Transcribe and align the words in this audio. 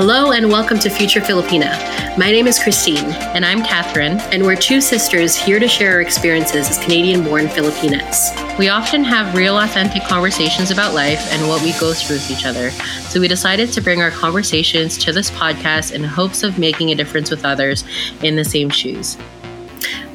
Hello 0.00 0.30
and 0.30 0.48
welcome 0.48 0.78
to 0.78 0.90
Future 0.90 1.20
Filipina. 1.20 1.76
My 2.16 2.30
name 2.30 2.46
is 2.46 2.62
Christine. 2.62 3.10
And 3.34 3.44
I'm 3.44 3.64
Catherine. 3.64 4.20
And 4.32 4.44
we're 4.44 4.54
two 4.54 4.80
sisters 4.80 5.34
here 5.34 5.58
to 5.58 5.66
share 5.66 5.94
our 5.94 6.00
experiences 6.00 6.70
as 6.70 6.78
Canadian 6.78 7.24
born 7.24 7.48
Filipinas. 7.48 8.30
We 8.60 8.68
often 8.68 9.02
have 9.02 9.34
real, 9.34 9.58
authentic 9.58 10.04
conversations 10.04 10.70
about 10.70 10.94
life 10.94 11.18
and 11.32 11.48
what 11.48 11.64
we 11.64 11.72
go 11.80 11.92
through 11.92 12.18
with 12.18 12.30
each 12.30 12.46
other. 12.46 12.70
So 13.10 13.18
we 13.18 13.26
decided 13.26 13.72
to 13.72 13.80
bring 13.80 14.00
our 14.00 14.12
conversations 14.12 14.96
to 14.98 15.12
this 15.12 15.32
podcast 15.32 15.92
in 15.92 16.04
hopes 16.04 16.44
of 16.44 16.60
making 16.60 16.92
a 16.92 16.94
difference 16.94 17.28
with 17.28 17.44
others 17.44 17.82
in 18.22 18.36
the 18.36 18.44
same 18.44 18.70
shoes. 18.70 19.18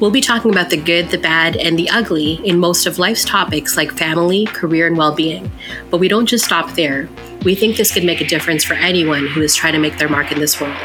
We'll 0.00 0.10
be 0.10 0.22
talking 0.22 0.50
about 0.50 0.70
the 0.70 0.76
good, 0.78 1.10
the 1.10 1.18
bad, 1.18 1.56
and 1.56 1.78
the 1.78 1.90
ugly 1.90 2.34
in 2.46 2.58
most 2.58 2.86
of 2.86 2.98
life's 2.98 3.24
topics 3.24 3.76
like 3.76 3.92
family, 3.92 4.46
career, 4.46 4.86
and 4.86 4.96
well 4.96 5.14
being. 5.14 5.52
But 5.90 5.98
we 5.98 6.08
don't 6.08 6.26
just 6.26 6.46
stop 6.46 6.72
there. 6.72 7.08
We 7.44 7.54
think 7.54 7.76
this 7.76 7.92
could 7.92 8.04
make 8.04 8.22
a 8.22 8.26
difference 8.26 8.64
for 8.64 8.72
anyone 8.72 9.26
who 9.26 9.42
is 9.42 9.54
trying 9.54 9.74
to 9.74 9.78
make 9.78 9.98
their 9.98 10.08
mark 10.08 10.32
in 10.32 10.38
this 10.38 10.58
world. 10.58 10.76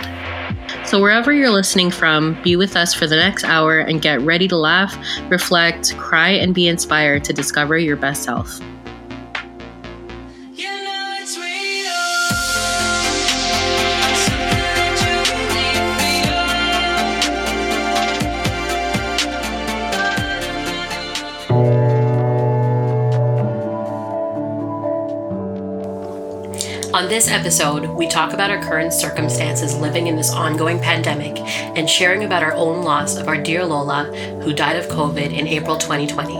So, 0.86 1.02
wherever 1.02 1.32
you're 1.32 1.52
listening 1.52 1.90
from, 1.90 2.38
be 2.44 2.56
with 2.56 2.76
us 2.76 2.94
for 2.94 3.08
the 3.08 3.16
next 3.16 3.46
hour 3.46 3.80
and 3.80 4.02
get 4.02 4.20
ready 4.22 4.48
to 4.50 4.58
laugh, 4.58 4.98
reflect, 5.30 5.96
cry, 5.98 6.30
and 6.30 6.54
be 6.54 6.68
inspired 6.68 7.24
to 7.26 7.34
discover 7.34 7.78
your 7.78 7.96
best 7.96 8.24
self. 8.24 8.60
On 27.00 27.08
this 27.08 27.30
episode, 27.30 27.86
we 27.92 28.10
talk 28.10 28.34
about 28.34 28.52
our 28.52 28.62
current 28.62 28.92
circumstances 28.92 29.74
living 29.74 30.08
in 30.08 30.18
this 30.18 30.32
ongoing 30.32 30.82
pandemic 30.82 31.40
and 31.40 31.90
sharing 31.90 32.26
about 32.26 32.44
our 32.44 32.52
own 32.52 32.84
loss 32.84 33.16
of 33.16 33.30
our 33.30 33.42
dear 33.42 33.64
Lola, 33.64 34.04
who 34.44 34.52
died 34.52 34.76
of 34.76 34.86
COVID 34.88 35.32
in 35.32 35.48
April 35.48 35.78
2020. 35.78 36.34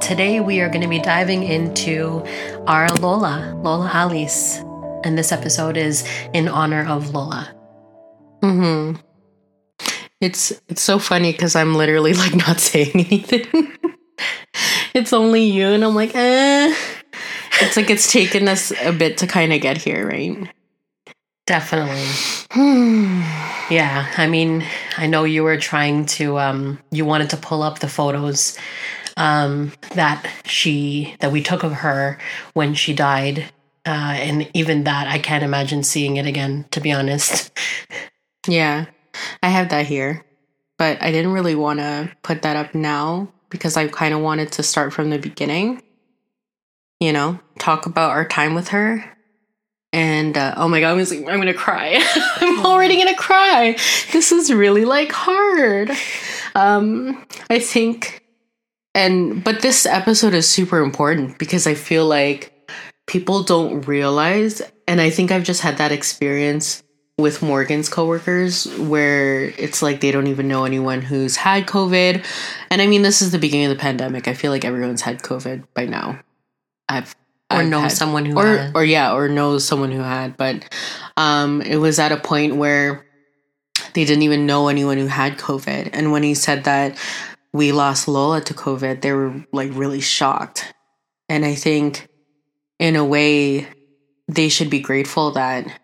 Today, 0.00 0.40
we 0.40 0.60
are 0.60 0.68
going 0.68 0.80
to 0.80 0.88
be 0.88 0.98
diving 0.98 1.44
into 1.44 2.24
our 2.66 2.88
Lola, 2.96 3.56
Lola 3.62 3.88
Alice. 3.94 4.58
And 5.04 5.16
this 5.16 5.30
episode 5.30 5.76
is 5.76 6.04
in 6.34 6.48
honor 6.48 6.84
of 6.84 7.14
Lola. 7.14 7.48
Hmm. 8.42 8.94
It's 10.20 10.50
it's 10.66 10.82
so 10.82 10.98
funny 10.98 11.30
because 11.30 11.54
I'm 11.54 11.76
literally 11.76 12.14
like 12.14 12.34
not 12.48 12.58
saying 12.58 12.90
anything. 12.94 13.72
it's 14.94 15.12
only 15.12 15.44
you, 15.44 15.68
and 15.68 15.84
I'm 15.84 15.94
like, 15.94 16.16
eh 16.16 16.74
it's 17.60 17.76
like 17.76 17.90
it's 17.90 18.10
taken 18.10 18.48
us 18.48 18.72
a 18.82 18.92
bit 18.92 19.18
to 19.18 19.26
kind 19.26 19.52
of 19.52 19.60
get 19.60 19.76
here, 19.78 20.06
right? 20.06 20.50
Definitely. 21.46 22.04
yeah, 23.70 24.12
I 24.16 24.26
mean, 24.26 24.64
I 24.96 25.06
know 25.06 25.24
you 25.24 25.42
were 25.42 25.56
trying 25.56 26.06
to 26.06 26.38
um 26.38 26.78
you 26.90 27.04
wanted 27.04 27.30
to 27.30 27.36
pull 27.36 27.62
up 27.62 27.78
the 27.78 27.88
photos 27.88 28.58
um 29.16 29.72
that 29.94 30.30
she 30.44 31.16
that 31.20 31.32
we 31.32 31.42
took 31.42 31.62
of 31.62 31.72
her 31.72 32.18
when 32.54 32.74
she 32.74 32.92
died. 32.92 33.46
Uh 33.86 34.16
and 34.18 34.50
even 34.54 34.84
that 34.84 35.08
I 35.08 35.18
can't 35.18 35.44
imagine 35.44 35.82
seeing 35.82 36.16
it 36.16 36.26
again, 36.26 36.66
to 36.72 36.80
be 36.80 36.92
honest. 36.92 37.50
Yeah. 38.46 38.86
I 39.42 39.48
have 39.48 39.70
that 39.70 39.86
here. 39.86 40.24
But 40.78 41.02
I 41.02 41.10
didn't 41.10 41.32
really 41.32 41.56
want 41.56 41.80
to 41.80 42.10
put 42.22 42.42
that 42.42 42.56
up 42.56 42.74
now 42.74 43.28
because 43.50 43.76
I 43.76 43.88
kind 43.88 44.14
of 44.14 44.20
wanted 44.20 44.52
to 44.52 44.62
start 44.62 44.92
from 44.92 45.10
the 45.10 45.18
beginning 45.18 45.82
you 47.00 47.12
know, 47.12 47.38
talk 47.58 47.86
about 47.86 48.10
our 48.10 48.26
time 48.26 48.54
with 48.54 48.68
her. 48.68 49.04
And 49.92 50.36
uh, 50.36 50.54
oh 50.56 50.68
my 50.68 50.80
god, 50.80 50.98
I'm 50.98 51.24
gonna 51.24 51.54
cry. 51.54 51.98
I'm 52.36 52.64
already 52.64 52.98
gonna 52.98 53.16
cry. 53.16 53.76
This 54.12 54.32
is 54.32 54.52
really 54.52 54.84
like 54.84 55.12
hard. 55.12 55.90
Um, 56.54 57.26
I 57.48 57.58
think, 57.58 58.22
and 58.94 59.42
but 59.42 59.62
this 59.62 59.86
episode 59.86 60.34
is 60.34 60.48
super 60.48 60.80
important 60.80 61.38
because 61.38 61.66
I 61.66 61.74
feel 61.74 62.06
like 62.06 62.52
people 63.06 63.42
don't 63.44 63.86
realize, 63.88 64.60
and 64.86 65.00
I 65.00 65.08
think 65.08 65.32
I've 65.32 65.44
just 65.44 65.62
had 65.62 65.78
that 65.78 65.90
experience 65.90 66.82
with 67.18 67.42
Morgan's 67.42 67.88
coworkers 67.88 68.66
where 68.78 69.44
it's 69.58 69.82
like 69.82 70.00
they 70.00 70.12
don't 70.12 70.28
even 70.28 70.46
know 70.46 70.64
anyone 70.64 71.02
who's 71.02 71.34
had 71.36 71.66
COVID. 71.66 72.24
And 72.70 72.80
I 72.80 72.86
mean, 72.86 73.02
this 73.02 73.20
is 73.20 73.32
the 73.32 73.38
beginning 73.38 73.66
of 73.66 73.76
the 73.76 73.80
pandemic. 73.80 74.28
I 74.28 74.34
feel 74.34 74.52
like 74.52 74.64
everyone's 74.64 75.00
had 75.00 75.22
COVID 75.22 75.64
by 75.74 75.86
now. 75.86 76.20
I've 76.88 77.16
or 77.50 77.58
I've 77.58 77.68
know 77.68 77.80
had, 77.80 77.92
someone 77.92 78.26
who 78.26 78.38
or 78.38 78.46
had. 78.46 78.72
or 78.74 78.84
yeah, 78.84 79.14
or 79.14 79.28
knows 79.28 79.64
someone 79.64 79.90
who 79.90 80.02
had, 80.02 80.36
but 80.36 80.64
um, 81.16 81.62
it 81.62 81.76
was 81.76 81.98
at 81.98 82.12
a 82.12 82.16
point 82.16 82.56
where 82.56 83.06
they 83.94 84.04
didn't 84.04 84.22
even 84.22 84.46
know 84.46 84.68
anyone 84.68 84.98
who 84.98 85.06
had 85.06 85.38
COVID. 85.38 85.90
And 85.92 86.12
when 86.12 86.22
he 86.22 86.34
said 86.34 86.64
that 86.64 86.98
we 87.52 87.72
lost 87.72 88.06
Lola 88.06 88.40
to 88.42 88.54
COVID, 88.54 89.00
they 89.00 89.12
were 89.12 89.44
like 89.52 89.70
really 89.72 90.00
shocked. 90.00 90.72
And 91.28 91.44
I 91.44 91.54
think, 91.54 92.08
in 92.78 92.96
a 92.96 93.04
way, 93.04 93.66
they 94.28 94.48
should 94.48 94.70
be 94.70 94.80
grateful 94.80 95.32
that 95.32 95.80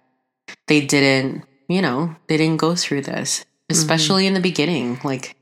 they 0.66 0.84
didn't, 0.84 1.44
you 1.68 1.82
know, 1.82 2.14
they 2.28 2.36
didn't 2.36 2.58
go 2.58 2.74
through 2.74 3.02
this, 3.02 3.40
mm-hmm. 3.40 3.72
especially 3.72 4.24
mm-hmm. 4.24 4.28
in 4.28 4.34
the 4.34 4.40
beginning. 4.40 5.00
Like, 5.02 5.36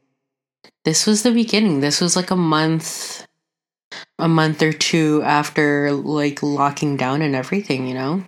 this 0.85 1.07
was 1.07 1.23
the 1.23 1.33
beginning. 1.33 1.81
This 1.81 2.01
was 2.01 2.17
like 2.17 2.31
a 2.31 2.37
month 2.37 3.22
a 4.19 4.29
month 4.29 4.63
or 4.63 4.73
two 4.73 5.23
after 5.25 5.93
like 5.93 6.43
locking 6.43 6.97
down 6.97 7.23
and 7.23 7.35
everything, 7.35 7.87
you 7.87 7.95
know? 7.95 8.25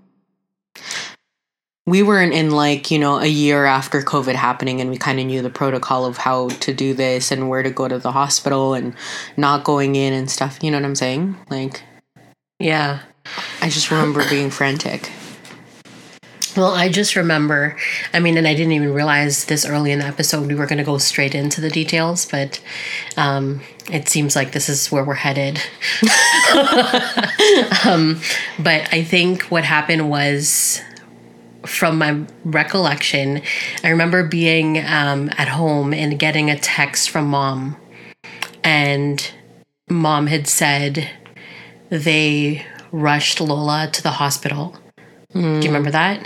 We 1.87 2.03
weren't 2.03 2.33
in 2.33 2.51
like, 2.51 2.91
you 2.91 2.99
know, 2.99 3.19
a 3.19 3.27
year 3.27 3.67
after 3.67 4.01
COVID 4.01 4.35
happening 4.35 4.81
and 4.81 4.89
we 4.89 4.97
kind 4.97 5.21
of 5.21 5.27
knew 5.27 5.43
the 5.43 5.51
protocol 5.51 6.07
of 6.07 6.17
how 6.17 6.49
to 6.49 6.73
do 6.73 6.95
this 6.95 7.31
and 7.31 7.49
where 7.49 7.63
to 7.63 7.71
go 7.71 7.89
to 7.89 7.99
the 7.99 8.13
hospital 8.13 8.73
and 8.73 8.95
not 9.37 9.65
going 9.65 9.95
in 9.95 10.15
and 10.15 10.31
stuff. 10.31 10.63
You 10.63 10.71
know 10.71 10.79
what 10.79 10.87
I'm 10.87 10.95
saying? 10.95 11.37
Like, 11.51 11.83
yeah. 12.59 13.01
I 13.61 13.69
just 13.69 13.91
remember 13.91 14.29
being 14.31 14.51
frantic. 14.51 15.11
Well, 16.57 16.73
I 16.73 16.89
just 16.89 17.17
remember, 17.17 17.77
I 18.13 18.21
mean, 18.21 18.37
and 18.37 18.47
I 18.47 18.55
didn't 18.55 18.73
even 18.73 18.93
realize 18.93 19.47
this 19.47 19.67
early 19.67 19.91
in 19.91 19.99
the 19.99 20.05
episode 20.05 20.47
we 20.47 20.55
were 20.55 20.67
going 20.67 20.79
to 20.79 20.85
go 20.85 20.99
straight 20.99 21.35
into 21.35 21.61
the 21.61 21.71
details, 21.71 22.27
but 22.27 22.61
um, 23.17 23.61
it 23.91 24.09
seems 24.09 24.37
like 24.37 24.53
this 24.53 24.69
is 24.69 24.93
where 24.93 25.05
we're 25.05 25.15
headed. 25.15 25.61
um, 27.85 28.21
but 28.59 28.93
I 28.93 29.03
think 29.03 29.45
what 29.45 29.65
happened 29.65 30.09
was 30.09 30.81
from 31.67 31.99
my 31.99 32.25
recollection, 32.45 33.43
I 33.83 33.89
remember 33.89 34.23
being 34.23 34.79
um, 34.79 35.31
at 35.37 35.49
home 35.49 35.93
and 35.93 36.19
getting 36.19 36.51
a 36.51 36.59
text 36.59 37.11
from 37.11 37.27
mom, 37.29 37.77
and 38.63 39.29
mom 39.89 40.29
had 40.29 40.47
said 40.47 41.11
they 41.89 42.65
rushed 42.93 43.41
Lola 43.41 43.89
to 43.93 44.03
the 44.03 44.13
hospital. 44.13 44.77
Mm. 45.35 45.61
Do 45.61 45.67
you 45.67 45.73
remember 45.73 45.91
that? 45.91 46.25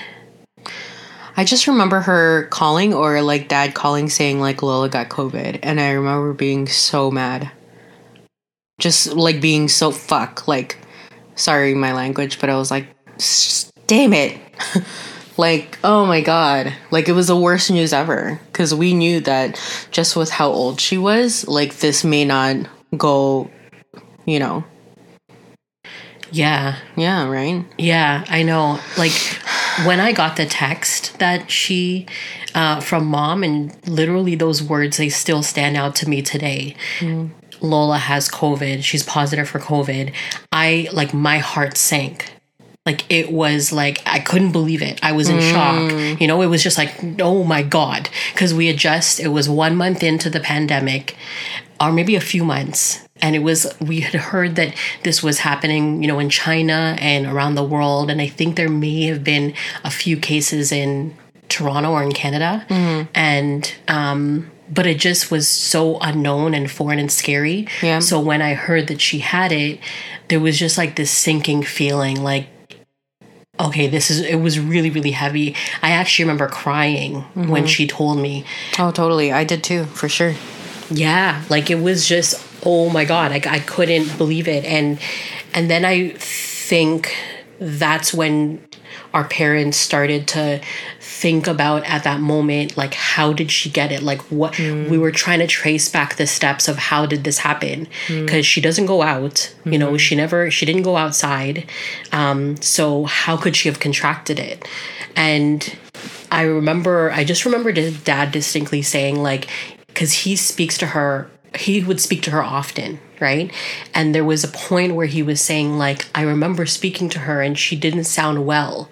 I 1.39 1.45
just 1.45 1.69
remember 1.69 2.01
her 2.01 2.49
calling 2.49 2.93
or 2.93 3.23
like 3.23 3.47
dad 3.47 3.73
calling 3.73 4.09
saying 4.09 4.41
like 4.41 4.61
Lola 4.61 4.89
got 4.89 5.09
COVID. 5.09 5.61
And 5.63 5.81
I 5.81 5.93
remember 5.93 6.33
being 6.33 6.67
so 6.67 7.13
mad. 7.13 7.53
Just 8.81 9.13
like 9.13 9.41
being 9.41 9.69
so 9.69 9.93
fuck. 9.93 10.49
Like, 10.49 10.79
sorry, 11.37 11.75
my 11.75 11.93
language, 11.93 12.41
but 12.41 12.51
I 12.51 12.57
was 12.57 12.73
like, 12.73 12.89
damn 13.87 14.15
it. 14.15 14.37
like, 15.37 15.79
oh 15.85 16.07
my 16.07 16.23
God. 16.23 16.75
Like, 16.91 17.09
it 17.09 17.13
was 17.13 17.29
the 17.29 17.39
worst 17.39 17.71
news 17.71 17.93
ever. 17.93 18.41
Because 18.47 18.75
we 18.75 18.93
knew 18.93 19.21
that 19.21 19.61
just 19.93 20.17
with 20.17 20.31
how 20.31 20.49
old 20.49 20.81
she 20.81 20.99
was, 20.99 21.47
like, 21.47 21.77
this 21.77 22.03
may 22.03 22.25
not 22.25 22.69
go, 22.97 23.49
you 24.27 24.41
know. 24.41 24.65
Yeah. 26.33 26.79
Yeah, 26.97 27.29
right? 27.29 27.65
Yeah, 27.79 28.25
I 28.29 28.43
know. 28.43 28.81
Like, 28.97 29.13
when 29.85 30.01
I 30.01 30.13
got 30.13 30.37
the 30.37 30.47
text 30.47 31.19
that 31.19 31.51
she 31.51 32.07
uh, 32.55 32.81
from 32.81 33.07
mom, 33.07 33.43
and 33.43 33.77
literally 33.89 34.35
those 34.35 34.63
words 34.63 34.97
they 34.97 35.09
still 35.09 35.43
stand 35.43 35.77
out 35.77 35.95
to 35.97 36.09
me 36.09 36.23
today. 36.23 36.77
Mm. 37.01 37.31
Lola 37.61 37.99
has 37.99 38.29
COVID. 38.29 38.85
She's 38.85 39.03
positive 39.03 39.49
for 39.49 39.59
COVID. 39.59 40.13
I 40.53 40.89
like 40.93 41.13
my 41.13 41.39
heart 41.39 41.77
sank. 41.77 42.33
Like 42.87 43.05
it 43.11 43.33
was 43.33 43.73
like 43.73 44.01
I 44.07 44.19
couldn't 44.19 44.53
believe 44.53 44.81
it. 44.81 44.99
I 45.03 45.13
was 45.13 45.29
in 45.29 45.39
mm. 45.39 45.51
shock. 45.51 46.21
You 46.21 46.27
know, 46.27 46.41
it 46.41 46.47
was 46.47 46.63
just 46.63 46.79
like, 46.79 46.95
oh 47.21 47.45
my 47.45 47.63
God. 47.63 48.09
Because 48.33 48.55
we 48.55 48.69
had 48.69 48.77
just, 48.77 49.21
it 49.21 49.29
was 49.29 49.49
one 49.49 49.77
month 49.77 50.03
into 50.03 50.31
the 50.31 50.41
pandemic, 50.41 51.17
or 51.81 51.93
maybe 51.93 52.15
a 52.17 52.21
few 52.21 52.45
months 52.45 53.08
and 53.21 53.35
it 53.35 53.41
was 53.41 53.67
we 53.81 54.01
had 54.01 54.15
heard 54.15 54.57
that 54.57 54.75
this 55.03 55.23
was 55.23 55.41
happening 55.41 56.03
you 56.03 56.09
know 56.09 56.19
in 56.19 56.29
china 56.29 56.97
and 57.01 57.27
around 57.27 57.55
the 57.55 57.65
world 57.65 58.11
and 58.11 58.21
i 58.21 58.27
think 58.27 58.57
there 58.57 58.69
may 58.69 59.03
have 59.03 59.25
been 59.25 59.55
a 59.85 59.91
few 59.91 60.17
cases 60.17 60.73
in 60.73 61.17
toronto 61.49 61.93
or 61.93 62.03
in 62.03 62.13
canada 62.13 62.65
mm-hmm. 62.69 63.09
and 63.15 63.75
um 63.89 64.51
but 64.71 64.87
it 64.87 64.99
just 64.99 65.31
was 65.31 65.49
so 65.49 65.99
unknown 66.01 66.53
and 66.53 66.71
foreign 66.71 66.99
and 66.99 67.11
scary 67.11 67.67
yeah. 67.83 67.99
so 67.99 68.21
when 68.21 68.43
i 68.43 68.55
heard 68.55 68.87
that 68.89 69.01
she 69.01 69.19
had 69.19 69.53
it 69.53 69.81
there 70.29 70.41
was 70.41 70.59
just 70.59 70.77
like 70.77 70.97
this 70.97 71.11
sinking 71.11 71.63
feeling 71.63 72.23
like 72.23 72.49
okay, 73.61 73.89
this 73.89 74.09
is, 74.09 74.21
it 74.21 74.37
was 74.37 74.61
really, 74.61 74.89
really 74.89 75.11
heavy. 75.11 75.55
I 75.83 75.91
actually 75.91 76.27
remember 76.27 76.47
crying 76.47 77.23
when 77.35 77.67
she 77.67 77.89
told 77.89 78.19
me. 78.19 78.45
Oh, 78.79 78.91
totally. 78.91 79.33
I 79.33 79.43
did 79.45 79.65
too, 79.65 79.85
for 79.87 80.09
sure. 80.09 80.35
Yeah. 80.91 81.43
Like 81.51 81.71
it 81.71 81.77
was 81.81 82.07
just, 82.07 82.41
oh 82.65 82.91
my 82.91 83.05
God, 83.05 83.31
like 83.31 83.47
I 83.47 83.61
couldn't 83.61 84.17
believe 84.19 84.49
it. 84.49 84.65
And, 84.65 84.99
and 85.55 85.71
then 85.71 85.85
I 85.85 86.11
think 86.11 87.15
that's 87.61 88.15
when 88.15 88.67
our 89.15 89.25
parents 89.25 89.77
started 89.77 90.29
to 90.29 90.61
think 91.01 91.47
about 91.47 91.83
at 91.85 92.05
that 92.05 92.21
moment 92.21 92.77
like 92.77 92.95
how 92.95 93.33
did 93.33 93.51
she 93.51 93.69
get 93.71 93.91
it? 93.91 94.03
Like 94.03 94.21
what 94.31 94.57
we 94.59 94.65
mm. 94.65 95.01
were 95.01 95.11
trying 95.11 95.41
to 95.41 95.47
trace 95.47 95.89
back 95.89 96.17
the 96.17 96.27
steps 96.27 96.69
of 96.69 96.77
how 96.77 97.07
did 97.07 97.25
this 97.25 97.39
happen? 97.39 97.89
Mm. 98.07 98.25
Because 98.25 98.47
she 98.47 98.61
doesn't 98.61 98.87
go 98.87 99.03
out 99.03 99.53
you 99.65 99.79
know 99.79 99.89
mm-hmm. 99.89 99.97
she 99.97 100.15
never 100.15 100.51
she 100.51 100.65
didn't 100.65 100.83
go 100.83 100.97
outside 100.97 101.69
um 102.13 102.57
so 102.63 103.05
how 103.05 103.37
could 103.37 103.57
she 103.57 103.69
have 103.69 103.81
contracted 103.81 104.39
it? 104.39 104.67
And 105.17 105.77
i 106.31 106.43
remember 106.43 107.11
i 107.13 107.25
just 107.25 107.45
remember 107.45 107.73
dad 107.73 108.31
distinctly 108.31 108.83
saying 108.83 109.17
like 109.17 109.49
because 109.89 110.13
he 110.13 110.37
speaks 110.37 110.79
to 110.79 110.87
her 110.87 111.29
he 111.57 111.83
would 111.83 112.01
speak 112.01 112.23
to 112.23 112.31
her 112.31 112.43
often 112.43 113.01
right? 113.21 113.53
And 113.95 114.15
there 114.15 114.25
was 114.25 114.45
a 114.45 114.49
point 114.49 114.95
where 114.95 115.07
he 115.07 115.23
was 115.23 115.41
saying 115.41 115.79
like 115.79 116.07
i 116.15 116.23
remember 116.23 116.67
speaking 116.67 117.09
to 117.11 117.21
her 117.21 117.43
and 117.43 117.59
she 117.59 117.77
didn't 117.77 118.05
sound 118.05 118.47
well. 118.47 118.89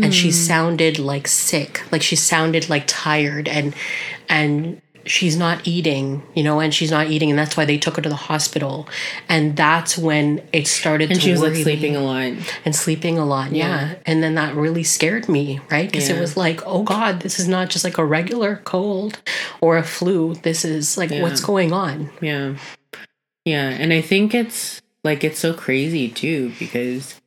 And 0.00 0.14
she 0.14 0.28
hmm. 0.28 0.32
sounded 0.32 0.98
like 0.98 1.26
sick. 1.26 1.82
Like 1.90 2.02
she 2.02 2.16
sounded 2.16 2.68
like 2.68 2.84
tired 2.86 3.48
and 3.48 3.74
and 4.28 4.80
she's 5.08 5.36
not 5.36 5.66
eating 5.66 6.22
you 6.34 6.42
know 6.42 6.60
and 6.60 6.74
she's 6.74 6.90
not 6.90 7.08
eating 7.08 7.30
and 7.30 7.38
that's 7.38 7.56
why 7.56 7.64
they 7.64 7.78
took 7.78 7.96
her 7.96 8.02
to 8.02 8.08
the 8.08 8.14
hospital. 8.14 8.88
And 9.28 9.56
that's 9.56 9.96
when 9.96 10.46
it 10.52 10.66
started 10.66 11.10
And 11.10 11.20
to 11.20 11.24
she 11.24 11.30
was 11.32 11.40
like 11.40 11.50
worry 11.50 11.58
me. 11.58 11.64
sleeping 11.64 11.96
a 11.96 12.00
lot. 12.02 12.32
and 12.64 12.74
sleeping 12.76 13.18
a 13.18 13.24
lot 13.24 13.52
yeah, 13.52 13.94
and 14.06 14.22
then 14.22 14.34
that 14.34 14.54
really 14.54 14.84
scared 14.84 15.28
me 15.28 15.60
right? 15.70 15.90
Because 15.90 16.08
it 16.08 16.18
was 16.20 16.36
like 16.36 16.60
oh 16.66 16.82
god 16.82 17.20
this 17.20 17.38
is 17.38 17.48
not 17.48 17.68
just 17.70 17.84
like 17.84 17.98
a 17.98 18.04
regular 18.04 18.56
cold 18.64 19.20
or 19.60 19.76
a 19.76 19.82
flu. 19.82 20.34
This 20.34 20.64
is 20.64 20.96
like 20.98 21.10
what's 21.10 21.40
going 21.40 21.72
on? 21.72 22.10
Yeah. 22.20 22.56
Yeah. 23.44 23.68
And 23.70 23.92
I 23.92 24.00
think 24.00 24.34
it's 24.34 24.82
like, 25.04 25.22
it's 25.22 25.38
so 25.38 25.54
crazy 25.54 26.08
too, 26.08 26.52
because 26.58 27.20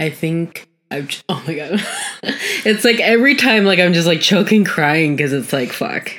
I 0.00 0.10
think 0.10 0.68
I'm, 0.92 1.08
oh 1.28 1.42
my 1.46 1.54
God. 1.54 1.80
it's 2.64 2.84
like 2.84 3.00
every 3.00 3.34
time, 3.34 3.64
like, 3.64 3.78
I'm 3.78 3.92
just 3.92 4.06
like 4.06 4.20
choking 4.20 4.64
crying 4.64 5.16
because 5.16 5.32
it's 5.32 5.52
like, 5.52 5.72
fuck, 5.72 6.12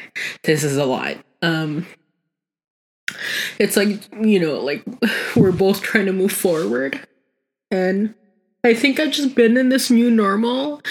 this 0.43 0.63
is 0.63 0.77
a 0.77 0.85
lot. 0.85 1.17
Um, 1.41 1.85
it's 3.59 3.77
like, 3.77 4.01
you 4.21 4.39
know, 4.39 4.59
like 4.59 4.83
we're 5.35 5.51
both 5.51 5.81
trying 5.81 6.05
to 6.05 6.13
move 6.13 6.31
forward. 6.31 7.05
And 7.71 8.13
I 8.63 8.73
think 8.73 8.99
I've 8.99 9.11
just 9.11 9.35
been 9.35 9.57
in 9.57 9.69
this 9.69 9.89
new 9.89 10.09
normal 10.09 10.81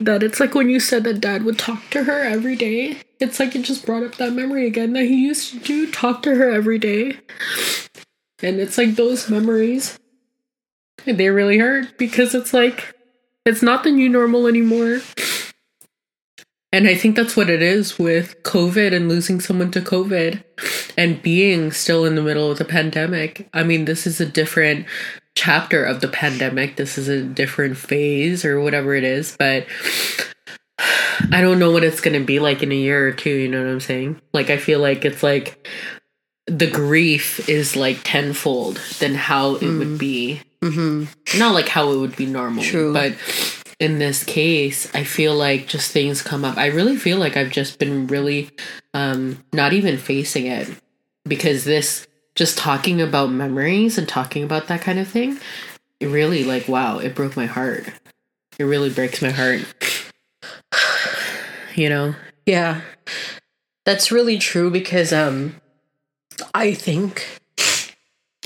that 0.00 0.22
it's 0.22 0.40
like 0.40 0.54
when 0.54 0.68
you 0.68 0.80
said 0.80 1.04
that 1.04 1.20
dad 1.20 1.44
would 1.44 1.58
talk 1.58 1.88
to 1.90 2.04
her 2.04 2.22
every 2.22 2.56
day. 2.56 2.98
It's 3.18 3.40
like 3.40 3.54
it 3.54 3.62
just 3.62 3.86
brought 3.86 4.02
up 4.02 4.16
that 4.16 4.32
memory 4.32 4.66
again 4.66 4.92
that 4.92 5.04
he 5.04 5.26
used 5.26 5.52
to 5.52 5.58
do 5.58 5.90
talk 5.90 6.22
to 6.24 6.34
her 6.34 6.50
every 6.50 6.78
day. 6.78 7.18
And 8.42 8.60
it's 8.60 8.76
like 8.76 8.96
those 8.96 9.30
memories, 9.30 9.98
they 11.04 11.30
really 11.30 11.58
hurt 11.58 11.96
because 11.96 12.34
it's 12.34 12.52
like 12.52 12.95
it's 13.46 13.62
not 13.62 13.84
the 13.84 13.90
new 13.90 14.08
normal 14.08 14.46
anymore. 14.46 15.00
And 16.72 16.88
I 16.88 16.94
think 16.94 17.16
that's 17.16 17.36
what 17.36 17.48
it 17.48 17.62
is 17.62 17.98
with 17.98 18.42
COVID 18.42 18.92
and 18.92 19.08
losing 19.08 19.40
someone 19.40 19.70
to 19.70 19.80
COVID 19.80 20.42
and 20.98 21.22
being 21.22 21.72
still 21.72 22.04
in 22.04 22.16
the 22.16 22.22
middle 22.22 22.50
of 22.50 22.58
the 22.58 22.64
pandemic. 22.64 23.48
I 23.54 23.62
mean, 23.62 23.86
this 23.86 24.06
is 24.06 24.20
a 24.20 24.26
different 24.26 24.86
chapter 25.36 25.84
of 25.84 26.00
the 26.00 26.08
pandemic. 26.08 26.76
This 26.76 26.98
is 26.98 27.08
a 27.08 27.22
different 27.22 27.78
phase 27.78 28.44
or 28.44 28.60
whatever 28.60 28.94
it 28.94 29.04
is, 29.04 29.36
but 29.38 29.66
I 31.32 31.40
don't 31.40 31.58
know 31.58 31.70
what 31.70 31.84
it's 31.84 32.00
going 32.00 32.18
to 32.18 32.26
be 32.26 32.40
like 32.40 32.62
in 32.62 32.72
a 32.72 32.76
year 32.76 33.08
or 33.08 33.12
two, 33.12 33.30
you 33.30 33.48
know 33.48 33.62
what 33.62 33.70
I'm 33.70 33.80
saying? 33.80 34.20
Like 34.34 34.50
I 34.50 34.58
feel 34.58 34.80
like 34.80 35.04
it's 35.04 35.22
like 35.22 35.68
the 36.46 36.70
grief 36.70 37.48
is 37.48 37.76
like 37.76 38.00
tenfold 38.04 38.76
than 38.98 39.14
how 39.14 39.56
it 39.56 39.62
would 39.62 39.88
mm. 39.88 39.98
be. 39.98 40.42
Mm-hmm. 40.62 41.38
Not 41.38 41.54
like 41.54 41.68
how 41.68 41.90
it 41.92 41.98
would 41.98 42.16
be 42.16 42.26
normal, 42.26 42.62
True. 42.62 42.92
but 42.92 43.14
in 43.78 43.98
this 43.98 44.24
case, 44.24 44.92
I 44.94 45.04
feel 45.04 45.34
like 45.34 45.66
just 45.66 45.92
things 45.92 46.22
come 46.22 46.44
up. 46.44 46.56
I 46.56 46.66
really 46.66 46.96
feel 46.96 47.18
like 47.18 47.36
I've 47.36 47.50
just 47.50 47.78
been 47.78 48.06
really 48.06 48.50
um 48.94 49.44
not 49.52 49.72
even 49.72 49.98
facing 49.98 50.46
it 50.46 50.68
because 51.24 51.64
this 51.64 52.06
just 52.34 52.58
talking 52.58 53.00
about 53.00 53.30
memories 53.30 53.98
and 53.98 54.08
talking 54.08 54.44
about 54.44 54.68
that 54.68 54.80
kind 54.80 54.98
of 54.98 55.08
thing, 55.08 55.38
it 56.00 56.06
really 56.06 56.44
like 56.44 56.68
wow, 56.68 56.98
it 56.98 57.14
broke 57.14 57.36
my 57.36 57.46
heart. 57.46 57.86
It 58.58 58.64
really 58.64 58.90
breaks 58.90 59.22
my 59.22 59.30
heart. 59.30 59.64
You 61.74 61.90
know? 61.90 62.14
Yeah. 62.46 62.80
That's 63.84 64.10
really 64.10 64.38
true 64.38 64.70
because 64.70 65.12
um 65.12 65.56
I 66.54 66.72
think 66.72 67.26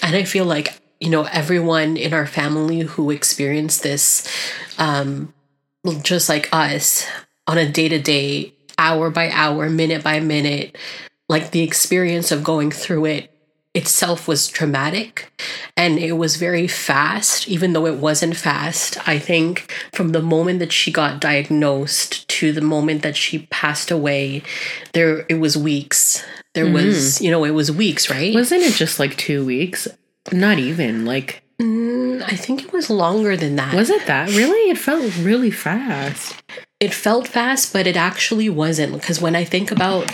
and 0.03 0.17
I 0.17 0.25
feel 0.25 0.45
like, 0.45 0.80
you 1.01 1.11
know, 1.11 1.25
everyone 1.25 1.97
in 1.97 2.13
our 2.13 2.27
family 2.27 2.81
who 2.81 3.11
experienced 3.11 3.83
this 3.83 4.29
um 4.79 5.33
just 6.03 6.29
like 6.29 6.49
us 6.53 7.07
on 7.47 7.59
a 7.59 7.69
day-to-day, 7.69 8.53
hour 8.79 9.11
by 9.11 9.31
hour, 9.31 9.69
minute 9.71 10.05
by 10.05 10.21
minute, 10.21 10.77
like 11.29 11.51
the 11.51 11.63
experience 11.63 12.31
of 12.31 12.45
going 12.45 12.71
through 12.71 13.07
it 13.07 13.31
itself 13.73 14.27
was 14.27 14.49
traumatic 14.49 15.33
and 15.77 15.97
it 15.97 16.13
was 16.13 16.35
very 16.37 16.67
fast 16.67 17.47
even 17.47 17.73
though 17.73 17.87
it 17.87 17.97
wasn't 17.97 18.37
fast. 18.37 19.09
I 19.09 19.19
think 19.19 19.73
from 19.93 20.11
the 20.11 20.23
moment 20.23 20.59
that 20.59 20.73
she 20.73 20.91
got 20.91 21.21
diagnosed 21.21 22.27
to 22.29 22.53
the 22.53 22.61
moment 22.61 23.03
that 23.03 23.17
she 23.17 23.47
passed 23.51 23.93
away 23.93 24.43
there 24.93 25.25
it 25.29 25.39
was 25.39 25.57
weeks. 25.57 26.25
There 26.55 26.71
was 26.71 27.21
you 27.21 27.31
know 27.31 27.45
it 27.45 27.53
was 27.53 27.71
weeks 27.71 28.11
right? 28.11 28.35
Wasn't 28.35 28.63
it 28.63 28.75
just 28.75 28.99
like 28.99 29.17
two 29.17 29.47
weeks? 29.47 29.87
Not 30.33 30.59
even. 30.59 31.05
Like 31.05 31.43
Mm, 31.61 32.23
i 32.23 32.37
think 32.37 32.63
it 32.65 32.73
was 32.73 32.89
longer 32.89 33.37
than 33.37 33.57
that 33.57 33.75
was 33.75 33.91
it 33.91 34.07
that? 34.07 34.31
Really? 34.31 34.71
It 34.71 34.79
felt 34.79 35.15
really 35.19 35.51
fast. 35.51 36.43
it 36.81 36.95
felt 36.95 37.29
fast, 37.29 37.75
but 37.75 37.87
it 37.87 37.97
actually 37.97 38.49
wasn't. 38.49 38.95
Because 38.95 39.21
when 39.21 39.37
I 39.37 39.45
think 39.45 39.71
about, 39.71 40.11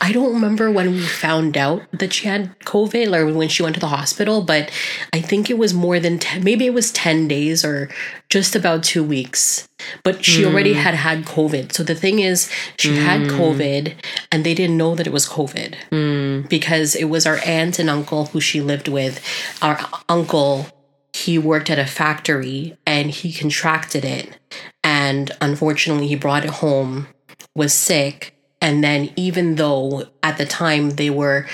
I 0.00 0.12
don't 0.12 0.34
remember 0.34 0.70
when 0.70 0.92
we 0.92 1.00
found 1.00 1.56
out 1.56 1.82
that 1.92 2.12
she 2.12 2.28
had 2.28 2.58
COVID 2.60 3.14
or 3.14 3.32
when 3.32 3.48
she 3.48 3.62
went 3.62 3.74
to 3.74 3.80
the 3.80 3.88
hospital, 3.88 4.42
but 4.42 4.70
I 5.12 5.20
think 5.20 5.48
it 5.48 5.58
was 5.58 5.72
more 5.72 5.98
than 5.98 6.18
10, 6.18 6.44
maybe 6.44 6.66
it 6.66 6.74
was 6.74 6.92
10 6.92 7.28
days 7.28 7.64
or 7.64 7.90
just 8.28 8.54
about 8.54 8.82
two 8.82 9.02
weeks. 9.02 9.68
But 10.04 10.24
she 10.24 10.44
already 10.44 10.74
hmm. 10.74 10.80
had 10.80 10.94
had 10.94 11.24
COVID. 11.24 11.72
So 11.72 11.82
the 11.82 11.94
thing 11.94 12.18
is, 12.18 12.50
she 12.78 12.96
had 12.96 13.22
hmm. 13.22 13.28
COVID 13.28 13.94
and 14.30 14.44
they 14.44 14.54
didn't 14.54 14.76
know 14.76 14.94
that 14.94 15.06
it 15.06 15.12
was 15.12 15.28
COVID 15.28 15.74
hmm. 15.90 16.46
because 16.48 16.94
it 16.94 17.04
was 17.04 17.26
our 17.26 17.38
aunt 17.44 17.78
and 17.78 17.88
uncle 17.88 18.26
who 18.26 18.40
she 18.40 18.60
lived 18.60 18.88
with. 18.88 19.24
Our 19.62 19.78
uncle 20.08 20.66
he 21.14 21.38
worked 21.38 21.70
at 21.70 21.78
a 21.78 21.86
factory 21.86 22.76
and 22.86 23.10
he 23.10 23.32
contracted 23.32 24.04
it 24.04 24.38
and 24.84 25.32
unfortunately 25.40 26.06
he 26.06 26.14
brought 26.14 26.44
it 26.44 26.50
home 26.50 27.08
was 27.56 27.72
sick 27.72 28.37
and 28.60 28.82
then 28.82 29.10
even 29.16 29.56
though 29.56 30.06
at 30.22 30.38
the 30.38 30.46
time 30.46 30.90
they 30.90 31.10
were 31.10 31.46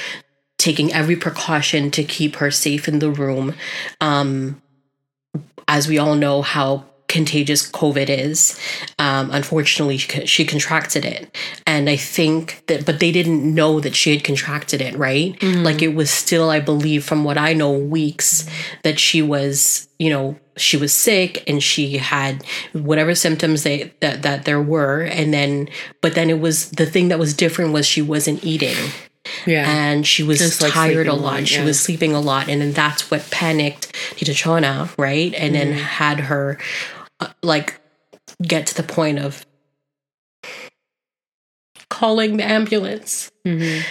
taking 0.59 0.93
every 0.93 1.17
precaution 1.17 1.91
to 1.91 2.05
keep 2.05 2.37
her 2.37 2.51
safe 2.51 2.89
in 2.89 2.99
the 2.99 3.11
room 3.11 3.55
um 4.01 4.61
as 5.69 5.89
we 5.89 5.99
all 5.99 6.15
know 6.15 6.43
how 6.43 6.85
contagious 7.15 7.63
covid 7.81 8.09
is 8.09 8.39
um 8.99 9.31
unfortunately 9.31 9.97
she, 9.97 10.27
she 10.27 10.45
contracted 10.45 11.05
it 11.05 11.23
and 11.67 11.89
i 11.89 11.97
think 11.97 12.63
that 12.67 12.85
but 12.85 12.99
they 13.01 13.13
didn't 13.19 13.43
know 13.55 13.79
that 13.81 13.95
she 13.95 14.11
had 14.15 14.25
contracted 14.25 14.81
it 14.81 14.95
right 14.97 15.41
like 15.69 15.81
it 15.81 15.95
was 15.95 16.11
still 16.11 16.51
i 16.51 16.59
believe 16.61 17.05
from 17.05 17.23
what 17.25 17.39
i 17.39 17.53
know 17.53 17.71
weeks 17.73 18.47
that 18.83 18.99
she 18.99 19.23
was 19.23 19.89
you 19.99 20.11
know 20.11 20.37
she 20.57 20.77
was 20.77 20.93
sick 20.93 21.43
and 21.49 21.63
she 21.63 21.99
had 21.99 22.45
whatever 22.73 23.15
symptoms 23.15 23.63
they 23.63 23.93
that 24.01 24.23
that 24.23 24.45
there 24.45 24.61
were 24.63 25.03
and 25.03 25.33
then 25.33 25.69
but 26.01 26.15
then 26.15 26.29
it 26.31 26.41
was 26.41 26.71
the 26.73 26.87
thing 26.87 27.09
that 27.09 27.19
was 27.19 27.33
different 27.35 27.73
was 27.73 27.87
she 27.87 28.03
wasn't 28.03 28.43
eating 28.45 28.77
Yeah. 29.47 29.65
and 29.69 30.07
she 30.07 30.23
was 30.23 30.39
Just, 30.39 30.61
tired 30.61 31.09
a 31.09 31.13
a 31.13 31.17
lot. 31.27 31.49
She 31.49 31.57
yeah. 31.57 31.65
was 31.65 31.81
sleeping 31.81 32.13
a 32.15 32.21
lot, 32.21 32.45
and 32.51 32.61
then 32.61 32.73
that's 32.73 33.11
what 33.11 33.23
panicked 33.31 33.85
Tita 34.17 34.35
Chona, 34.35 34.91
right? 34.99 35.33
And 35.43 35.55
then 35.55 35.69
Mm-hmm. 35.73 35.79
had 36.03 36.19
her 36.31 36.59
like 37.43 37.81
get 38.43 38.67
to 38.69 38.75
the 38.75 38.83
point 38.83 39.19
of 39.19 39.45
calling 41.91 42.37
the 42.37 42.45
ambulance. 42.45 43.31
Mhm. 43.47 43.83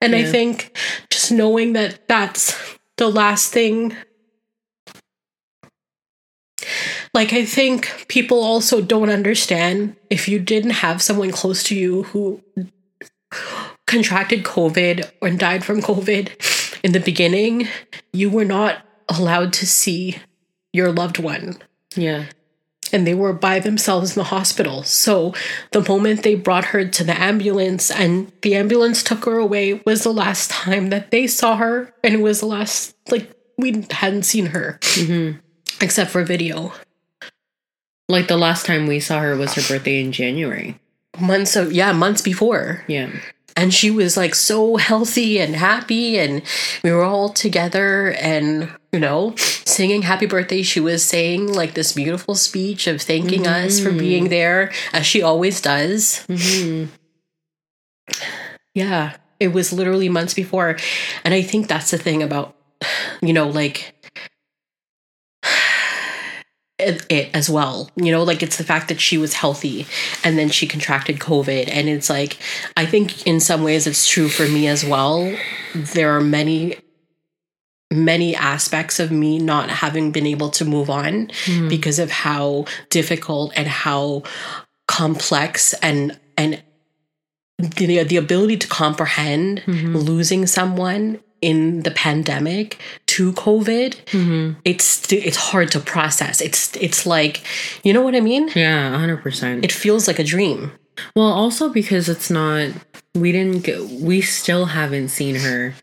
And 0.00 0.14
I 0.16 0.24
think 0.24 0.76
just 1.10 1.30
knowing 1.30 1.74
that 1.74 2.08
that's 2.08 2.56
the 2.96 3.08
last 3.08 3.52
thing. 3.52 3.96
Like, 7.14 7.32
I 7.32 7.44
think 7.44 8.06
people 8.08 8.42
also 8.42 8.80
don't 8.80 9.10
understand 9.10 9.96
if 10.10 10.28
you 10.28 10.38
didn't 10.38 10.70
have 10.70 11.02
someone 11.02 11.30
close 11.30 11.62
to 11.64 11.76
you 11.76 12.04
who 12.04 12.42
contracted 13.86 14.44
COVID 14.44 15.10
or 15.20 15.30
died 15.30 15.64
from 15.64 15.82
COVID 15.82 16.80
in 16.82 16.92
the 16.92 17.00
beginning, 17.00 17.68
you 18.12 18.30
were 18.30 18.44
not 18.44 18.84
allowed 19.08 19.52
to 19.54 19.66
see 19.66 20.18
your 20.72 20.90
loved 20.90 21.18
one 21.18 21.58
Yeah. 21.96 22.26
and 22.92 23.06
they 23.06 23.14
were 23.14 23.32
by 23.32 23.58
themselves 23.58 24.14
in 24.14 24.20
the 24.20 24.24
hospital. 24.24 24.82
So 24.82 25.32
the 25.70 25.80
moment 25.88 26.22
they 26.22 26.34
brought 26.34 26.66
her 26.66 26.84
to 26.84 27.04
the 27.04 27.18
ambulance 27.18 27.90
and 27.90 28.30
the 28.42 28.54
ambulance 28.54 29.02
took 29.02 29.24
her 29.24 29.38
away 29.38 29.80
was 29.86 30.04
the 30.04 30.12
last 30.12 30.50
time 30.50 30.90
that 30.90 31.10
they 31.10 31.26
saw 31.26 31.56
her, 31.56 31.94
and 32.04 32.14
it 32.14 32.20
was 32.20 32.40
the 32.40 32.46
last 32.46 32.94
like 33.10 33.30
we 33.56 33.86
hadn't 33.90 34.24
seen 34.24 34.46
her 34.46 34.78
mm-hmm. 34.82 35.38
except 35.80 36.10
for 36.10 36.22
video. 36.24 36.72
Like 38.08 38.28
the 38.28 38.36
last 38.36 38.66
time 38.66 38.86
we 38.86 39.00
saw 39.00 39.20
her 39.20 39.36
was 39.36 39.54
her 39.54 39.62
birthday 39.62 40.00
in 40.02 40.12
January. 40.12 40.78
Months 41.18 41.56
of 41.56 41.72
yeah, 41.72 41.92
months 41.92 42.20
before. 42.20 42.84
Yeah. 42.88 43.10
and 43.56 43.72
she 43.72 43.90
was 43.90 44.16
like 44.16 44.34
so 44.34 44.76
healthy 44.76 45.38
and 45.38 45.54
happy 45.56 46.18
and 46.18 46.42
we 46.82 46.90
were 46.90 47.04
all 47.04 47.28
together 47.28 48.12
and 48.20 48.70
you 48.92 49.00
know 49.00 49.34
singing 49.36 50.02
happy 50.02 50.26
birthday 50.26 50.62
she 50.62 50.80
was 50.80 51.02
saying 51.02 51.52
like 51.52 51.74
this 51.74 51.92
beautiful 51.92 52.34
speech 52.34 52.86
of 52.86 53.00
thanking 53.00 53.46
us 53.46 53.80
for 53.80 53.90
being 53.90 54.24
mm-hmm. 54.24 54.30
there 54.30 54.72
as 54.92 55.06
she 55.06 55.22
always 55.22 55.60
does. 55.60 56.26
Mm-hmm. 56.28 56.90
Yeah 58.74 59.16
it 59.42 59.52
was 59.52 59.72
literally 59.72 60.08
months 60.08 60.34
before 60.34 60.76
and 61.24 61.34
i 61.34 61.42
think 61.42 61.66
that's 61.66 61.90
the 61.90 61.98
thing 61.98 62.22
about 62.22 62.54
you 63.20 63.32
know 63.32 63.48
like 63.48 63.94
it, 66.78 67.04
it 67.08 67.30
as 67.34 67.50
well 67.50 67.90
you 67.96 68.12
know 68.12 68.22
like 68.22 68.42
it's 68.42 68.56
the 68.56 68.64
fact 68.64 68.88
that 68.88 69.00
she 69.00 69.18
was 69.18 69.34
healthy 69.34 69.84
and 70.22 70.38
then 70.38 70.48
she 70.48 70.66
contracted 70.66 71.18
covid 71.18 71.68
and 71.68 71.88
it's 71.88 72.08
like 72.08 72.38
i 72.76 72.86
think 72.86 73.26
in 73.26 73.40
some 73.40 73.64
ways 73.64 73.86
it's 73.86 74.08
true 74.08 74.28
for 74.28 74.46
me 74.48 74.66
as 74.68 74.84
well. 74.84 75.36
There 75.74 76.14
are 76.14 76.20
many 76.20 76.76
many 77.92 78.34
aspects 78.34 78.98
of 78.98 79.10
me 79.10 79.38
not 79.38 79.68
having 79.70 80.10
been 80.12 80.26
able 80.26 80.50
to 80.50 80.64
move 80.64 80.90
on 80.90 81.30
hmm. 81.44 81.68
because 81.68 81.98
of 81.98 82.10
how 82.10 82.64
difficult 82.90 83.52
and 83.54 83.68
how 83.68 84.22
complex 84.88 85.74
and 85.74 86.18
and 86.36 86.62
the, 87.58 88.02
the 88.02 88.16
ability 88.16 88.56
to 88.56 88.66
comprehend 88.66 89.60
hmm. 89.60 89.96
losing 89.96 90.46
someone 90.46 91.20
in 91.40 91.82
the 91.82 91.90
pandemic 91.90 92.80
to 93.06 93.32
covid 93.32 93.96
hmm. 94.10 94.52
it's 94.64 95.12
it's 95.12 95.36
hard 95.36 95.70
to 95.70 95.80
process. 95.80 96.40
It's 96.40 96.74
it's 96.76 97.04
like 97.06 97.42
you 97.84 97.92
know 97.92 98.02
what 98.02 98.14
i 98.14 98.20
mean? 98.20 98.48
Yeah, 98.54 98.92
100%. 98.92 99.64
it 99.64 99.72
feels 99.72 100.08
like 100.08 100.18
a 100.18 100.24
dream. 100.24 100.72
Well, 101.16 101.32
also 101.32 101.68
because 101.68 102.08
it's 102.08 102.30
not, 102.30 102.70
we 103.14 103.32
didn't 103.32 103.64
get, 103.64 103.80
we 103.80 104.20
still 104.20 104.66
haven't 104.66 105.08
seen 105.08 105.36
her 105.36 105.74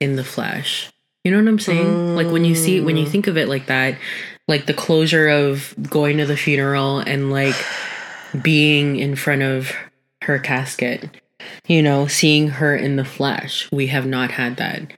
in 0.00 0.16
the 0.16 0.24
flesh. 0.24 0.90
You 1.24 1.30
know 1.30 1.38
what 1.38 1.48
I'm 1.48 1.58
saying? 1.58 2.16
Like 2.16 2.26
when 2.26 2.44
you 2.44 2.54
see, 2.54 2.80
when 2.80 2.98
you 2.98 3.06
mm. 3.06 3.10
think 3.10 3.26
of 3.26 3.38
it 3.38 3.48
like 3.48 3.66
that, 3.66 3.98
like 4.46 4.66
the 4.66 4.74
closure 4.74 5.28
of 5.28 5.74
going 5.88 6.18
to 6.18 6.26
the 6.26 6.36
funeral 6.36 6.98
and 6.98 7.30
like 7.30 7.56
being 8.42 8.96
in 8.96 9.16
front 9.16 9.42
of 9.42 9.72
her 10.22 10.38
casket, 10.38 11.08
you 11.66 11.82
know, 11.82 12.06
seeing 12.06 12.48
her 12.48 12.76
in 12.76 12.96
the 12.96 13.04
flesh. 13.06 13.70
We 13.72 13.86
have 13.86 14.06
not 14.06 14.32
had 14.32 14.58
that. 14.58 14.92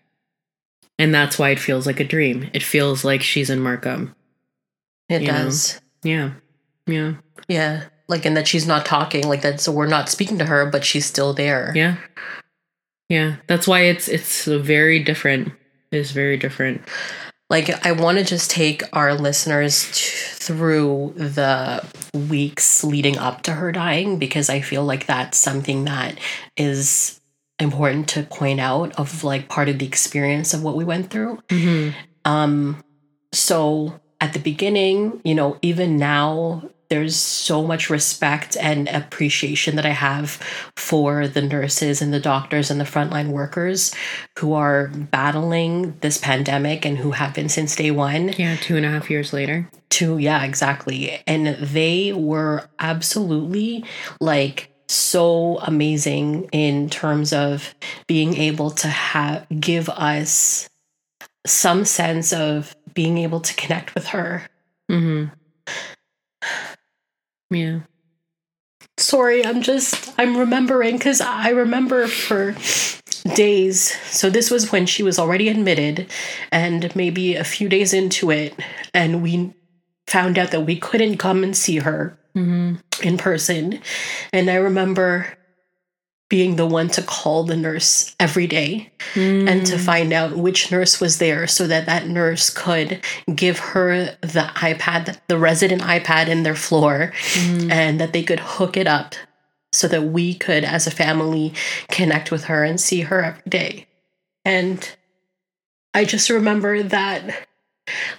And 0.99 1.14
that's 1.14 1.38
why 1.38 1.50
it 1.50 1.61
feels 1.61 1.87
like 1.87 2.00
a 2.00 2.04
dream. 2.04 2.50
It 2.52 2.62
feels 2.62 3.04
like 3.04 3.23
she's 3.23 3.50
in 3.50 3.61
Markham. 3.61 4.14
it 5.09 5.23
You 5.23 5.28
know? 5.28 5.35
does 5.35 5.80
Yeah. 6.02 6.33
Yeah. 6.87 7.14
yeah 7.49 7.85
like 8.09 8.25
and 8.25 8.37
that 8.37 8.47
she's 8.47 8.66
not 8.66 8.87
talking 8.87 9.26
like 9.28 9.42
that 9.42 9.61
so 9.61 9.73
we're 9.73 9.88
not 9.88 10.09
speaking 10.09 10.38
to 10.38 10.45
her 10.45 10.71
but 10.71 10.85
she's 10.85 11.04
still 11.04 11.35
there 11.35 11.73
Yeah. 11.75 11.97
Yeah. 13.09 13.37
That's 13.47 13.68
why 13.68 13.83
it's 13.83 14.09
it's 14.09 14.45
very 14.47 15.02
different. 15.02 15.52
It's 15.93 16.11
very 16.11 16.37
different. 16.37 16.83
like 17.49 17.71
i 17.87 17.93
want 17.93 18.19
to 18.19 18.25
just 18.25 18.50
take 18.50 18.83
our 18.93 19.14
listeners 19.14 19.85
t- 19.93 20.11
through 20.45 21.14
the 21.16 21.81
weeks 22.28 22.83
leading 22.83 23.16
up 23.19 23.43
to 23.43 23.52
her 23.52 23.71
dying 23.71 24.19
because 24.19 24.50
i 24.50 24.61
feel 24.61 24.85
like 24.85 25.07
that's 25.07 25.38
something 25.38 25.85
that 25.85 26.19
is 26.57 27.21
important 27.61 28.09
to 28.09 28.23
point 28.25 28.59
out 28.59 28.93
of 28.99 29.23
like 29.23 29.49
part 29.49 29.69
of 29.69 29.78
the 29.78 29.87
experience 29.87 30.52
of 30.55 30.62
what 30.64 30.75
we 30.76 30.85
went 30.85 31.09
through 31.11 31.38
um 32.25 32.83
so 33.33 33.95
at 34.21 34.33
the 34.33 34.40
beginning 34.40 35.21
you 35.25 35.35
know 35.35 35.57
even 35.62 35.97
now 35.97 36.62
there's 36.88 37.16
so 37.16 37.62
much 37.62 37.90
respect 37.90 38.57
and 38.61 38.88
appreciation 38.88 39.76
that 39.76 39.87
I 39.87 39.90
have 39.90 40.31
for 40.76 41.26
the 41.26 41.43
nurses 41.43 42.00
and 42.00 42.12
the 42.12 42.21
doctors 42.21 42.71
and 42.71 42.81
the 42.81 42.85
frontline 42.85 43.28
workers 43.28 43.95
who 44.38 44.52
are 44.52 44.88
battling 44.88 45.97
this 46.00 46.19
pandemic 46.19 46.85
and 46.85 46.99
who 46.99 47.12
have 47.12 47.35
been 47.35 47.49
since 47.49 47.76
day 47.76 47.90
one 47.90 48.35
Yeah, 48.37 48.57
two 48.57 48.76
and 48.76 48.87
a 48.87 48.90
half 48.90 49.11
years 49.11 49.33
later. 49.33 49.69
Two, 49.88 50.19
yeah 50.19 50.45
exactly 50.45 51.23
and 51.26 51.47
they 51.57 52.12
were 52.12 52.69
absolutely 52.78 53.85
like 54.21 54.73
so 54.88 55.59
amazing 55.61 56.49
in 56.52 56.88
terms 56.90 57.33
of 57.33 57.75
being 58.07 58.37
able 58.37 58.71
to 58.71 58.88
have 58.88 59.47
give 59.59 59.88
us 59.88 60.69
some 61.47 61.85
sense 61.85 62.33
of 62.33 62.76
being 62.95 63.19
able 63.19 63.40
to 63.40 63.55
connect 63.55 63.95
with 63.95 64.07
her 64.09 64.49
Mm-hmm. 64.90 65.33
Yeah. 67.50 67.81
sorry 68.99 69.45
i'm 69.45 69.62
just 69.62 70.12
i'm 70.19 70.37
remembering 70.37 70.97
because 70.97 71.21
i 71.21 71.50
remember 71.50 72.07
for 72.07 72.55
days. 73.35 73.97
So 74.11 74.31
this 74.31 74.50
was 74.50 74.73
when 74.73 74.87
she 74.87 75.03
was 75.03 75.19
already 75.19 75.49
admitted 75.49 76.11
and 76.53 76.95
maybe 76.95 77.35
a 77.35 77.45
few 77.45 77.69
days 77.69 77.93
into 77.93 78.31
it 78.31 78.55
and 78.95 79.23
we 79.23 79.55
found 80.07 80.38
out 80.38 80.53
that 80.53 80.62
we 80.62 80.79
couldn't 80.79 81.19
come 81.19 81.43
and 81.43 81.57
see 81.57 81.79
her 81.79 82.19
mm-hmm. 82.37 82.75
in 83.03 83.19
person. 83.19 83.81
And 84.33 84.50
i 84.50 84.55
remember 84.55 85.37
being 86.28 86.56
the 86.56 86.66
one 86.66 86.88
to 86.88 87.02
call 87.02 87.45
the 87.45 87.56
nurse 87.56 88.14
every 88.18 88.49
day 88.49 88.90
and 89.14 89.64
to 89.64 89.76
mm. 89.76 89.80
find 89.80 90.12
out 90.12 90.37
which 90.37 90.73
nurse 90.73 91.00
was 91.00 91.18
there 91.18 91.47
so 91.47 91.68
that 91.68 91.87
that 91.87 92.09
nurse 92.09 92.50
could 92.50 93.00
give 93.33 93.59
her 93.61 94.16
the 94.23 94.50
iPad, 94.56 95.18
the 95.28 95.38
resident 95.38 95.83
iPad 95.83 96.26
in 96.26 96.42
their 96.42 96.56
floor, 96.56 97.12
mm. 97.35 97.71
and 97.71 98.00
that 98.00 98.12
they 98.12 98.25
could 98.25 98.40
hook 98.40 98.76
it 98.76 98.88
up 98.88 99.14
so 99.73 99.87
that 99.87 100.04
we 100.04 100.35
could, 100.35 100.64
as 100.64 100.87
a 100.87 100.90
family, 100.90 101.52
connect 101.90 102.33
with 102.33 102.45
her 102.45 102.64
and 102.64 102.80
see 102.80 103.02
her 103.02 103.23
every 103.23 103.42
day. 103.49 103.87
And 104.45 104.97
I 105.95 106.04
just 106.04 106.28
remember 106.28 106.83
that 106.83 107.47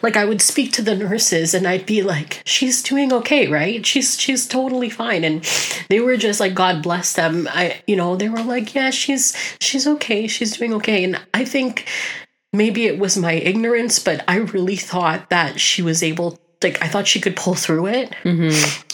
like 0.02 0.16
I 0.16 0.26
would 0.26 0.42
speak 0.42 0.72
to 0.74 0.82
the 0.82 0.96
nurses 0.96 1.54
and 1.54 1.68
I'd 1.68 1.86
be 1.86 2.02
like, 2.02 2.42
she's 2.46 2.82
doing 2.82 3.12
okay, 3.14 3.48
right? 3.48 3.86
She's 3.86 4.20
she's 4.20 4.48
totally 4.48 4.90
fine. 4.90 5.24
And 5.24 5.44
they 5.90 6.00
were 6.00 6.18
just 6.18 6.40
like, 6.40 6.54
God 6.54 6.82
bless 6.82 7.14
them. 7.14 7.48
I 7.52 7.82
you 7.88 7.96
know, 7.96 8.16
they 8.16 8.30
were 8.30 8.44
like, 8.44 8.74
Yeah, 8.74 8.90
she's 8.90 9.36
she's 9.60 9.88
okay, 9.88 10.28
she's 10.28 10.58
doing 10.58 10.74
okay. 10.76 11.04
And 11.04 11.20
I 11.34 11.46
think 11.46 11.88
maybe 12.54 12.86
it 12.86 13.00
was 13.00 13.18
my 13.18 13.34
ignorance, 13.34 14.00
but 14.00 14.24
I 14.28 14.38
really 14.38 14.78
thought 14.78 15.30
that 15.30 15.60
she 15.60 15.82
was 15.82 16.02
able 16.04 16.40
like 16.64 16.82
I 16.84 16.88
thought 16.88 17.08
she 17.08 17.20
could 17.22 17.36
pull 17.36 17.54
through 17.56 17.88
it. 17.88 18.14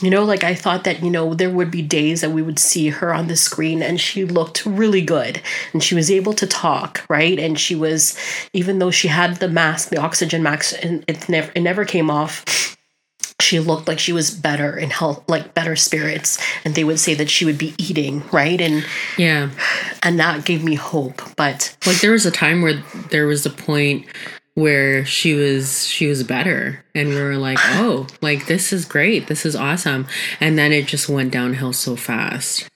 You 0.01 0.09
know, 0.09 0.23
like 0.25 0.43
I 0.43 0.53
thought 0.53 0.83
that, 0.83 1.01
you 1.01 1.09
know, 1.09 1.33
there 1.33 1.49
would 1.49 1.71
be 1.71 1.81
days 1.81 2.21
that 2.21 2.31
we 2.31 2.41
would 2.41 2.59
see 2.59 2.89
her 2.89 3.13
on 3.13 3.27
the 3.27 3.37
screen 3.37 3.81
and 3.81 3.99
she 4.01 4.25
looked 4.25 4.65
really 4.65 5.01
good 5.01 5.41
and 5.71 5.81
she 5.81 5.95
was 5.95 6.11
able 6.11 6.33
to 6.33 6.45
talk, 6.47 7.05
right? 7.09 7.39
And 7.39 7.57
she 7.59 7.75
was 7.75 8.17
even 8.51 8.79
though 8.79 8.91
she 8.91 9.07
had 9.07 9.37
the 9.37 9.47
mask, 9.47 9.89
the 9.89 9.97
oxygen 9.97 10.43
mask 10.43 10.75
and 10.83 11.05
it 11.07 11.29
never 11.29 11.51
it 11.55 11.61
never 11.61 11.85
came 11.85 12.09
off. 12.09 12.43
She 13.39 13.59
looked 13.59 13.87
like 13.87 13.99
she 13.99 14.13
was 14.13 14.29
better 14.31 14.77
in 14.77 14.89
health, 14.89 15.23
like 15.27 15.53
better 15.53 15.75
spirits, 15.75 16.39
and 16.63 16.75
they 16.75 16.83
would 16.83 16.99
say 16.99 17.13
that 17.15 17.29
she 17.29 17.45
would 17.45 17.57
be 17.57 17.73
eating, 17.77 18.23
right? 18.31 18.59
And 18.61 18.85
Yeah. 19.17 19.49
and 20.01 20.19
that 20.19 20.45
gave 20.45 20.63
me 20.63 20.75
hope. 20.75 21.21
But 21.35 21.75
Like 21.85 21.99
there 22.01 22.11
was 22.11 22.25
a 22.25 22.31
time 22.31 22.61
where 22.61 22.81
there 23.09 23.25
was 23.27 23.45
a 23.45 23.49
point 23.49 24.05
where 24.55 25.03
she 25.05 25.33
was 25.33 25.87
she 25.87 26.07
was 26.07 26.23
better 26.23 26.83
and 26.93 27.09
we 27.09 27.15
were 27.21 27.37
like, 27.37 27.57
"Oh, 27.61 28.07
like 28.21 28.45
this 28.47 28.71
is 28.73 28.85
great. 28.85 29.27
This 29.27 29.45
is 29.45 29.55
awesome." 29.55 30.07
And 30.39 30.57
then 30.57 30.71
it 30.71 30.85
just 30.87 31.09
went 31.09 31.31
downhill 31.31 31.73
so 31.73 31.95
fast, 31.95 32.67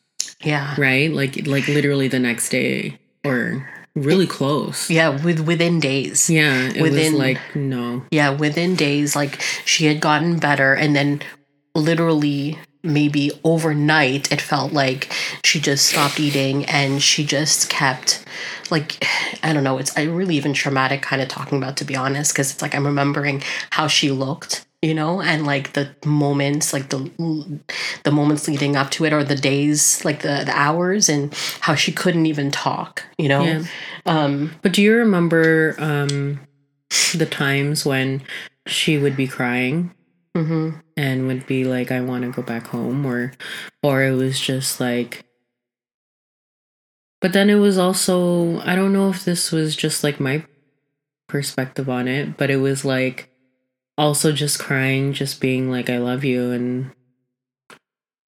yeah, 0.43 0.75
right? 0.77 1.11
Like 1.11 1.45
like 1.47 1.67
literally 1.67 2.07
the 2.07 2.19
next 2.19 2.49
day 2.49 2.99
or 3.25 3.67
really 3.95 4.27
close. 4.27 4.89
yeah, 4.89 5.09
with 5.09 5.39
within 5.41 5.79
days, 5.79 6.29
Yeah, 6.29 6.69
it 6.69 6.81
Within- 6.81 7.13
was 7.13 7.19
like 7.19 7.39
no. 7.55 8.03
yeah, 8.11 8.29
within 8.29 8.75
days, 8.75 9.15
like 9.15 9.41
she 9.65 9.85
had 9.85 9.99
gotten 9.99 10.37
better, 10.39 10.73
and 10.73 10.95
then 10.95 11.21
literally 11.75 12.57
maybe 12.87 13.31
overnight, 13.43 14.31
it 14.31 14.41
felt 14.41 14.73
like 14.73 15.11
she 15.43 15.59
just 15.59 15.85
stopped 15.87 16.19
eating 16.19 16.65
and 16.65 17.01
she 17.03 17.25
just 17.25 17.69
kept 17.69 18.25
like 18.71 19.03
I 19.43 19.53
don't 19.53 19.63
know. 19.63 19.77
It's 19.77 19.95
I 19.97 20.03
really 20.03 20.35
even 20.35 20.53
traumatic 20.53 21.01
kind 21.01 21.21
of 21.21 21.27
talking 21.27 21.57
about 21.57 21.77
to 21.77 21.85
be 21.85 21.95
honest, 21.95 22.33
because 22.33 22.51
it's 22.51 22.61
like 22.61 22.73
I'm 22.75 22.85
remembering 22.85 23.43
how 23.71 23.87
she 23.87 24.11
looked. 24.11 24.63
You 24.83 24.93
know, 24.93 25.21
and 25.21 25.43
like 25.47 25.73
the 25.73 25.89
moments, 26.05 26.71
like 26.71 26.89
the 26.89 27.09
the 28.03 28.11
moments 28.11 28.47
leading 28.47 28.75
up 28.75 28.91
to 28.91 29.05
it, 29.05 29.11
or 29.11 29.23
the 29.23 29.35
days, 29.35 30.05
like 30.05 30.21
the, 30.21 30.43
the 30.45 30.53
hours, 30.55 31.09
and 31.09 31.33
how 31.61 31.73
she 31.73 31.91
couldn't 31.91 32.27
even 32.27 32.51
talk. 32.51 33.03
You 33.17 33.27
know, 33.27 33.43
Yeah. 33.43 33.63
um, 34.05 34.51
But 34.61 34.73
do 34.73 34.83
you 34.83 34.93
remember 34.93 35.75
um 35.79 36.39
the 37.15 37.25
times 37.25 37.87
when 37.87 38.21
she 38.67 38.99
would 38.99 39.15
be 39.17 39.27
crying 39.27 39.91
Mm-hmm. 40.37 40.77
and 40.95 41.25
would 41.25 41.47
be 41.47 41.63
like 41.63 41.91
I 41.91 41.99
want 42.01 42.23
to 42.23 42.29
go 42.31 42.43
back 42.43 42.67
home 42.67 43.03
or 43.07 43.33
or 43.81 44.03
it 44.03 44.11
was 44.11 44.39
just 44.39 44.79
like 44.79 45.25
but 47.21 47.33
then 47.33 47.49
it 47.49 47.55
was 47.55 47.79
also 47.79 48.59
I 48.59 48.75
don't 48.75 48.93
know 48.93 49.09
if 49.09 49.25
this 49.25 49.51
was 49.51 49.75
just 49.75 50.03
like 50.03 50.19
my 50.19 50.45
perspective 51.27 51.89
on 51.89 52.07
it 52.07 52.37
but 52.37 52.51
it 52.51 52.57
was 52.57 52.85
like 52.85 53.31
also 53.97 54.31
just 54.31 54.59
crying 54.59 55.11
just 55.11 55.41
being 55.41 55.71
like 55.71 55.89
I 55.89 55.97
love 55.97 56.23
you 56.23 56.51
and 56.51 56.91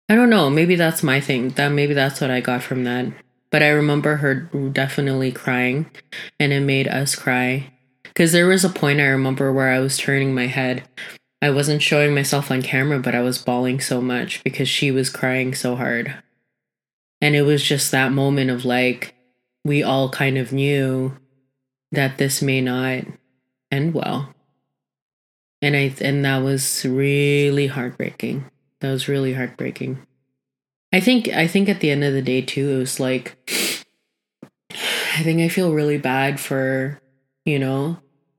I 0.08 0.16
don't 0.16 0.30
know 0.30 0.50
maybe 0.50 0.74
that's 0.74 1.04
my 1.04 1.20
thing 1.20 1.50
that 1.50 1.68
maybe 1.68 1.94
that's 1.94 2.20
what 2.20 2.32
I 2.32 2.40
got 2.40 2.64
from 2.64 2.82
that 2.82 3.06
but 3.52 3.62
I 3.62 3.68
remember 3.68 4.16
her 4.16 4.34
definitely 4.72 5.30
crying 5.30 5.88
and 6.40 6.52
it 6.52 6.62
made 6.62 6.88
us 6.88 7.14
cry 7.14 7.72
because 8.02 8.32
there 8.32 8.48
was 8.48 8.64
a 8.64 8.68
point 8.68 8.98
I 8.98 9.04
remember 9.04 9.52
where 9.52 9.70
I 9.70 9.78
was 9.78 9.96
turning 9.96 10.34
my 10.34 10.48
head 10.48 10.82
I 11.42 11.50
wasn't 11.50 11.82
showing 11.82 12.14
myself 12.14 12.52
on 12.52 12.62
camera, 12.62 13.00
but 13.00 13.16
I 13.16 13.20
was 13.20 13.36
bawling 13.36 13.80
so 13.80 14.00
much 14.00 14.44
because 14.44 14.68
she 14.68 14.92
was 14.92 15.10
crying 15.10 15.54
so 15.56 15.74
hard. 15.74 16.14
And 17.20 17.34
it 17.34 17.42
was 17.42 17.64
just 17.64 17.90
that 17.90 18.12
moment 18.12 18.50
of 18.50 18.64
like, 18.64 19.16
we 19.64 19.82
all 19.82 20.08
kind 20.08 20.38
of 20.38 20.52
knew 20.52 21.16
that 21.90 22.16
this 22.16 22.42
may 22.42 22.60
not 22.60 23.04
end 23.72 23.92
well. 23.92 24.32
And 25.60 25.74
I 25.74 25.92
and 26.00 26.24
that 26.24 26.38
was 26.38 26.84
really 26.84 27.66
heartbreaking. 27.66 28.44
That 28.80 28.92
was 28.92 29.08
really 29.08 29.34
heartbreaking. 29.34 29.98
I 30.92 31.00
think 31.00 31.28
I 31.28 31.48
think 31.48 31.68
at 31.68 31.80
the 31.80 31.90
end 31.90 32.04
of 32.04 32.12
the 32.12 32.22
day 32.22 32.42
too, 32.42 32.70
it 32.70 32.78
was 32.78 33.00
like 33.00 33.36
I 34.70 35.22
think 35.22 35.40
I 35.40 35.48
feel 35.48 35.72
really 35.72 35.98
bad 35.98 36.38
for, 36.38 37.00
you 37.44 37.58
know, 37.58 37.98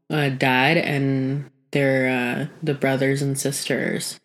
uh, 0.09 0.29
dad 0.29 0.77
and 0.77 1.49
their 1.73 2.09
uh 2.09 2.47
the 2.63 2.73
brothers 2.73 3.21
and 3.21 3.37
sisters 3.37 4.19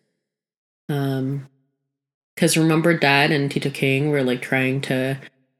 um 0.87 1.47
because 2.35 2.57
remember 2.57 2.97
dad 2.97 3.31
and 3.31 3.51
tito 3.51 3.69
king 3.69 4.09
were 4.09 4.23
like 4.23 4.41
trying 4.41 4.79
to 4.81 5.17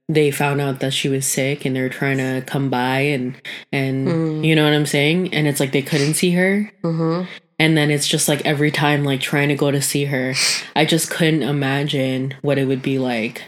they 0.08 0.32
found 0.32 0.60
out 0.60 0.80
that 0.80 0.92
she 0.94 1.08
was 1.08 1.26
sick 1.26 1.66
and 1.66 1.76
they 1.76 1.82
were 1.82 1.90
trying 1.90 2.18
to 2.18 2.42
come 2.48 2.70
by 2.70 3.00
and 3.02 3.36
and 3.72 4.08
Mm. 4.08 4.46
you 4.46 4.56
know 4.56 4.64
what 4.64 4.74
i'm 4.74 4.86
saying 4.86 5.34
and 5.34 5.48
it's 5.48 5.60
like 5.60 5.72
they 5.72 5.82
couldn't 5.84 6.14
see 6.16 6.32
her 6.32 6.72
Mm-hmm. 6.84 7.30
and 7.60 7.78
then 7.78 7.92
it's 7.92 8.08
just 8.08 8.28
like 8.30 8.44
every 8.46 8.72
time 8.72 9.04
like 9.04 9.22
trying 9.22 9.50
to 9.50 9.56
go 9.56 9.70
to 9.72 9.82
see 9.82 10.06
her 10.06 10.34
i 10.76 10.86
just 10.86 11.10
couldn't 11.12 11.44
imagine 11.44 12.34
what 12.42 12.58
it 12.58 12.66
would 12.66 12.82
be 12.82 12.98
like 12.98 13.44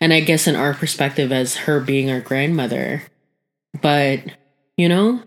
and 0.00 0.12
i 0.12 0.20
guess 0.20 0.46
in 0.46 0.56
our 0.56 0.74
perspective 0.74 1.32
as 1.32 1.56
her 1.56 1.80
being 1.80 2.10
our 2.10 2.20
grandmother 2.20 3.02
but 3.80 4.20
you 4.76 4.88
know 4.88 5.22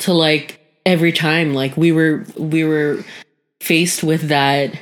to 0.00 0.12
like 0.12 0.59
every 0.86 1.12
time 1.12 1.54
like 1.54 1.76
we 1.76 1.92
were 1.92 2.24
we 2.36 2.64
were 2.64 3.04
faced 3.60 4.02
with 4.02 4.28
that 4.28 4.72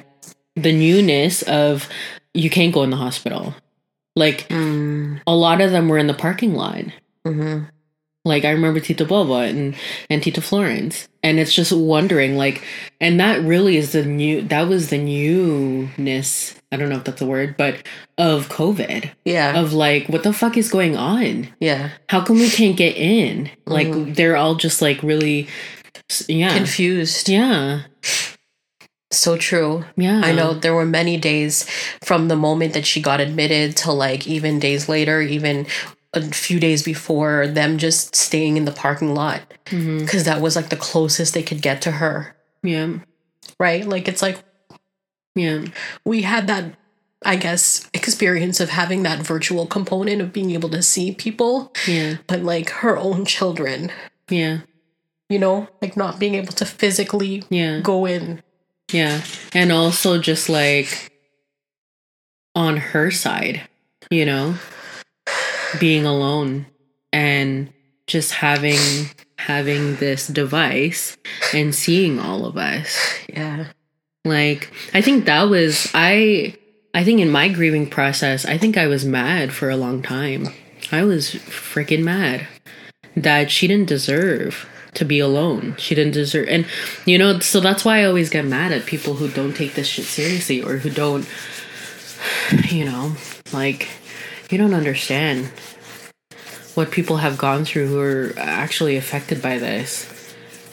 the 0.56 0.72
newness 0.72 1.42
of 1.42 1.88
you 2.34 2.48
can't 2.50 2.72
go 2.74 2.82
in 2.82 2.90
the 2.90 2.96
hospital 2.96 3.54
like 4.16 4.48
Mm. 4.48 5.20
a 5.26 5.34
lot 5.34 5.60
of 5.60 5.70
them 5.70 5.88
were 5.88 5.98
in 5.98 6.06
the 6.06 6.14
parking 6.14 6.54
lot 6.54 6.84
Mm-hmm. 7.26 7.64
like 8.24 8.44
I 8.44 8.50
remember 8.50 8.80
Tita 8.80 9.04
Boba 9.04 9.48
and 9.50 9.74
and 10.10 10.22
Tita 10.22 10.40
Florence, 10.40 11.08
and 11.22 11.38
it's 11.38 11.52
just 11.52 11.72
wondering 11.72 12.36
like, 12.36 12.62
and 13.00 13.20
that 13.20 13.42
really 13.42 13.76
is 13.76 13.92
the 13.92 14.04
new. 14.04 14.40
That 14.42 14.68
was 14.68 14.88
the 14.90 14.98
newness. 14.98 16.54
I 16.72 16.76
don't 16.76 16.88
know 16.88 16.96
if 16.96 17.04
that's 17.04 17.20
a 17.22 17.26
word, 17.26 17.56
but 17.56 17.76
of 18.18 18.48
COVID, 18.48 19.10
Yeah. 19.24 19.58
of 19.58 19.72
like, 19.72 20.08
what 20.08 20.22
the 20.22 20.32
fuck 20.32 20.56
is 20.56 20.68
going 20.70 20.96
on? 20.96 21.48
yeah. 21.60 21.90
How 22.08 22.22
come 22.24 22.36
we 22.36 22.48
can't 22.50 22.76
get 22.76 22.96
in? 22.96 23.50
Like 23.66 24.14
they're 24.14 24.36
all 24.36 24.54
just 24.54 24.80
like 24.82 25.02
really, 25.02 25.48
yeah, 26.28 26.56
Confused. 26.56 27.28
yeah, 27.28 27.82
So 29.10 29.36
true. 29.36 29.84
yeah. 29.96 30.20
I 30.24 30.32
know 30.32 30.54
there 30.54 30.74
were 30.74 30.84
many 30.84 31.16
days 31.16 31.68
from 32.02 32.28
the 32.28 32.36
moment 32.36 32.74
that 32.74 32.86
she 32.86 33.00
got 33.00 33.20
admitted 33.20 33.76
to 33.78 33.92
like 33.92 34.26
even 34.26 34.58
days 34.58 34.88
later, 34.88 35.20
even 35.20 35.66
a 36.14 36.22
few 36.22 36.58
days 36.58 36.82
before 36.82 37.46
them 37.46 37.78
just 37.78 38.16
staying 38.16 38.56
in 38.56 38.64
the 38.64 38.72
parking 38.72 39.14
lot 39.14 39.42
mm-hmm. 39.66 39.98
because 39.98 40.24
that 40.24 40.40
was 40.40 40.56
like 40.56 40.70
the 40.70 40.76
closest 40.76 41.34
they 41.34 41.42
could 41.42 41.62
get 41.62 41.82
to 41.82 41.90
her. 41.92 42.34
Yeah, 42.62 42.98
Right? 43.60 43.86
Like 43.86 44.08
it's 44.08 44.22
like 44.22 44.42
yeah, 45.34 45.66
we 46.04 46.22
had 46.22 46.46
that 46.48 46.74
I 47.24 47.36
guess 47.36 47.88
experience 47.94 48.60
of 48.60 48.70
having 48.70 49.02
that 49.02 49.20
virtual 49.20 49.66
component 49.66 50.20
of 50.20 50.32
being 50.32 50.50
able 50.52 50.68
to 50.70 50.82
see 50.82 51.12
people, 51.12 51.72
yeah, 51.86 52.16
but 52.26 52.42
like 52.42 52.70
her 52.70 52.96
own 52.96 53.24
children, 53.24 53.90
yeah, 54.30 54.60
you 55.28 55.38
know, 55.38 55.68
like 55.82 55.96
not 55.96 56.18
being 56.18 56.34
able 56.34 56.52
to 56.54 56.64
physically 56.64 57.44
yeah. 57.50 57.80
go 57.80 58.06
in. 58.06 58.42
Yeah. 58.92 59.22
And 59.52 59.70
also 59.70 60.18
just 60.18 60.48
like 60.48 61.12
on 62.54 62.76
her 62.78 63.10
side, 63.10 63.62
you 64.10 64.24
know, 64.24 64.54
being 65.78 66.06
alone 66.06 66.66
and 67.12 67.72
just 68.06 68.32
having 68.32 68.78
having 69.38 69.96
this 69.96 70.26
device 70.26 71.16
and 71.54 71.74
seeing 71.74 72.18
all 72.18 72.46
of 72.46 72.56
us. 72.56 72.98
Yeah. 73.28 73.66
Like 74.24 74.72
I 74.94 75.02
think 75.02 75.26
that 75.26 75.44
was 75.44 75.90
I 75.94 76.56
I 76.94 77.04
think 77.04 77.20
in 77.20 77.30
my 77.30 77.48
grieving 77.48 77.88
process, 77.88 78.46
I 78.46 78.56
think 78.56 78.76
I 78.76 78.86
was 78.86 79.04
mad 79.04 79.52
for 79.52 79.68
a 79.68 79.76
long 79.76 80.02
time. 80.02 80.48
I 80.90 81.04
was 81.04 81.32
freaking 81.34 82.02
mad 82.02 82.48
that 83.14 83.50
she 83.50 83.68
didn't 83.68 83.88
deserve 83.88 84.66
to 84.94 85.04
be 85.04 85.18
alone. 85.18 85.74
She 85.78 85.94
didn't 85.94 86.12
deserve 86.12 86.48
and 86.48 86.66
you 87.04 87.18
know, 87.18 87.38
so 87.40 87.60
that's 87.60 87.84
why 87.84 88.00
I 88.00 88.04
always 88.04 88.30
get 88.30 88.44
mad 88.44 88.72
at 88.72 88.86
people 88.86 89.14
who 89.14 89.28
don't 89.28 89.54
take 89.54 89.74
this 89.74 89.86
shit 89.86 90.04
seriously 90.04 90.62
or 90.62 90.78
who 90.78 90.90
don't 90.90 91.26
you 92.68 92.84
know, 92.84 93.12
like 93.52 93.88
you 94.50 94.58
don't 94.58 94.74
understand 94.74 95.50
what 96.74 96.90
people 96.90 97.16
have 97.18 97.36
gone 97.36 97.64
through 97.64 97.88
who 97.88 98.00
are 98.00 98.32
actually 98.38 98.96
affected 98.96 99.42
by 99.42 99.58
this. 99.58 100.04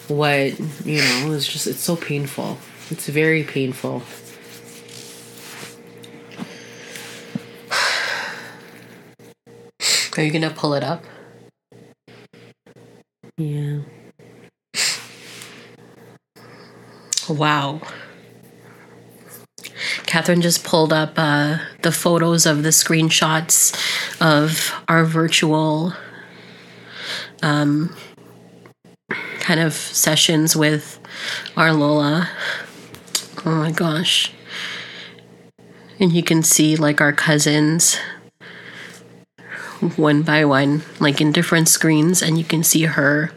What, 0.07 0.59
you 0.85 0.99
know, 0.99 1.31
it's 1.33 1.47
just 1.51 1.65
it's 1.67 1.79
so 1.79 1.95
painful. 1.95 2.59
It's 2.91 3.07
very 3.07 3.43
painful. 3.43 4.03
Are 10.17 10.23
you 10.23 10.31
gonna 10.31 10.51
pull 10.51 10.75
it 10.75 10.83
up? 10.83 11.03
Yeah. 13.37 13.79
Wow. 17.29 17.81
Catherine 20.05 20.41
just 20.41 20.63
pulled 20.63 20.93
up 20.93 21.13
uh, 21.17 21.57
the 21.81 21.91
photos 21.91 22.45
of 22.45 22.63
the 22.63 22.69
screenshots 22.69 23.73
of 24.21 24.73
our 24.87 25.03
virtual 25.03 25.93
um, 27.41 27.95
kind 29.39 29.59
of 29.59 29.73
sessions 29.73 30.55
with 30.55 30.99
our 31.57 31.73
Lola. 31.73 32.29
Oh 33.45 33.55
my 33.55 33.71
gosh. 33.71 34.31
And 35.99 36.11
you 36.11 36.23
can 36.23 36.43
see 36.43 36.75
like 36.75 37.01
our 37.01 37.13
cousins 37.13 37.97
one 39.95 40.21
by 40.23 40.45
one, 40.45 40.83
like 40.99 41.21
in 41.21 41.31
different 41.31 41.67
screens, 41.67 42.21
and 42.21 42.37
you 42.37 42.43
can 42.43 42.63
see 42.63 42.83
her. 42.83 43.31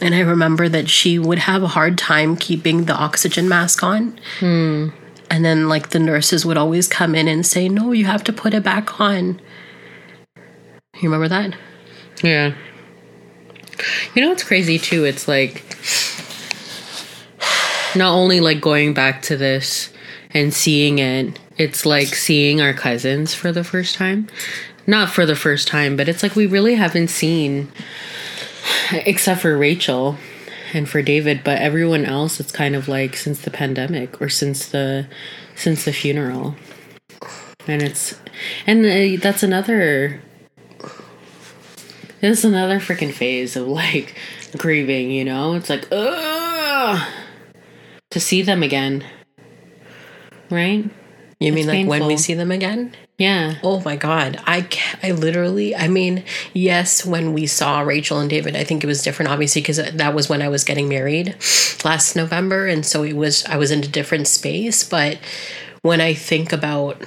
And 0.00 0.14
I 0.14 0.20
remember 0.20 0.68
that 0.68 0.88
she 0.88 1.18
would 1.18 1.40
have 1.40 1.62
a 1.62 1.68
hard 1.68 1.98
time 1.98 2.36
keeping 2.36 2.84
the 2.84 2.94
oxygen 2.94 3.48
mask 3.48 3.82
on. 3.82 4.18
Hmm. 4.38 4.88
And 5.30 5.44
then, 5.44 5.68
like, 5.68 5.90
the 5.90 5.98
nurses 5.98 6.44
would 6.44 6.56
always 6.56 6.88
come 6.88 7.14
in 7.14 7.28
and 7.28 7.46
say, 7.46 7.68
No, 7.68 7.92
you 7.92 8.06
have 8.06 8.24
to 8.24 8.32
put 8.32 8.54
it 8.54 8.62
back 8.62 9.00
on. 9.00 9.40
You 11.00 11.08
remember 11.08 11.28
that? 11.28 11.54
Yeah. 12.22 12.54
You 14.14 14.22
know 14.22 14.28
what's 14.28 14.44
crazy 14.44 14.78
too? 14.78 15.04
It's 15.04 15.26
like 15.26 15.64
not 17.96 18.12
only 18.12 18.40
like 18.40 18.60
going 18.60 18.92
back 18.92 19.22
to 19.22 19.36
this 19.36 19.92
and 20.32 20.52
seeing 20.52 20.98
it, 20.98 21.38
it's 21.56 21.86
like 21.86 22.08
seeing 22.08 22.60
our 22.60 22.74
cousins 22.74 23.34
for 23.34 23.52
the 23.52 23.64
first 23.64 23.94
time. 23.94 24.28
Not 24.86 25.10
for 25.10 25.24
the 25.24 25.36
first 25.36 25.68
time, 25.68 25.96
but 25.96 26.08
it's 26.08 26.22
like 26.22 26.34
we 26.34 26.46
really 26.46 26.74
haven't 26.74 27.08
seen 27.08 27.70
except 28.92 29.40
for 29.40 29.56
Rachel 29.56 30.16
and 30.72 30.88
for 30.88 31.02
David, 31.02 31.42
but 31.44 31.58
everyone 31.58 32.04
else 32.04 32.40
it's 32.40 32.52
kind 32.52 32.76
of 32.76 32.88
like 32.88 33.16
since 33.16 33.40
the 33.40 33.50
pandemic 33.50 34.20
or 34.20 34.28
since 34.28 34.68
the 34.68 35.06
since 35.56 35.84
the 35.84 35.92
funeral. 35.92 36.56
And 37.66 37.82
it's 37.82 38.18
and 38.66 38.84
uh, 38.84 39.20
that's 39.22 39.42
another 39.42 40.20
this 42.20 42.40
is 42.40 42.44
another 42.44 42.78
freaking 42.80 43.12
phase 43.12 43.56
of 43.56 43.66
like 43.66 44.14
grieving, 44.56 45.10
you 45.10 45.24
know? 45.24 45.54
It's 45.54 45.70
like, 45.70 45.88
ugh, 45.90 47.00
to 48.10 48.20
see 48.20 48.42
them 48.42 48.62
again. 48.62 49.04
Right? 50.50 50.88
You 51.38 51.52
mean 51.52 51.58
It's 51.58 51.66
like 51.66 51.86
when 51.86 52.06
we 52.06 52.16
see 52.16 52.34
them 52.34 52.50
again? 52.50 52.94
Yeah. 53.20 53.56
Oh 53.62 53.82
my 53.84 53.96
God. 53.96 54.40
I, 54.46 54.66
I 55.02 55.10
literally, 55.10 55.76
I 55.76 55.88
mean, 55.88 56.24
yes, 56.54 57.04
when 57.04 57.34
we 57.34 57.46
saw 57.46 57.80
Rachel 57.80 58.18
and 58.18 58.30
David, 58.30 58.56
I 58.56 58.64
think 58.64 58.82
it 58.82 58.86
was 58.86 59.02
different, 59.02 59.30
obviously, 59.30 59.60
because 59.60 59.76
that 59.76 60.14
was 60.14 60.30
when 60.30 60.40
I 60.40 60.48
was 60.48 60.64
getting 60.64 60.88
married 60.88 61.36
last 61.84 62.16
November. 62.16 62.66
And 62.66 62.86
so 62.86 63.02
it 63.02 63.12
was, 63.12 63.44
I 63.44 63.58
was 63.58 63.70
in 63.70 63.80
a 63.80 63.88
different 63.88 64.26
space. 64.26 64.82
But 64.88 65.18
when 65.82 66.00
I 66.00 66.14
think 66.14 66.50
about 66.50 67.06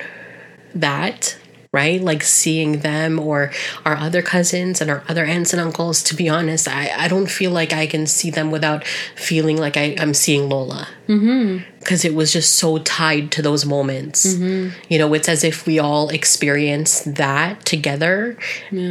that, 0.76 1.36
right? 1.74 2.00
Like 2.00 2.22
seeing 2.24 2.80
them 2.80 3.20
or 3.20 3.52
our 3.84 3.96
other 3.96 4.22
cousins 4.22 4.80
and 4.80 4.92
our 4.92 5.04
other 5.10 5.26
aunts 5.26 5.54
and 5.54 5.62
uncles, 5.62 6.04
to 6.04 6.16
be 6.16 6.30
honest, 6.30 6.68
I, 6.68 6.92
I 6.96 7.08
don't 7.08 7.26
feel 7.26 7.50
like 7.50 7.74
I 7.74 7.88
can 7.88 8.06
see 8.06 8.30
them 8.30 8.52
without 8.52 8.86
feeling 9.16 9.58
like 9.58 9.76
I, 9.76 9.96
I'm 10.00 10.14
seeing 10.14 10.48
Lola. 10.48 10.88
Mm-hmm. 11.08 11.64
Because 11.80 12.06
it 12.06 12.14
was 12.14 12.32
just 12.32 12.56
so 12.56 12.78
tied 12.78 13.32
to 13.34 13.42
those 13.42 13.66
moments. 13.66 14.36
Mm-hmm. 14.36 14.78
You 14.88 15.00
know, 15.00 15.14
it's 15.16 15.28
as 15.28 15.44
if 15.44 15.66
we 15.66 15.80
all 15.80 16.10
experienced 16.10 17.16
that 17.16 17.66
together 17.66 18.38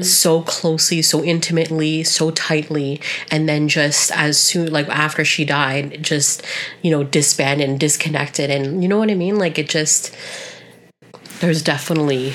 so 0.02 0.42
closely, 0.42 1.00
so 1.00 1.24
intimately, 1.24 2.02
so 2.02 2.32
tightly. 2.32 3.00
And 3.30 3.48
then 3.48 3.68
just 3.68 4.10
as 4.10 4.38
soon, 4.38 4.70
like 4.72 4.88
after 4.88 5.24
she 5.24 5.46
died, 5.46 6.02
just, 6.02 6.42
you 6.82 6.90
know, 6.90 7.02
disbanded 7.02 7.70
and 7.70 7.80
disconnected. 7.80 8.50
And 8.50 8.82
you 8.82 8.88
know 8.88 8.98
what 8.98 9.10
I 9.10 9.14
mean? 9.14 9.38
Like 9.38 9.58
it 9.58 9.70
just, 9.70 10.14
there's 11.40 11.62
definitely 11.62 12.34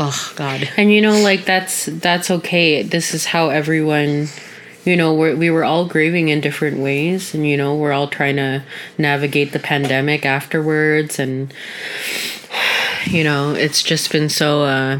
oh 0.00 0.32
god 0.34 0.68
And 0.76 0.90
you 0.92 1.00
know, 1.00 1.20
like 1.22 1.44
that's 1.44 1.86
that's 1.86 2.30
okay. 2.30 2.82
This 2.82 3.14
is 3.14 3.26
how 3.26 3.50
everyone, 3.50 4.28
you 4.84 4.96
know, 4.96 5.12
we're, 5.14 5.36
we 5.36 5.50
were 5.50 5.62
all 5.64 5.84
grieving 5.86 6.28
in 6.30 6.40
different 6.40 6.78
ways, 6.78 7.34
and 7.34 7.46
you 7.46 7.56
know, 7.56 7.74
we're 7.76 7.92
all 7.92 8.08
trying 8.08 8.36
to 8.36 8.64
navigate 8.98 9.52
the 9.52 9.58
pandemic 9.60 10.24
afterwards, 10.24 11.18
and 11.18 11.52
you 13.06 13.22
know, 13.22 13.52
it's 13.54 13.82
just 13.82 14.10
been 14.10 14.28
so. 14.28 14.62
uh 14.62 14.98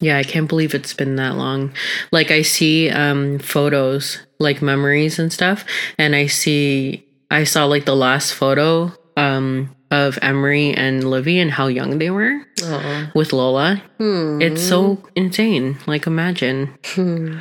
yeah, 0.00 0.18
I 0.18 0.24
can't 0.24 0.48
believe 0.48 0.74
it's 0.74 0.94
been 0.94 1.14
that 1.16 1.36
long. 1.36 1.72
Like 2.10 2.30
I 2.32 2.42
see 2.42 2.90
um 2.90 3.38
photos, 3.38 4.18
like 4.40 4.60
memories 4.62 5.18
and 5.18 5.32
stuff, 5.32 5.64
and 5.98 6.16
I 6.16 6.26
see 6.26 7.06
I 7.30 7.44
saw 7.44 7.66
like 7.66 7.84
the 7.84 7.94
last 7.96 8.32
photo 8.34 8.92
um 9.16 9.70
of 9.92 10.18
Emery 10.22 10.74
and 10.74 11.08
Livy 11.08 11.38
and 11.38 11.52
how 11.52 11.68
young 11.68 11.98
they 11.98 12.10
were 12.10 12.40
Aw. 12.64 13.12
with 13.14 13.32
Lola. 13.32 13.80
Hmm. 13.98 14.42
It's 14.42 14.66
so 14.66 15.00
insane. 15.14 15.78
Like 15.86 16.08
imagine. 16.08 16.76
Hmm. 16.84 17.38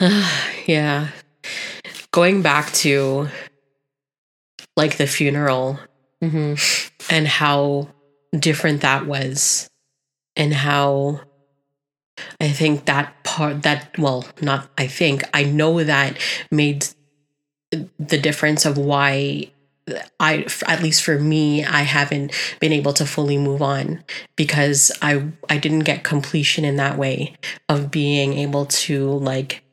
yeah 0.66 1.08
going 2.12 2.42
back 2.42 2.72
to 2.72 3.28
like 4.76 4.96
the 4.96 5.06
funeral 5.06 5.78
mm-hmm. 6.22 6.54
and 7.10 7.26
how 7.26 7.88
different 8.38 8.82
that 8.82 9.06
was 9.06 9.68
and 10.36 10.52
how 10.52 11.20
i 12.40 12.48
think 12.48 12.84
that 12.84 13.22
part 13.24 13.62
that 13.62 13.96
well 13.98 14.26
not 14.40 14.68
i 14.78 14.86
think 14.86 15.22
i 15.34 15.42
know 15.42 15.82
that 15.82 16.16
made 16.50 16.86
the 17.98 18.18
difference 18.18 18.64
of 18.66 18.76
why 18.76 19.50
I, 20.20 20.46
at 20.66 20.82
least 20.82 21.02
for 21.02 21.18
me, 21.18 21.64
I 21.64 21.82
haven't 21.82 22.32
been 22.60 22.72
able 22.72 22.92
to 22.94 23.06
fully 23.06 23.38
move 23.38 23.62
on 23.62 24.04
because 24.36 24.92
I 25.02 25.28
I 25.48 25.58
didn't 25.58 25.80
get 25.80 26.04
completion 26.04 26.64
in 26.64 26.76
that 26.76 26.96
way 26.96 27.34
of 27.68 27.90
being 27.90 28.34
able 28.34 28.66
to 28.66 29.10
like 29.10 29.64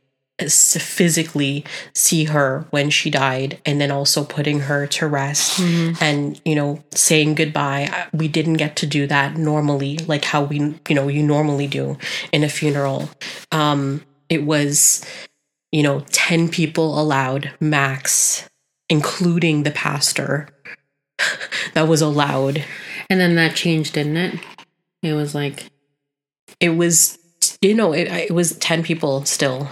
physically 0.47 1.65
see 1.93 2.23
her 2.25 2.65
when 2.69 2.89
she 2.89 3.09
died 3.09 3.59
and 3.65 3.81
then 3.81 3.91
also 3.91 4.23
putting 4.23 4.61
her 4.61 4.87
to 4.87 5.05
rest 5.05 5.59
and 6.01 6.39
you 6.45 6.55
know 6.55 6.83
saying 6.91 7.35
goodbye. 7.35 8.07
We 8.13 8.27
didn't 8.27 8.53
get 8.55 8.75
to 8.77 8.87
do 8.87 9.05
that 9.07 9.37
normally 9.37 9.97
like 10.07 10.25
how 10.25 10.43
we 10.43 10.57
you 10.87 10.95
know 10.95 11.07
you 11.07 11.23
normally 11.23 11.67
do 11.67 11.97
in 12.31 12.43
a 12.43 12.49
funeral. 12.49 13.09
Um 13.51 14.01
it 14.29 14.43
was 14.45 15.05
you 15.71 15.83
know 15.83 16.03
10 16.11 16.49
people 16.49 16.99
allowed 16.99 17.51
max 17.59 18.49
including 18.89 19.63
the 19.63 19.71
pastor 19.71 20.49
that 21.73 21.87
was 21.87 22.01
allowed 22.01 22.63
And 23.09 23.19
then 23.19 23.35
that 23.35 23.55
changed, 23.55 23.93
didn't 23.93 24.17
it? 24.17 24.39
It 25.01 25.13
was 25.13 25.33
like, 25.33 25.65
it 26.59 26.69
was 26.69 27.17
you 27.61 27.73
know 27.73 27.93
it, 27.93 28.07
it 28.07 28.31
was 28.31 28.57
10 28.57 28.83
people 28.83 29.25
still 29.25 29.69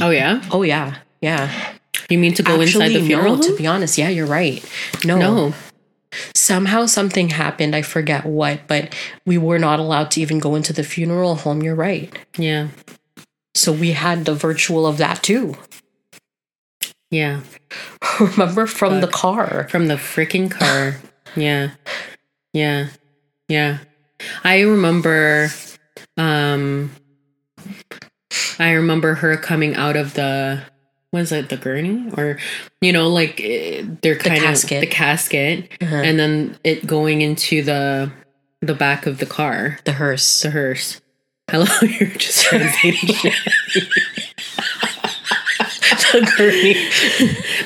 oh 0.00 0.10
yeah, 0.10 0.42
oh 0.50 0.62
yeah 0.62 0.96
yeah 1.20 1.74
you 2.10 2.18
mean 2.18 2.34
to 2.34 2.42
go 2.42 2.60
inside 2.60 2.88
the 2.88 3.04
funeral? 3.04 3.36
no, 3.36 3.42
to 3.42 3.56
be 3.56 3.66
honest 3.66 3.98
yeah 3.98 4.08
you're 4.08 4.26
right 4.26 4.64
no 5.04 5.18
no. 5.18 5.54
somehow 6.34 6.86
something 6.86 7.28
happened 7.30 7.74
i 7.76 7.82
forget 7.82 8.24
what 8.26 8.60
but 8.66 8.94
we 9.24 9.38
were 9.38 9.58
not 9.58 9.78
allowed 9.78 10.10
to 10.10 10.20
even 10.20 10.38
go 10.38 10.54
into 10.54 10.72
the 10.72 10.82
funeral 10.82 11.36
home 11.36 11.62
you're 11.62 11.74
right 11.74 12.16
Yeah. 12.38 12.68
so 13.54 13.72
we 13.72 13.92
had 13.92 14.24
the 14.24 14.34
virtual 14.34 14.86
of 14.86 14.98
that 14.98 15.22
too 15.22 15.56
Yeah. 17.10 17.40
remember 18.20 18.66
from 18.66 19.00
the 19.00 19.06
car 19.08 19.68
From 19.70 19.86
the 19.88 19.94
freaking 19.94 20.50
car. 20.50 20.96
yeah. 21.36 21.70
Yeah. 22.52 22.88
Yeah. 23.48 23.78
I 24.44 24.60
remember 24.60 25.48
um 26.16 26.90
I 28.58 28.72
remember 28.72 29.14
her 29.14 29.36
coming 29.36 29.74
out 29.76 29.96
of 29.96 30.14
the 30.14 30.62
was 31.12 31.30
it 31.32 31.48
the 31.48 31.56
gurney 31.56 32.10
or 32.16 32.38
you 32.80 32.92
know 32.92 33.08
like 33.08 33.40
eh, 33.42 33.82
they're 34.02 34.16
kind 34.16 34.40
casket. 34.40 34.72
of 34.78 34.80
the 34.80 34.86
casket 34.94 35.70
Uh-huh. 35.80 35.94
and 35.96 36.18
then 36.18 36.58
it 36.64 36.86
going 36.86 37.20
into 37.22 37.62
the 37.62 38.10
the 38.62 38.74
back 38.74 39.06
of 39.06 39.18
the 39.18 39.26
car 39.26 39.78
the 39.84 39.92
hearse 39.92 40.42
the 40.42 40.50
hearse 40.50 41.00
hello 41.50 41.66
you're 41.82 42.08
just 42.10 42.44
translating 42.44 43.32
the 46.12 46.32
gurney 46.36 46.74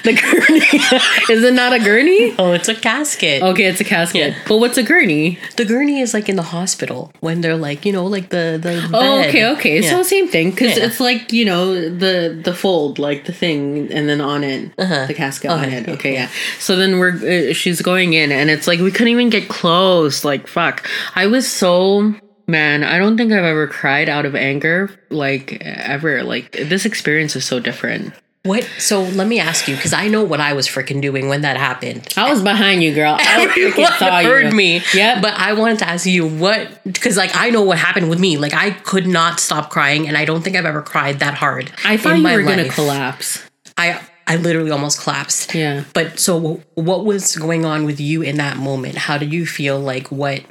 the 0.02 0.12
gurney 0.12 1.34
is 1.38 1.42
it 1.44 1.54
not 1.54 1.72
a 1.72 1.78
gurney 1.78 2.34
oh 2.38 2.52
it's 2.52 2.68
a 2.68 2.74
casket 2.74 3.42
okay 3.42 3.64
it's 3.64 3.80
a 3.80 3.84
casket 3.84 4.32
Yeah. 4.32 4.38
but 4.48 4.58
what's 4.58 4.78
a 4.78 4.82
gurney 4.82 5.38
the 5.56 5.64
gurney 5.64 6.00
is 6.00 6.14
like 6.14 6.28
in 6.28 6.36
the 6.36 6.42
hospital 6.42 7.12
when 7.20 7.40
they're 7.40 7.56
like 7.56 7.84
you 7.84 7.92
know 7.92 8.06
like 8.06 8.30
the 8.30 8.58
the 8.60 8.80
Oh, 8.92 9.20
okay, 9.28 9.46
okay. 9.52 9.80
Yeah. 9.82 9.90
So 9.90 10.02
same 10.02 10.26
thing 10.28 10.50
because 10.50 10.76
Yeah. 10.76 10.86
it's 10.86 11.00
like 11.00 11.32
you 11.32 11.44
know 11.44 11.74
the 11.90 12.40
the 12.42 12.54
fold, 12.54 12.98
like 12.98 13.24
the 13.26 13.32
thing, 13.32 13.92
and 13.92 14.08
then 14.08 14.20
on 14.20 14.42
it, 14.42 14.72
Uh-huh. 14.78 15.06
the 15.06 15.14
casket 15.14 15.50
on 15.50 15.64
Okay, 15.64 15.76
it. 15.76 15.86
yeah, 15.88 15.94
Okay, 15.94 16.12
yeah. 16.14 16.20
yeah. 16.22 16.28
So 16.58 16.76
then 16.76 16.98
we're 16.98 17.50
uh, 17.50 17.52
she's 17.52 17.82
going 17.82 18.14
in, 18.14 18.32
and 18.32 18.50
it's 18.50 18.66
like 18.66 18.80
we 18.80 18.90
couldn't 18.90 19.08
even 19.12 19.30
get 19.30 19.48
close. 19.48 20.24
Like 20.24 20.46
fuck, 20.48 20.88
I 21.14 21.26
was 21.26 21.46
so 21.50 22.14
man. 22.46 22.82
I 22.82 22.98
don't 22.98 23.16
think 23.16 23.32
I've 23.32 23.44
ever 23.44 23.66
cried 23.66 24.08
out 24.08 24.24
of 24.26 24.34
anger 24.34 24.90
like 25.10 25.58
ever. 25.62 26.22
Like 26.22 26.52
this 26.52 26.84
experience 26.84 27.36
is 27.36 27.44
so 27.44 27.60
different. 27.60 28.12
What 28.42 28.64
so 28.78 29.02
let 29.02 29.26
me 29.26 29.38
ask 29.38 29.68
you 29.68 29.76
because 29.76 29.92
i 29.92 30.08
know 30.08 30.24
what 30.24 30.40
i 30.40 30.52
was 30.54 30.66
freaking 30.66 31.02
doing 31.02 31.28
when 31.28 31.42
that 31.42 31.56
happened 31.58 32.06
I 32.16 32.30
was 32.30 32.42
behind 32.42 32.82
you, 32.82 32.94
girl. 32.94 33.16
I 33.18 33.46
freaking 33.46 33.68
Everyone 33.68 33.92
saw 33.98 34.18
you. 34.18 34.28
heard 34.28 34.52
me. 34.54 34.82
Yep. 34.94 35.22
But 35.22 35.34
I 35.34 35.52
wanted 35.54 35.78
to 35.80 35.88
ask 35.88 36.06
you 36.06 36.26
what, 36.26 36.82
because 36.84 37.16
like 37.16 37.30
I 37.34 37.50
know 37.50 37.62
what 37.62 37.78
happened 37.78 38.10
with 38.10 38.18
me. 38.18 38.36
Like 38.36 38.54
I 38.54 38.70
could 38.70 39.06
not 39.06 39.40
stop 39.40 39.70
crying, 39.70 40.08
and 40.08 40.16
I 40.16 40.24
don't 40.24 40.42
think 40.42 40.56
I've 40.56 40.64
ever 40.66 40.82
cried 40.82 41.20
that 41.20 41.34
hard. 41.34 41.70
I 41.84 41.96
thought 41.96 42.18
you 42.18 42.24
were 42.24 42.42
gonna 42.42 42.68
collapse. 42.68 43.42
I 43.76 44.00
I 44.26 44.36
literally 44.36 44.70
almost 44.70 45.02
collapsed. 45.02 45.54
Yeah. 45.54 45.84
But 45.94 46.18
so, 46.18 46.62
what 46.74 47.04
was 47.04 47.36
going 47.36 47.64
on 47.64 47.84
with 47.84 48.00
you 48.00 48.22
in 48.22 48.36
that 48.36 48.56
moment? 48.56 48.96
How 48.96 49.16
did 49.18 49.32
you 49.32 49.46
feel? 49.46 49.78
Like 49.80 50.08
what? 50.08 50.42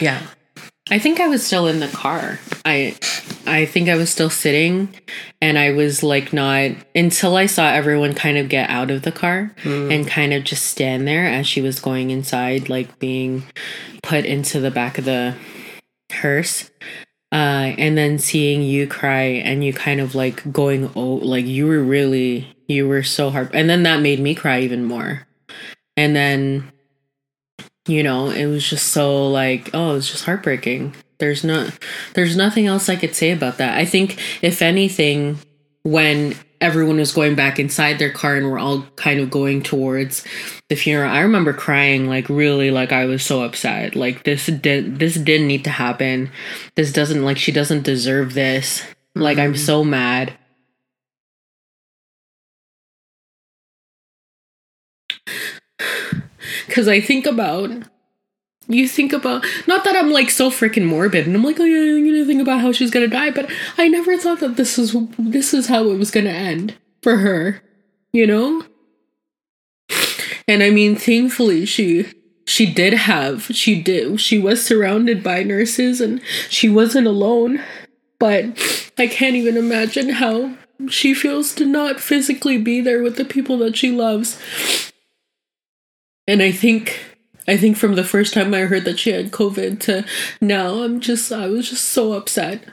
Yeah. 0.00 0.20
I 0.90 0.98
think 0.98 1.20
I 1.20 1.28
was 1.28 1.44
still 1.46 1.68
in 1.68 1.80
the 1.80 1.88
car. 1.88 2.38
I 2.64 2.96
I 3.46 3.66
think 3.66 3.88
I 3.88 3.96
was 3.96 4.10
still 4.10 4.30
sitting 4.30 4.94
and 5.40 5.58
I 5.58 5.72
was 5.72 6.02
like 6.02 6.32
not 6.32 6.72
until 6.94 7.36
I 7.36 7.46
saw 7.46 7.68
everyone 7.68 8.14
kind 8.14 8.36
of 8.36 8.48
get 8.48 8.68
out 8.68 8.90
of 8.90 9.02
the 9.02 9.12
car 9.12 9.54
and 9.90 10.06
kind 10.06 10.32
of 10.32 10.44
just 10.44 10.66
stand 10.66 11.06
there 11.06 11.26
as 11.26 11.46
she 11.46 11.60
was 11.60 11.80
going 11.80 12.10
inside 12.10 12.68
like 12.68 12.98
being 12.98 13.44
put 14.02 14.24
into 14.24 14.60
the 14.60 14.70
back 14.70 14.98
of 14.98 15.04
the 15.04 15.36
hearse. 16.12 16.70
Uh 17.30 17.72
and 17.78 17.96
then 17.96 18.18
seeing 18.18 18.62
you 18.62 18.86
cry 18.86 19.22
and 19.22 19.64
you 19.64 19.72
kind 19.72 20.00
of 20.00 20.14
like 20.14 20.52
going 20.52 20.90
oh 20.94 21.14
like 21.14 21.46
you 21.46 21.66
were 21.66 21.82
really 21.82 22.54
you 22.68 22.86
were 22.88 23.02
so 23.02 23.30
hard 23.30 23.54
and 23.54 23.70
then 23.70 23.84
that 23.84 24.00
made 24.00 24.20
me 24.20 24.34
cry 24.34 24.60
even 24.60 24.84
more. 24.84 25.26
And 25.96 26.14
then 26.16 26.72
you 27.86 28.02
know 28.02 28.30
it 28.30 28.46
was 28.46 28.68
just 28.68 28.88
so 28.88 29.28
like 29.28 29.70
oh 29.74 29.92
it 29.92 29.94
was 29.94 30.10
just 30.10 30.24
heartbreaking. 30.24 30.94
There's 31.18 31.44
not 31.44 31.78
there's 32.14 32.36
nothing 32.36 32.66
else 32.66 32.88
i 32.88 32.96
could 32.96 33.14
say 33.14 33.30
about 33.30 33.58
that. 33.58 33.78
I 33.78 33.84
think 33.84 34.18
if 34.42 34.62
anything 34.62 35.38
when 35.82 36.34
everyone 36.60 36.96
was 36.96 37.12
going 37.12 37.34
back 37.34 37.58
inside 37.58 37.98
their 37.98 38.12
car 38.12 38.36
and 38.36 38.50
we're 38.50 38.58
all 38.58 38.82
kind 38.94 39.18
of 39.18 39.30
going 39.30 39.60
towards 39.62 40.24
the 40.68 40.76
funeral 40.76 41.10
i 41.10 41.18
remember 41.18 41.52
crying 41.52 42.06
like 42.06 42.28
really 42.28 42.70
like 42.70 42.92
i 42.92 43.04
was 43.04 43.24
so 43.24 43.42
upset. 43.42 43.96
Like 43.96 44.24
this 44.24 44.46
did 44.46 44.98
this 44.98 45.14
didn't 45.14 45.48
need 45.48 45.64
to 45.64 45.70
happen. 45.70 46.30
This 46.76 46.92
doesn't 46.92 47.24
like 47.24 47.38
she 47.38 47.52
doesn't 47.52 47.82
deserve 47.82 48.34
this. 48.34 48.82
Like 49.14 49.38
i'm 49.38 49.54
mm-hmm. 49.54 49.64
so 49.64 49.84
mad 49.84 50.34
because 56.72 56.88
I 56.88 57.02
think 57.02 57.26
about, 57.26 57.70
you 58.66 58.88
think 58.88 59.12
about 59.12 59.44
not 59.66 59.84
that 59.84 59.94
I'm 59.94 60.10
like 60.10 60.30
so 60.30 60.50
freaking 60.50 60.86
morbid 60.86 61.26
and 61.26 61.36
I'm 61.36 61.44
like, 61.44 61.60
oh 61.60 61.64
yeah, 61.64 61.98
I'm 61.98 62.06
gonna 62.06 62.24
think 62.24 62.40
about 62.40 62.62
how 62.62 62.72
she's 62.72 62.90
gonna 62.90 63.08
die, 63.08 63.30
but 63.30 63.50
I 63.76 63.88
never 63.88 64.16
thought 64.16 64.40
that 64.40 64.56
this 64.56 64.78
is 64.78 64.96
this 65.18 65.52
is 65.52 65.66
how 65.66 65.90
it 65.90 65.98
was 65.98 66.10
gonna 66.10 66.30
end 66.30 66.78
for 67.02 67.18
her, 67.18 67.62
you 68.10 68.26
know? 68.26 68.64
And 70.48 70.62
I 70.62 70.70
mean, 70.70 70.96
thankfully 70.96 71.66
she 71.66 72.06
she 72.46 72.72
did 72.72 72.94
have 72.94 73.44
she 73.54 73.82
did 73.82 74.18
she 74.18 74.38
was 74.38 74.64
surrounded 74.64 75.22
by 75.22 75.42
nurses 75.42 76.00
and 76.00 76.22
she 76.48 76.70
wasn't 76.70 77.06
alone. 77.06 77.60
But 78.18 78.46
I 78.96 79.08
can't 79.08 79.36
even 79.36 79.58
imagine 79.58 80.08
how 80.08 80.56
she 80.88 81.12
feels 81.12 81.54
to 81.56 81.66
not 81.66 82.00
physically 82.00 82.56
be 82.56 82.80
there 82.80 83.02
with 83.02 83.16
the 83.16 83.26
people 83.26 83.58
that 83.58 83.76
she 83.76 83.90
loves. 83.90 84.40
And 86.26 86.42
I 86.42 86.52
think 86.52 87.00
I 87.48 87.56
think 87.56 87.76
from 87.76 87.96
the 87.96 88.04
first 88.04 88.34
time 88.34 88.54
I 88.54 88.60
heard 88.60 88.84
that 88.84 88.98
she 88.98 89.10
had 89.10 89.32
COVID 89.32 89.80
to 89.80 90.04
now, 90.40 90.82
I'm 90.82 91.00
just, 91.00 91.32
I 91.32 91.48
was 91.48 91.68
just 91.70 91.86
so 91.86 92.12
upset. 92.12 92.64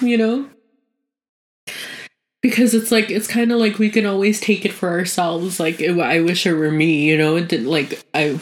You 0.00 0.16
know? 0.16 0.50
Because 2.42 2.74
it's 2.74 2.92
like, 2.92 3.10
it's 3.10 3.26
kind 3.26 3.52
of 3.52 3.58
like 3.58 3.78
we 3.78 3.90
can 3.90 4.06
always 4.06 4.40
take 4.40 4.64
it 4.64 4.72
for 4.72 4.88
ourselves. 4.88 5.60
Like, 5.60 5.80
it, 5.80 5.98
I 5.98 6.20
wish 6.20 6.46
it 6.46 6.54
were 6.54 6.70
me, 6.70 7.04
you 7.04 7.18
know? 7.18 7.36
It 7.36 7.48
didn't, 7.48 7.66
like, 7.66 8.02
I, 8.14 8.38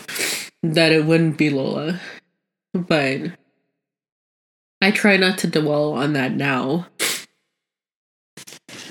that 0.62 0.92
it 0.92 1.06
wouldn't 1.06 1.38
be 1.38 1.50
Lola. 1.50 2.00
But 2.72 3.32
I 4.80 4.90
try 4.90 5.16
not 5.16 5.38
to 5.38 5.46
dwell 5.46 5.94
on 5.94 6.12
that 6.12 6.32
now 6.32 6.87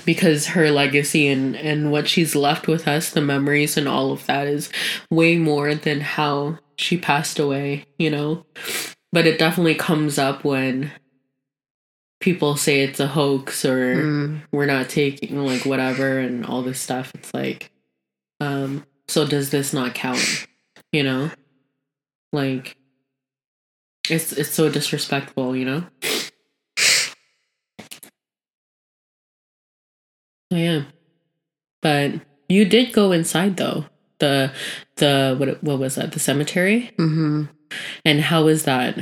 because 0.04 0.46
her 0.48 0.70
legacy 0.70 1.28
and 1.28 1.56
and 1.56 1.90
what 1.90 2.08
she's 2.08 2.34
left 2.34 2.66
with 2.66 2.86
us 2.86 3.10
the 3.10 3.20
memories 3.20 3.76
and 3.76 3.88
all 3.88 4.12
of 4.12 4.24
that 4.26 4.46
is 4.46 4.70
way 5.10 5.36
more 5.36 5.74
than 5.74 6.00
how 6.00 6.58
she 6.76 6.96
passed 6.96 7.38
away 7.38 7.84
you 7.98 8.10
know? 8.10 8.44
But 9.12 9.26
it 9.26 9.38
definitely 9.38 9.76
comes 9.76 10.18
up 10.18 10.44
when 10.44 10.90
people 12.20 12.56
say 12.56 12.80
it's 12.80 13.00
a 13.00 13.06
hoax 13.06 13.64
or 13.64 13.94
mm. 13.94 14.40
we're 14.50 14.66
not 14.66 14.88
taking 14.88 15.44
like 15.44 15.64
whatever 15.64 16.18
and 16.18 16.44
all 16.44 16.62
this 16.62 16.80
stuff. 16.80 17.12
It's 17.14 17.32
like 17.32 17.70
um 18.40 18.84
so 19.08 19.26
does 19.26 19.50
this 19.50 19.72
not 19.72 19.94
count 19.94 20.46
you 20.92 21.02
know? 21.02 21.30
Like 22.32 22.76
it's 24.10 24.32
it's 24.32 24.50
so 24.50 24.68
disrespectful 24.68 25.56
you 25.56 25.64
know 25.64 25.84
I 30.54 30.60
am. 30.60 30.86
But 31.82 32.12
you 32.48 32.64
did 32.64 32.92
go 32.92 33.12
inside 33.12 33.56
though. 33.56 33.86
The 34.18 34.52
the 34.96 35.36
what 35.38 35.62
what 35.62 35.78
was 35.78 35.96
that? 35.96 36.12
The 36.12 36.20
cemetery? 36.20 36.92
Mm-hmm. 36.98 37.44
And 38.04 38.20
how 38.20 38.44
was 38.44 38.64
that? 38.64 38.98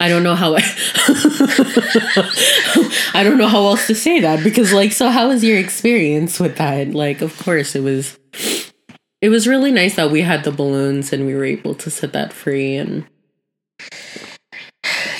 I 0.00 0.08
don't 0.08 0.22
know 0.22 0.36
how 0.36 0.54
I, 0.56 0.60
I 3.14 3.24
don't 3.24 3.38
know 3.38 3.48
how 3.48 3.66
else 3.66 3.88
to 3.88 3.96
say 3.96 4.20
that 4.20 4.44
because 4.44 4.72
like 4.72 4.92
so 4.92 5.10
how 5.10 5.28
was 5.28 5.42
your 5.42 5.58
experience 5.58 6.38
with 6.38 6.56
that? 6.56 6.94
Like 6.94 7.20
of 7.20 7.36
course 7.38 7.74
it 7.74 7.82
was 7.82 8.18
it 9.20 9.28
was 9.28 9.48
really 9.48 9.72
nice 9.72 9.96
that 9.96 10.10
we 10.10 10.22
had 10.22 10.44
the 10.44 10.52
balloons 10.52 11.12
and 11.12 11.26
we 11.26 11.34
were 11.34 11.44
able 11.44 11.74
to 11.76 11.90
set 11.90 12.12
that 12.12 12.32
free 12.32 12.76
and 12.76 13.06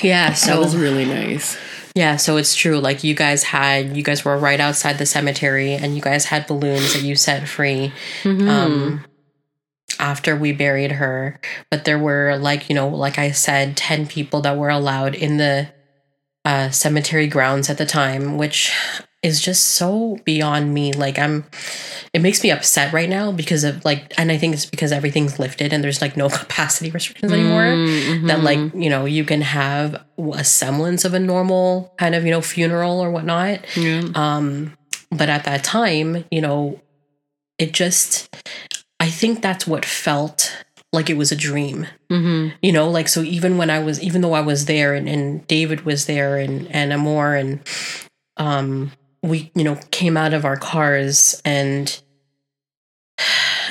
yeah, 0.01 0.33
so 0.33 0.51
that 0.51 0.59
was 0.59 0.77
really 0.77 1.05
nice. 1.05 1.57
Yeah, 1.99 2.15
so 2.15 2.37
it's 2.37 2.55
true. 2.55 2.79
Like 2.79 3.03
you 3.03 3.13
guys 3.13 3.43
had, 3.43 3.97
you 3.97 4.03
guys 4.03 4.23
were 4.23 4.37
right 4.37 4.61
outside 4.61 4.97
the 4.99 5.05
cemetery, 5.05 5.73
and 5.73 5.97
you 5.97 6.01
guys 6.01 6.23
had 6.23 6.47
balloons 6.47 6.93
that 6.93 7.03
you 7.03 7.17
set 7.17 7.45
free. 7.45 7.91
Mm-hmm. 8.23 8.47
Um, 8.47 9.05
after 9.99 10.33
we 10.33 10.53
buried 10.53 10.93
her, 10.93 11.41
but 11.69 11.83
there 11.83 11.99
were 11.99 12.37
like 12.37 12.69
you 12.69 12.75
know, 12.75 12.87
like 12.87 13.19
I 13.19 13.31
said, 13.31 13.75
ten 13.75 14.07
people 14.07 14.39
that 14.43 14.55
were 14.55 14.69
allowed 14.69 15.13
in 15.13 15.35
the 15.35 15.67
uh, 16.49 16.71
cemetery 16.71 17.27
grounds 17.27 17.69
at 17.69 17.77
the 17.77 17.85
time, 17.85 18.35
which 18.35 18.73
is 19.21 19.39
just 19.39 19.63
so 19.65 20.17
beyond 20.25 20.73
me. 20.73 20.91
Like 20.93 21.19
I'm 21.19 21.45
it 22.11 22.21
makes 22.23 22.41
me 22.41 22.49
upset 22.49 22.91
right 22.91 23.07
now 23.07 23.31
because 23.31 23.63
of 23.63 23.85
like 23.85 24.11
and 24.17 24.31
I 24.31 24.37
think 24.39 24.55
it's 24.55 24.65
because 24.65 24.91
everything's 24.91 25.37
lifted 25.37 25.73
and 25.73 25.83
there's 25.83 26.01
like 26.01 26.17
no 26.17 26.27
capacity 26.41 26.89
restrictions 26.89 27.31
anymore. 27.31 27.65
Mm-hmm. 27.65 28.27
That 28.27 28.41
like, 28.41 28.73
you 28.73 28.89
know, 28.89 29.05
you 29.05 29.23
can 29.25 29.41
have 29.41 30.03
a 30.17 30.43
semblance 30.43 31.05
of 31.05 31.13
a 31.13 31.19
normal 31.19 31.93
kind 31.99 32.15
of, 32.15 32.25
you 32.25 32.31
know, 32.31 32.41
funeral 32.41 32.99
or 32.99 33.11
whatnot. 33.11 33.59
Yeah. 33.77 34.09
Um, 34.15 34.75
but 35.11 35.29
at 35.29 35.43
that 35.43 35.63
time, 35.63 36.25
you 36.31 36.41
know, 36.41 36.81
it 37.59 37.73
just 37.73 38.35
I 38.99 39.09
think 39.09 39.43
that's 39.43 39.67
what 39.67 39.85
felt 39.85 40.65
like 40.91 41.09
it 41.09 41.17
was 41.17 41.31
a 41.31 41.35
dream. 41.35 41.87
Mm-hmm. 42.09 42.55
You 42.61 42.71
know, 42.71 42.89
like 42.89 43.07
so 43.07 43.21
even 43.21 43.57
when 43.57 43.69
I 43.69 43.79
was 43.79 44.01
even 44.01 44.21
though 44.21 44.33
I 44.33 44.41
was 44.41 44.65
there 44.65 44.93
and, 44.93 45.07
and 45.07 45.45
David 45.47 45.81
was 45.85 46.05
there 46.05 46.37
and 46.37 46.67
and 46.73 46.91
Amor 46.93 47.35
and 47.35 47.59
um 48.37 48.91
we 49.21 49.51
you 49.55 49.63
know 49.63 49.77
came 49.91 50.17
out 50.17 50.33
of 50.33 50.45
our 50.45 50.57
cars 50.57 51.41
and 51.45 52.01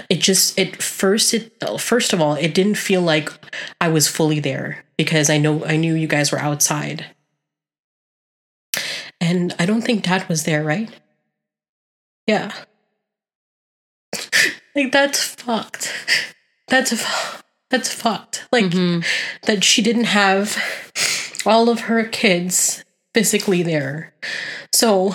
it 0.08 0.20
just 0.20 0.58
it 0.58 0.82
first 0.82 1.34
it 1.34 1.52
first 1.78 2.12
of 2.12 2.20
all 2.20 2.34
it 2.34 2.54
didn't 2.54 2.76
feel 2.76 3.00
like 3.00 3.30
i 3.80 3.88
was 3.88 4.06
fully 4.08 4.40
there 4.40 4.84
because 4.96 5.30
i 5.30 5.38
know 5.38 5.64
i 5.64 5.76
knew 5.76 5.94
you 5.94 6.06
guys 6.06 6.30
were 6.30 6.38
outside 6.38 7.06
and 9.20 9.54
i 9.58 9.66
don't 9.66 9.82
think 9.82 10.04
dad 10.04 10.28
was 10.28 10.44
there 10.44 10.62
right 10.62 10.90
yeah 12.26 12.52
like 14.74 14.92
that's 14.92 15.34
fucked 15.34 15.92
that's 16.68 16.90
that's 17.70 17.92
fucked 17.92 18.46
like 18.52 18.66
mm-hmm. 18.66 19.00
that 19.46 19.64
she 19.64 19.82
didn't 19.82 20.04
have 20.04 20.56
all 21.44 21.68
of 21.68 21.80
her 21.80 22.04
kids 22.04 22.84
physically 23.14 23.62
there 23.62 24.12
so 24.72 25.14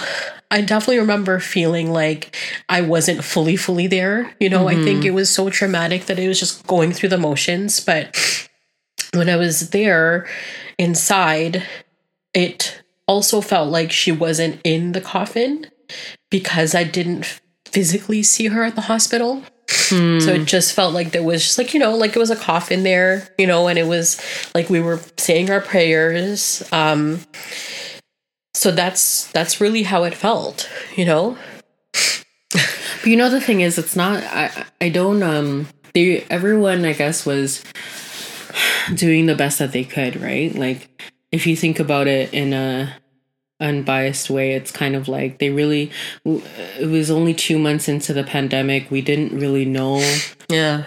I 0.53 0.61
definitely 0.61 0.99
remember 0.99 1.39
feeling 1.39 1.91
like 1.91 2.35
I 2.69 2.81
wasn't 2.81 3.23
fully, 3.23 3.55
fully 3.55 3.87
there. 3.87 4.35
You 4.39 4.49
know, 4.49 4.65
mm-hmm. 4.65 4.81
I 4.81 4.83
think 4.83 5.03
it 5.03 5.09
was 5.09 5.27
so 5.27 5.49
traumatic 5.49 6.05
that 6.05 6.19
it 6.19 6.27
was 6.27 6.39
just 6.39 6.67
going 6.67 6.91
through 6.91 7.09
the 7.09 7.17
motions. 7.17 7.79
But 7.79 8.15
when 9.15 9.29
I 9.29 9.35
was 9.35 9.71
there 9.71 10.27
inside, 10.77 11.63
it 12.35 12.83
also 13.07 13.41
felt 13.41 13.71
like 13.71 13.91
she 13.91 14.11
wasn't 14.11 14.61
in 14.63 14.91
the 14.91 15.01
coffin 15.01 15.71
because 16.29 16.75
I 16.75 16.83
didn't 16.83 17.39
physically 17.65 18.21
see 18.21 18.47
her 18.47 18.63
at 18.63 18.75
the 18.75 18.81
hospital. 18.81 19.41
Hmm. 19.69 20.19
So 20.19 20.33
it 20.33 20.45
just 20.45 20.73
felt 20.73 20.93
like 20.93 21.11
there 21.11 21.23
was 21.23 21.43
just 21.43 21.57
like, 21.57 21.73
you 21.73 21.79
know, 21.79 21.95
like 21.95 22.15
it 22.15 22.19
was 22.19 22.31
a 22.31 22.35
coffin 22.35 22.83
there, 22.83 23.27
you 23.37 23.47
know, 23.47 23.67
and 23.67 23.79
it 23.79 23.87
was 23.87 24.21
like 24.53 24.69
we 24.69 24.81
were 24.81 24.99
saying 25.17 25.49
our 25.49 25.61
prayers. 25.61 26.63
Um, 26.71 27.21
so 28.53 28.71
that's 28.71 29.31
that's 29.31 29.59
really 29.59 29.83
how 29.83 30.03
it 30.03 30.13
felt 30.13 30.69
you 30.95 31.05
know 31.05 31.37
but 32.53 33.05
you 33.05 33.17
know 33.17 33.29
the 33.29 33.41
thing 33.41 33.61
is 33.61 33.77
it's 33.77 33.95
not 33.95 34.23
i 34.23 34.65
i 34.79 34.89
don't 34.89 35.23
um 35.23 35.67
they 35.93 36.21
everyone 36.29 36.85
i 36.85 36.93
guess 36.93 37.25
was 37.25 37.63
doing 38.93 39.25
the 39.25 39.35
best 39.35 39.59
that 39.59 39.71
they 39.71 39.83
could 39.83 40.19
right 40.21 40.55
like 40.55 40.87
if 41.31 41.47
you 41.47 41.55
think 41.55 41.79
about 41.79 42.07
it 42.07 42.33
in 42.33 42.53
a 42.53 42.95
unbiased 43.63 44.29
way 44.29 44.51
it's 44.53 44.71
kind 44.71 44.95
of 44.95 45.07
like 45.07 45.39
they 45.39 45.49
really 45.49 45.89
it 46.25 46.89
was 46.89 47.09
only 47.09 47.33
2 47.33 47.57
months 47.57 47.87
into 47.87 48.13
the 48.13 48.23
pandemic 48.23 48.91
we 48.91 49.01
didn't 49.01 49.39
really 49.39 49.65
know 49.65 49.97
yeah 50.49 50.85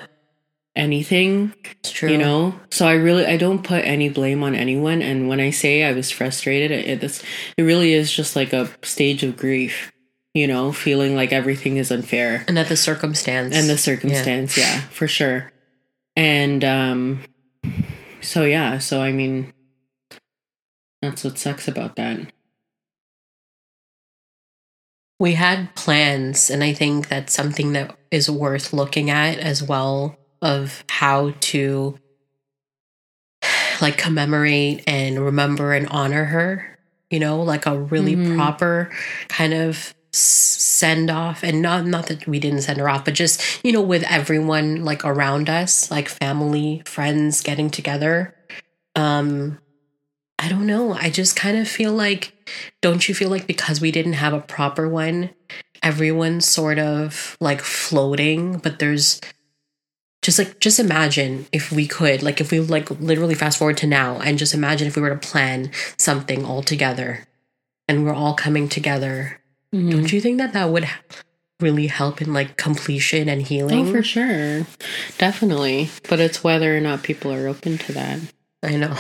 anything. 0.77 1.55
It's 1.65 1.91
true. 1.91 2.11
You 2.11 2.19
know? 2.19 2.55
So 2.71 2.87
I 2.87 2.93
really 2.93 3.27
I 3.27 3.37
don't 3.37 3.65
put 3.65 3.85
any 3.85 4.09
blame 4.09 4.43
on 4.43 4.55
anyone 4.55 5.03
and 5.03 5.29
when 5.29 5.41
I 5.41 5.51
say 5.51 5.83
I 5.83 5.93
was 5.93 6.11
frustrated 6.11 6.71
it, 6.71 7.03
it 7.03 7.25
it 7.57 7.63
really 7.63 7.95
is 7.95 8.13
just 8.13 8.37
like 8.37 8.53
a 8.53 8.69
stage 8.83 9.23
of 9.25 9.37
grief. 9.37 9.93
You 10.35 10.47
know, 10.47 10.71
feeling 10.71 11.17
like 11.17 11.33
everything 11.33 11.79
is 11.79 11.91
unfair. 11.91 12.45
And 12.47 12.59
that 12.59 12.69
the 12.69 12.77
circumstance. 12.77 13.57
And 13.57 13.71
the 13.71 13.79
circumstance, 13.79 14.59
yeah, 14.59 14.75
yeah 14.75 14.81
for 14.83 15.09
sure. 15.09 15.51
And 16.15 16.63
um 16.63 17.23
so 18.21 18.45
yeah, 18.45 18.79
so 18.79 19.01
I 19.01 19.13
mean 19.13 19.55
that's 21.01 21.25
what 21.25 21.39
sucks 21.39 21.69
about 21.69 21.97
that. 21.97 22.33
We 25.19 25.33
had 25.33 25.75
plans, 25.75 26.51
and 26.51 26.63
I 26.63 26.73
think 26.73 27.09
that's 27.09 27.33
something 27.33 27.73
that 27.73 27.97
is 28.11 28.31
worth 28.31 28.73
looking 28.73 29.09
at 29.11 29.39
as 29.39 29.63
well 29.63 30.17
of 30.43 30.85
how 30.89 31.33
to 31.41 31.99
like 33.81 33.99
commemorate 33.99 34.83
and 34.87 35.19
remember 35.19 35.73
and 35.73 35.89
honor 35.89 36.25
her 36.25 36.79
you 37.11 37.19
know 37.19 37.43
like 37.43 37.67
a 37.67 37.79
really 37.79 38.17
mm-hmm. 38.17 38.37
proper 38.37 38.91
kind 39.29 39.55
of 39.55 39.95
send 40.13 41.11
off 41.11 41.43
and 41.43 41.61
not 41.61 41.87
not 41.87 42.07
that 42.07 42.27
we 42.27 42.41
didn't 42.41 42.63
send 42.63 42.79
her 42.79 42.89
off 42.89 43.05
but 43.05 43.15
just 43.15 43.63
you 43.65 43.73
know 43.73 43.83
with 43.83 44.03
everyone 44.05 44.85
like 44.85 45.05
around 45.05 45.51
us 45.51 45.91
like 45.91 46.09
family 46.09 46.83
friends 46.87 47.43
getting 47.43 47.69
together 47.69 48.35
um 48.95 49.59
i 50.39 50.49
don't 50.49 50.67
know 50.67 50.95
i 50.95 51.11
just 51.11 51.37
kind 51.37 51.57
of 51.59 51.69
feel 51.69 51.93
like 51.93 52.33
don't 52.83 53.09
you 53.09 53.15
feel 53.15 53.31
like 53.31 53.47
because 53.47 53.81
we 53.81 53.91
didn't 53.91 54.15
have 54.15 54.33
a 54.33 54.41
proper 54.41 54.89
one 54.89 55.31
everyone's 55.83 56.47
sort 56.47 56.79
of 56.79 57.37
like 57.41 57.61
floating 57.61 58.59
but 58.59 58.79
there's 58.79 59.21
just 60.23 60.39
like 60.39 60.59
just 60.59 60.81
imagine 60.81 61.47
if 61.53 61.71
we 61.71 61.87
could 61.87 62.23
like 62.23 62.41
if 62.41 62.51
we 62.51 62.59
like 62.61 62.91
literally 63.01 63.35
fast 63.35 63.59
forward 63.59 63.77
to 63.77 63.87
now 63.87 64.19
and 64.21 64.39
just 64.39 64.55
imagine 64.55 64.89
if 64.89 64.97
we 64.97 65.03
were 65.03 65.11
to 65.15 65.29
plan 65.29 65.71
something 65.99 66.45
all 66.45 66.63
together 66.63 67.25
and 67.89 68.05
we're 68.05 68.15
all 68.15 68.35
coming 68.35 68.69
together 68.69 69.41
Mm-hmm. 69.75 69.91
don't 69.91 70.13
you 70.13 70.21
think 70.21 70.39
that 70.39 70.53
that 70.53 70.71
would 70.71 70.89
really 71.61 71.89
help 71.89 72.23
in 72.23 72.33
like 72.33 72.57
completion 72.57 73.29
and 73.29 73.43
healing 73.43 73.89
Oh, 73.89 73.93
for 73.93 74.03
sure. 74.03 74.65
Definitely. 75.19 75.91
But 76.09 76.21
it's 76.21 76.45
whether 76.45 76.75
or 76.77 76.81
not 76.81 77.03
people 77.03 77.33
are 77.33 77.49
open 77.49 77.77
to 77.79 77.93
that. 77.95 78.21
i 78.63 78.77
know 78.77 78.97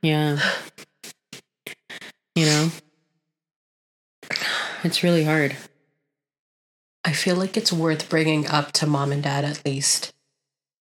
Yeah. 0.00 0.38
You 2.34 2.46
know? 2.46 2.70
It's 4.82 5.02
really 5.02 5.24
hard. 5.24 5.56
i 7.04 7.12
feel 7.12 7.36
like 7.36 7.56
it's 7.56 7.72
worth 7.72 8.08
bringing 8.08 8.46
up 8.46 8.72
to 8.72 8.86
mom 8.86 9.12
and 9.12 9.22
dad 9.22 9.44
at 9.44 9.64
least 9.64 10.12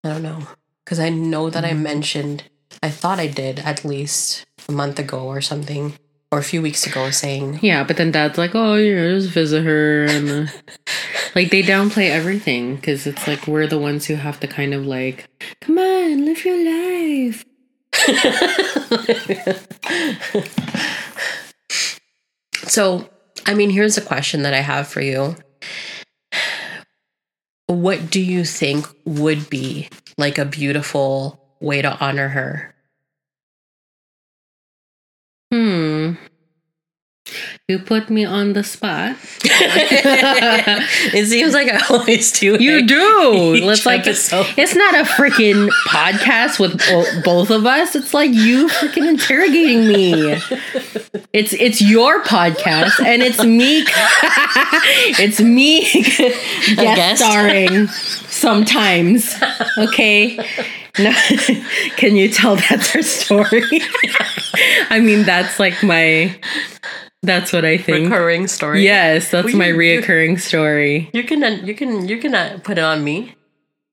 i 0.04 0.10
don't 0.10 0.24
know 0.24 0.48
because 0.84 1.00
i 1.00 1.10
know 1.10 1.50
that 1.50 1.66
i 1.66 1.72
mm-hmm. 1.72 1.84
mentioned 1.84 2.44
i 2.82 2.89
thought 2.89 3.20
i 3.20 3.28
did 3.28 3.60
at 3.60 3.84
least 3.84 4.46
a 4.70 4.72
month 4.72 5.00
ago 5.00 5.28
or 5.28 5.42
something 5.42 5.94
or 6.34 6.39
a 6.39 6.44
few 6.44 6.62
weeks 6.63 6.88
ago 6.88 7.12
saying 7.12 7.60
Yeah, 7.62 7.84
but 7.84 7.98
then 7.98 8.12
dad's 8.12 8.39
like, 8.39 8.56
oh, 8.56 8.74
you 8.74 8.96
know, 8.96 9.20
just 9.20 9.30
visit 9.30 9.63
her. 9.63 10.06
And 10.06 10.52
like 11.36 11.52
they 11.52 11.62
downplay 11.62 12.10
everything 12.10 12.76
because 12.76 13.06
it's 13.06 13.28
like 13.28 13.46
we're 13.46 13.68
the 13.68 13.78
ones 13.78 14.08
who 14.08 14.16
have 14.16 14.39
to 14.39 14.48
kind 14.48 14.74
of 14.74 14.84
like, 14.84 15.30
come 15.62 15.78
on, 15.78 16.26
live 16.26 16.44
your 16.44 16.58
life. 16.58 17.46
So, 22.63 23.10
I 23.45 23.54
mean, 23.54 23.69
here's 23.69 23.97
a 23.97 24.02
question 24.02 24.43
that 24.43 24.54
I 24.54 24.60
have 24.62 24.88
for 24.88 25.02
you. 25.02 25.36
What 27.67 28.10
do 28.10 28.21
you 28.21 28.45
think 28.45 28.86
would 29.06 29.49
be 29.49 29.89
like 30.17 30.38
a 30.38 30.45
beautiful 30.45 31.58
way 31.60 31.82
to 31.82 31.97
honor 31.99 32.30
her? 32.30 32.73
Hmm. 35.52 36.15
You 37.69 37.80
put 37.80 38.10
me 38.10 38.26
on 38.26 38.52
the 38.52 38.62
spot. 38.62 39.15
it 39.45 41.28
seems 41.28 41.54
like 41.54 41.71
I 41.71 41.80
always 41.89 42.38
do. 42.38 42.62
You 42.62 42.86
do. 42.86 43.54
It's 43.56 43.86
like 43.86 44.02
episode. 44.02 44.47
it's 44.58 44.76
not 44.76 44.93
a 44.95 45.04
freaking 45.04 45.69
podcast 45.88 46.60
with 46.60 46.78
both 47.23 47.52
of 47.52 47.65
us. 47.65 47.95
It's 47.95 48.13
like 48.13 48.32
you 48.32 48.67
freaking 48.67 49.08
interrogating 49.08 49.88
me. 49.88 50.34
It's 51.32 51.54
it's 51.54 51.82
your 51.82 52.21
podcast 52.23 52.99
and 52.99 53.23
it's 53.23 53.41
me. 53.41 53.84
it's 55.23 55.39
me 55.39 55.84
guest 56.76 57.23
starring 57.23 57.88
sometimes. 57.88 59.41
Okay. 59.78 60.36
No, 60.99 61.13
can 61.95 62.17
you 62.17 62.28
tell 62.28 62.58
that's 62.58 62.93
our 62.93 63.02
story? 63.02 63.63
I 64.89 64.99
mean, 64.99 65.23
that's 65.23 65.62
like 65.62 65.82
my. 65.82 66.38
That's 67.24 67.54
what 67.54 67.64
I 67.66 67.78
think. 67.78 68.10
recurring 68.12 68.48
story. 68.48 68.84
Yes, 68.84 69.32
that's 69.32 69.48
Well, 69.48 69.56
my 69.58 69.68
you- 69.68 69.80
you- 69.82 70.02
reoccurring 70.02 70.40
story. 70.40 71.10
You 71.14 71.24
can 71.24 71.66
you 71.66 71.74
can 71.74 72.08
you 72.08 72.18
can 72.18 72.36
uh, 72.36 72.60
put 72.64 72.78
it 72.78 72.84
on 72.84 73.04
me. 73.04 73.34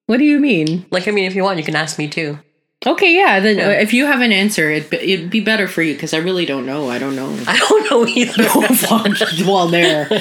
What 0.07 0.19
do 0.19 0.25
you 0.25 0.41
mean? 0.41 0.85
Like 0.91 1.07
I 1.07 1.13
mean, 1.13 1.25
if 1.27 1.35
you 1.37 1.45
want, 1.45 1.59
you 1.59 1.65
can 1.65 1.77
ask 1.77 1.97
me 1.99 2.09
too. 2.09 2.39
Okay, 2.87 3.15
yeah. 3.15 3.41
Then 3.41 3.59
Yeah. 3.59 3.71
if 3.73 3.93
you 3.93 4.07
have 4.07 4.21
an 4.23 4.33
answer, 4.33 4.71
it 4.71 4.93
it'd 4.93 5.31
be 5.31 5.41
better 5.41 5.69
for 5.69 5.83
you 5.83 5.93
because 5.95 6.13
I 6.15 6.19
really 6.19 6.47
don't 6.47 6.65
know. 6.67 6.91
I 6.91 6.99
don't 6.99 7.15
know. 7.15 7.31
I 7.47 7.57
don't 7.59 7.91
know 7.91 8.07
either. 8.09 8.43
well, 9.47 9.69
there. 9.69 10.09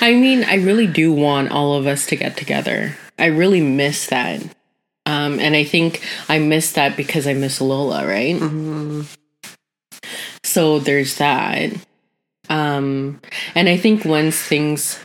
I 0.00 0.14
mean, 0.14 0.44
I 0.44 0.54
really 0.56 0.86
do 0.86 1.12
want 1.12 1.52
all 1.52 1.74
of 1.74 1.86
us 1.86 2.06
to 2.06 2.16
get 2.16 2.36
together. 2.36 2.96
I 3.18 3.26
really 3.26 3.60
miss 3.60 4.06
that. 4.06 4.42
Um, 5.06 5.38
and 5.40 5.54
I 5.54 5.64
think 5.64 6.00
I 6.28 6.38
miss 6.38 6.72
that 6.72 6.96
because 6.96 7.26
I 7.26 7.34
miss 7.34 7.60
Lola, 7.60 8.06
right? 8.06 8.40
So 10.50 10.80
there's 10.80 11.14
that. 11.18 11.70
Um, 12.48 13.20
and 13.54 13.68
I 13.68 13.76
think 13.76 14.04
once 14.04 14.36
things 14.42 14.98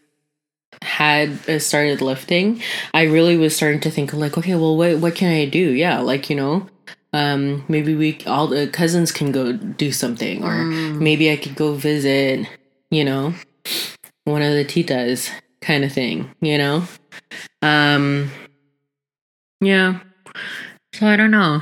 had 0.81 1.37
uh, 1.47 1.59
started 1.59 2.01
lifting, 2.01 2.63
I 2.95 3.03
really 3.03 3.37
was 3.37 3.55
starting 3.55 3.79
to 3.81 3.91
think 3.91 4.11
like, 4.11 4.39
okay, 4.39 4.55
well, 4.55 4.75
what 4.75 4.97
what 4.97 5.13
can 5.13 5.31
I 5.31 5.45
do? 5.45 5.59
Yeah, 5.59 5.99
like 5.99 6.31
you 6.31 6.35
know, 6.35 6.67
um, 7.13 7.63
maybe 7.67 7.93
we 7.93 8.17
all 8.25 8.47
the 8.47 8.67
cousins 8.67 9.11
can 9.11 9.31
go 9.31 9.53
do 9.53 9.91
something, 9.91 10.43
or 10.43 10.65
maybe 10.65 11.31
I 11.31 11.37
could 11.37 11.55
go 11.55 11.75
visit, 11.75 12.49
you 12.89 13.05
know, 13.05 13.35
one 14.23 14.41
of 14.41 14.53
the 14.53 14.65
titas, 14.65 15.29
kind 15.61 15.83
of 15.83 15.93
thing, 15.93 16.33
you 16.41 16.57
know. 16.57 16.87
Um, 17.61 18.31
yeah. 19.61 19.99
So 20.95 21.05
I 21.05 21.15
don't 21.15 21.29
know. 21.29 21.61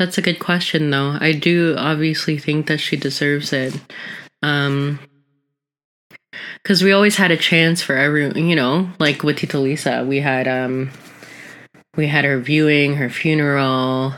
That's 0.00 0.16
a 0.16 0.22
good 0.22 0.38
question, 0.38 0.88
though. 0.88 1.18
I 1.20 1.32
do 1.32 1.74
obviously 1.76 2.38
think 2.38 2.68
that 2.68 2.78
she 2.78 2.96
deserves 2.96 3.52
it. 3.52 3.78
Um, 4.42 4.98
because 6.62 6.82
we 6.82 6.90
always 6.90 7.16
had 7.16 7.30
a 7.30 7.36
chance 7.36 7.82
for 7.82 7.94
every, 7.94 8.32
you 8.40 8.56
know, 8.56 8.88
like 8.98 9.22
with 9.22 9.36
Tita 9.36 9.58
Lisa, 9.58 10.02
we 10.02 10.20
had 10.20 10.48
um, 10.48 10.88
we 11.98 12.06
had 12.06 12.24
her 12.24 12.38
viewing, 12.40 12.96
her 12.96 13.10
funeral. 13.10 14.14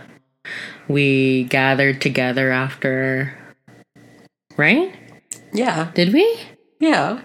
We 0.86 1.44
gathered 1.44 2.00
together 2.00 2.52
after, 2.52 3.36
right? 4.56 4.94
yeah, 5.52 5.90
Did 5.96 6.12
we? 6.12 6.38
yeah. 6.78 7.20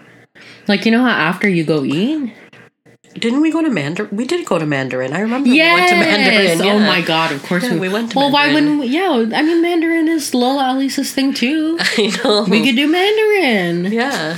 Like 0.68 0.84
you 0.88 0.92
know 0.92 1.04
how 1.04 1.12
after 1.12 1.48
you 1.48 1.64
go 1.64 1.84
eat? 1.84 2.34
Didn't 3.20 3.42
we 3.42 3.52
go 3.52 3.62
to 3.62 3.70
Mandarin? 3.70 4.10
We 4.16 4.26
did 4.26 4.46
go 4.46 4.58
to 4.60 4.66
Mandarin. 4.66 5.14
I 5.14 5.20
remember 5.22 5.50
Yes. 5.50 5.74
we 5.74 5.80
went 5.80 5.90
to 5.90 5.96
Mandarin. 5.96 6.62
Oh 6.76 6.80
my 6.80 7.02
god! 7.02 7.32
Of 7.32 7.44
course 7.44 7.64
Yeah, 7.64 7.74
we, 7.74 7.80
we 7.82 7.90
went 7.90 8.12
to 8.12 8.20
Mandarin. 8.20 8.32
Well, 8.34 8.48
why 8.50 8.54
wouldn't? 8.54 8.80
We, 8.82 8.88
yeah, 8.88 9.10
I 9.36 9.42
mean 9.42 9.62
Mandarin 9.62 10.08
is 10.08 10.34
Lola 10.34 10.64
Alice's 10.66 11.12
thing 11.14 11.34
too. 11.34 11.78
I 11.98 12.12
know. 12.24 12.46
We 12.50 12.64
could 12.64 12.76
do 12.76 12.88
Mandarin. 12.88 13.92
yeah. 13.92 14.38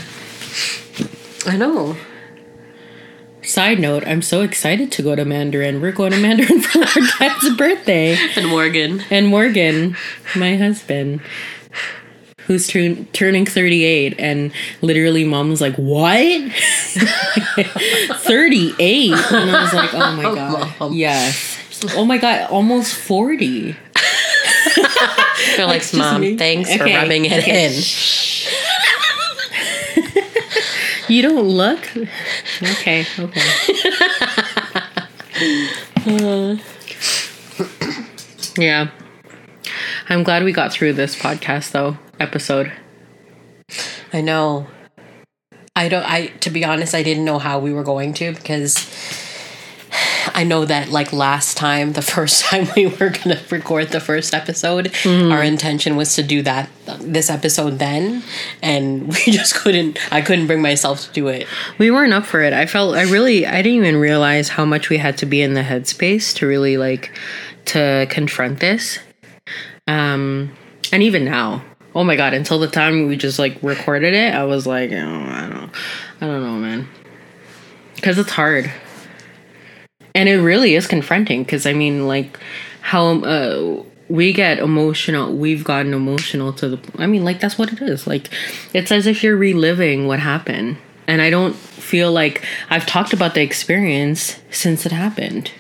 I 1.46 1.58
know. 1.58 1.96
Side 3.42 3.80
note: 3.80 4.04
I'm 4.06 4.22
so 4.22 4.42
excited 4.42 4.92
to 4.94 5.02
go 5.02 5.16
to 5.16 5.26
Mandarin. 5.26 5.82
We're 5.82 5.92
going 5.92 6.12
to 6.12 6.20
Mandarin 6.22 6.60
for 6.66 6.80
our 6.80 7.08
dad's 7.18 7.50
birthday. 7.56 8.18
And 8.36 8.48
Morgan. 8.48 9.02
And 9.10 9.28
Morgan, 9.28 9.96
my 10.36 10.56
husband, 10.58 11.22
who's 12.50 12.68
turn- 12.68 13.06
turning 13.14 13.46
38, 13.46 14.16
and 14.18 14.52
literally 14.82 15.24
mom 15.24 15.50
was 15.50 15.62
like, 15.62 15.76
What? 15.76 16.18
38? 18.18 19.12
And 19.12 19.52
I 19.52 19.62
was 19.62 19.72
like, 19.74 19.94
Oh 19.94 20.12
my 20.14 20.26
oh, 20.26 20.36
God. 20.36 20.74
Mom. 20.80 20.94
Yes. 20.94 21.58
Oh 21.96 22.06
my 22.06 22.18
God, 22.18 22.50
almost 22.50 22.96
40. 22.96 23.76
They're 25.56 25.68
like, 25.68 25.84
Mom, 25.94 26.22
me. 26.22 26.38
thanks 26.38 26.76
for 26.76 26.86
rubbing 26.86 27.26
it 27.26 27.34
okay. 27.34 27.68
in. 27.68 27.74
You 31.08 31.22
don't 31.24 31.48
look? 31.48 31.80
Okay, 32.62 33.04
okay. 33.18 33.42
yeah. 38.60 38.92
I'm 40.08 40.22
glad 40.22 40.44
we 40.44 40.52
got 40.52 40.72
through 40.72 40.94
this 40.94 41.16
podcast, 41.16 41.72
though, 41.72 41.98
episode. 42.20 42.72
I 44.14 44.22
know. 44.22 44.68
I 45.76 45.88
don't 45.88 46.04
I 46.04 46.28
to 46.42 46.50
be 46.50 46.66
honest, 46.66 46.94
I 46.94 47.04
didn't 47.04 47.26
know 47.26 47.40
how 47.40 47.60
we 47.60 47.72
were 47.74 47.84
going 47.84 48.14
to 48.16 48.34
because 48.34 48.76
I 50.34 50.44
know 50.44 50.66
that 50.66 50.90
like 50.90 51.14
last 51.14 51.58
time, 51.58 51.94
the 51.94 52.02
first 52.16 52.44
time 52.46 52.68
we 52.76 52.88
were 52.88 53.10
gonna 53.10 53.40
record 53.50 53.90
the 53.90 54.00
first 54.00 54.34
episode, 54.34 54.94
our 55.06 55.44
intention 55.44 55.96
was 55.96 56.16
to 56.16 56.24
do 56.24 56.42
that 56.44 56.70
this 57.00 57.30
episode 57.30 57.80
then, 57.80 58.24
and 58.62 59.08
we 59.14 59.32
just 59.32 59.56
couldn't. 59.56 60.00
I 60.14 60.22
couldn't 60.22 60.48
bring 60.48 60.62
myself 60.62 61.02
to 61.08 61.12
do 61.14 61.28
it. 61.28 61.48
We 61.78 61.92
weren't 61.92 62.14
up 62.14 62.26
for 62.26 62.42
it. 62.42 62.54
I 62.54 62.66
felt 62.66 62.96
I 62.96 63.04
really 63.04 63.46
I 63.46 63.62
didn't 63.62 63.80
even 63.80 63.98
realize 63.98 64.50
how 64.50 64.66
much 64.66 64.90
we 64.90 64.98
had 64.98 65.18
to 65.20 65.26
be 65.26 65.42
in 65.42 65.54
the 65.54 65.64
headspace 65.64 66.36
to 66.38 66.48
really 66.48 66.78
like 66.78 67.12
to 67.66 68.08
confront 68.10 68.60
this. 68.60 69.00
Um 69.88 70.52
and 70.92 71.04
even 71.04 71.26
now. 71.26 71.64
Oh 72.00 72.04
my 72.06 72.16
god, 72.16 72.34
until 72.34 72.60
the 72.60 72.68
time 72.70 73.08
we 73.08 73.18
just 73.18 73.40
like 73.40 73.58
recorded 73.62 74.14
it, 74.14 74.34
I 74.34 74.46
was 74.46 74.66
like, 74.66 74.90
oh, 74.94 74.96
I 74.96 75.50
don't 75.50 75.70
I 76.22 76.28
don't 76.28 76.42
know, 76.42 76.58
man. 76.58 76.88
Cuz 78.02 78.18
it's 78.18 78.32
hard. 78.32 78.72
And 80.16 80.30
it 80.30 80.38
really 80.38 80.76
is 80.76 80.88
confronting 80.88 81.44
cuz 81.44 81.66
I 81.66 81.74
mean 81.74 82.08
like 82.08 82.40
how 82.80 83.20
uh 83.20 83.84
we 84.08 84.32
get 84.32 84.60
emotional 84.60 85.36
we've 85.36 85.66
gotten 85.66 85.94
emotional 85.94 86.52
to 86.52 86.70
the 86.70 86.80
i 86.98 87.06
mean 87.06 87.24
like 87.24 87.40
that's 87.40 87.60
what 87.60 87.72
it 87.72 87.80
is 87.80 88.08
like 88.08 88.28
it's 88.74 88.92
as 88.92 89.06
if 89.06 89.22
you're 89.24 89.38
reliving 89.38 90.08
what 90.08 90.20
happened 90.20 90.78
and 91.06 91.22
i 91.22 91.30
don't 91.30 91.56
feel 91.56 92.12
like 92.12 92.44
i've 92.72 92.88
talked 92.88 93.14
about 93.14 93.36
the 93.36 93.42
experience 93.42 94.40
since 94.50 94.84
it 94.84 94.92
happened 94.92 95.52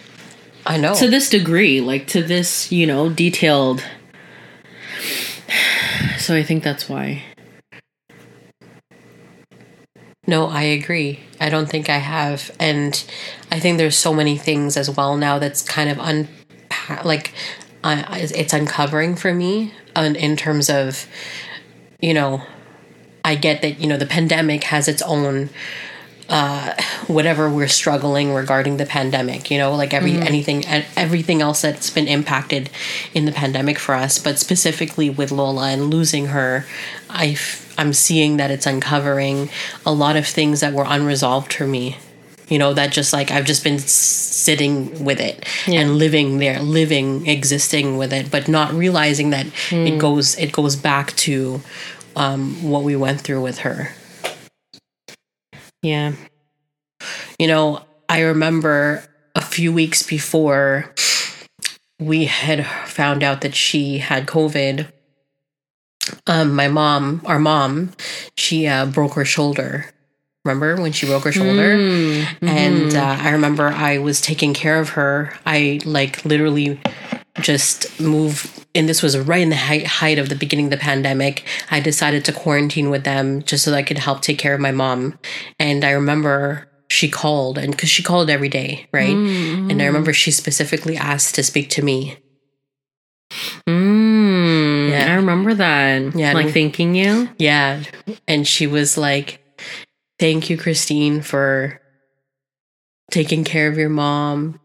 I 0.65 0.77
know. 0.77 0.95
to 0.95 1.07
this 1.07 1.29
degree 1.29 1.79
like 1.79 2.07
to 2.07 2.23
this 2.23 2.71
you 2.71 2.87
know 2.87 3.07
detailed 3.07 3.83
so 6.17 6.35
i 6.35 6.43
think 6.43 6.63
that's 6.63 6.89
why 6.89 7.23
No, 10.27 10.45
I 10.45 10.61
agree. 10.61 11.21
I 11.41 11.49
don't 11.49 11.67
think 11.67 11.89
I 11.89 11.97
have, 11.97 12.51
and 12.59 13.03
I 13.51 13.59
think 13.59 13.79
there's 13.79 13.97
so 13.97 14.13
many 14.13 14.37
things 14.37 14.77
as 14.77 14.87
well 14.87 15.17
now 15.17 15.39
that's 15.39 15.63
kind 15.63 15.89
of 15.89 15.97
un, 15.99 16.27
like, 17.03 17.33
uh, 17.83 18.03
it's 18.11 18.53
uncovering 18.53 19.15
for 19.15 19.33
me, 19.33 19.73
in 19.95 20.37
terms 20.37 20.69
of, 20.69 21.07
you 21.99 22.13
know, 22.13 22.43
I 23.25 23.35
get 23.35 23.61
that 23.63 23.79
you 23.79 23.87
know 23.87 23.97
the 23.97 24.05
pandemic 24.05 24.63
has 24.65 24.87
its 24.87 25.01
own 25.01 25.49
uh, 26.29 26.73
whatever 27.07 27.49
we're 27.49 27.67
struggling 27.67 28.33
regarding 28.33 28.77
the 28.77 28.85
pandemic 28.85 29.49
you 29.49 29.57
know 29.57 29.75
like 29.75 29.93
every 29.93 30.13
anything 30.27 30.63
everything 30.95 31.41
else 31.41 31.61
that's 31.61 31.89
been 31.89 32.07
impacted 32.07 32.69
in 33.13 33.25
the 33.25 33.31
pandemic 33.31 33.79
for 33.79 33.95
us 33.95 34.19
but 34.19 34.37
specifically 34.37 35.09
with 35.09 35.31
lola 35.31 35.69
and 35.69 35.89
losing 35.89 36.27
her 36.27 36.65
i 37.09 37.29
f- 37.29 37.73
i'm 37.79 37.93
seeing 37.93 38.37
that 38.37 38.51
it's 38.51 38.67
uncovering 38.67 39.49
a 39.85 39.91
lot 39.91 40.15
of 40.15 40.27
things 40.27 40.59
that 40.59 40.71
were 40.73 40.85
unresolved 40.87 41.51
for 41.51 41.65
me 41.65 41.97
you 42.47 42.59
know 42.59 42.73
that 42.75 42.91
just 42.91 43.11
like 43.11 43.31
i've 43.31 43.45
just 43.45 43.63
been 43.63 43.79
sitting 43.79 45.03
with 45.03 45.19
it 45.19 45.43
and 45.67 45.97
living 45.97 46.37
there 46.37 46.59
living 46.61 47.25
existing 47.27 47.97
with 47.97 48.13
it 48.13 48.29
but 48.29 48.47
not 48.47 48.71
realizing 48.73 49.31
that 49.31 49.47
it 49.71 49.99
goes 49.99 50.37
it 50.37 50.51
goes 50.51 50.75
back 50.75 51.15
to 51.15 51.59
um, 52.15 52.61
what 52.69 52.83
we 52.83 52.95
went 52.95 53.21
through 53.21 53.41
with 53.41 53.59
her 53.59 53.93
Yeah. 55.81 56.13
you 57.37 57.47
know, 57.47 57.81
I 58.07 58.21
remember 58.21 59.03
a 59.35 59.41
few 59.41 59.71
weeks 59.71 60.03
before 60.03 60.93
we 61.99 62.25
had 62.25 62.65
found 62.87 63.23
out 63.23 63.41
that 63.41 63.55
she 63.55 63.99
had 63.99 64.25
COVID. 64.25 64.91
Um, 66.25 66.55
my 66.55 66.67
mom, 66.67 67.21
our 67.25 67.39
mom, 67.39 67.91
she 68.35 68.67
uh, 68.67 68.85
broke 68.85 69.13
her 69.13 69.25
shoulder. 69.25 69.85
Remember 70.45 70.81
when 70.81 70.91
she 70.93 71.05
broke 71.05 71.25
her 71.25 71.31
shoulder? 71.31 71.73
And 72.41 72.95
uh, 72.95 73.17
I 73.19 73.31
remember 73.31 73.67
I 73.67 73.97
was 73.99 74.21
taking 74.21 74.53
care 74.53 74.79
of 74.79 74.89
her. 74.89 75.33
I 75.45 75.79
like 75.85 76.25
literally 76.25 76.79
just 77.41 77.99
move 77.99 78.65
and 78.75 78.87
this 78.89 79.01
was 79.01 79.17
right 79.17 79.41
in 79.41 79.49
the 79.49 79.55
height, 79.55 79.85
height 79.87 80.19
of 80.19 80.29
the 80.29 80.35
beginning 80.35 80.65
of 80.65 80.71
the 80.71 80.77
pandemic. 80.77 81.45
I 81.71 81.79
decided 81.79 82.25
to 82.25 82.33
quarantine 82.33 82.89
with 82.89 83.03
them 83.03 83.43
just 83.43 83.63
so 83.63 83.71
that 83.71 83.77
i 83.77 83.83
could 83.83 83.97
help 83.97 84.21
take 84.21 84.37
care 84.37 84.53
of 84.53 84.59
my 84.59 84.71
mom. 84.71 85.17
And 85.59 85.83
i 85.85 85.91
remember 85.91 86.67
she 86.89 87.07
called 87.09 87.57
and 87.59 87.71
because 87.71 87.89
she 87.89 88.01
called 88.03 88.29
every 88.29 88.49
day 88.49 88.87
right? 88.91 89.15
And 89.15 89.81
i 89.81 89.85
remember 89.85 90.11
she 90.13 90.31
specifically 90.31 90.97
asked 90.97 91.35
to 91.35 91.43
speak 91.43 91.69
to 91.71 91.81
me. 91.83 92.17
Mm, 93.67 94.89
Yeah. 94.89 95.11
I 95.11 95.15
remember 95.15 95.53
that. 95.53 96.15
Yeah, 96.15 96.33
Like 96.33 96.51
thanking 96.51 96.95
you. 96.95 97.29
yeah. 97.37 97.83
And 98.27 98.47
she 98.47 98.67
was 98.67 98.97
like 98.97 99.41
thank 100.19 100.49
you 100.49 100.57
christine 100.57 101.21
for 101.21 101.79
taking 103.11 103.43
care 103.45 103.69
of 103.69 103.77
your 103.77 103.87
mom 103.89 104.59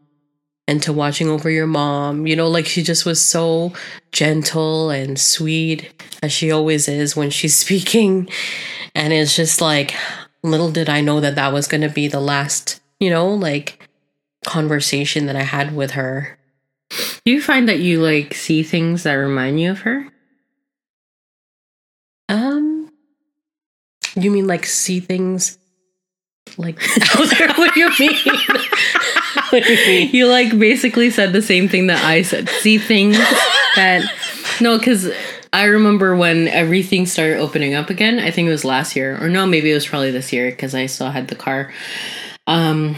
and 0.67 0.83
to 0.83 0.93
watching 0.93 1.29
over 1.29 1.51
your 1.51 1.67
mom. 1.67 2.27
You 2.27 2.37
know 2.37 2.49
like 2.49 2.67
she 2.67 2.83
just 2.83 3.05
was 3.05 3.21
so 3.21 3.73
gentle 4.13 4.91
and 4.91 5.19
sweet 5.19 6.05
as 6.23 6.33
she 6.33 6.51
always 6.51 6.89
is 6.89 7.17
when 7.17 7.31
she's 7.31 7.57
speaking. 7.65 8.29
And 8.95 9.13
it's 9.13 9.37
just 9.37 9.61
like 9.61 9.95
little 10.43 10.71
did 10.71 10.91
i 10.91 11.01
know 11.01 11.21
that 11.21 11.37
that 11.37 11.55
was 11.55 11.67
going 11.67 11.81
to 11.81 11.89
be 11.89 12.07
the 12.07 12.21
last 12.21 12.79
you 13.01 13.09
know 13.09 13.33
like 13.33 13.89
conversation 14.45 15.25
that 15.25 15.37
i 15.37 15.43
had 15.43 15.75
with 15.75 15.93
her. 15.93 16.39
Do 17.25 17.33
you 17.33 17.41
find 17.41 17.69
that 17.69 17.81
you 17.81 18.01
like 18.01 18.35
see 18.35 18.63
things 18.63 19.05
that 19.05 19.15
remind 19.15 19.59
you 19.59 19.71
of 19.71 19.81
her? 19.81 20.09
um 22.29 22.91
you 24.17 24.31
mean 24.31 24.47
like 24.47 24.65
see 24.67 25.01
things 25.01 25.59
like 26.57 26.81
what 27.17 27.75
do 27.75 27.81
you 27.81 27.91
mean 27.99 28.17
what 29.51 29.65
do 29.65 29.73
you 29.75 29.87
mean 29.87 30.11
You 30.13 30.27
like 30.29 30.57
basically 30.59 31.11
said 31.11 31.33
the 31.33 31.43
same 31.43 31.69
thing 31.69 31.89
that 31.89 32.05
I 32.05 32.23
said. 32.23 32.49
See 32.49 32.79
things 32.79 33.17
that 33.77 34.05
no, 34.61 34.79
because 34.79 35.11
I 35.53 35.65
remember 35.65 36.15
when 36.17 36.49
everything 36.49 37.07
started 37.07 37.39
opening 37.39 37.75
up 37.75 37.91
again. 37.91 38.19
I 38.19 38.31
think 38.31 38.47
it 38.49 38.51
was 38.51 38.65
last 38.65 38.97
year, 38.97 39.17
or 39.23 39.29
no, 39.29 39.47
maybe 39.47 39.71
it 39.71 39.75
was 39.75 39.87
probably 39.87 40.11
this 40.11 40.33
year 40.33 40.51
because 40.51 40.75
I 40.75 40.87
still 40.87 41.11
had 41.11 41.29
the 41.29 41.37
car. 41.37 41.73
Um, 42.47 42.97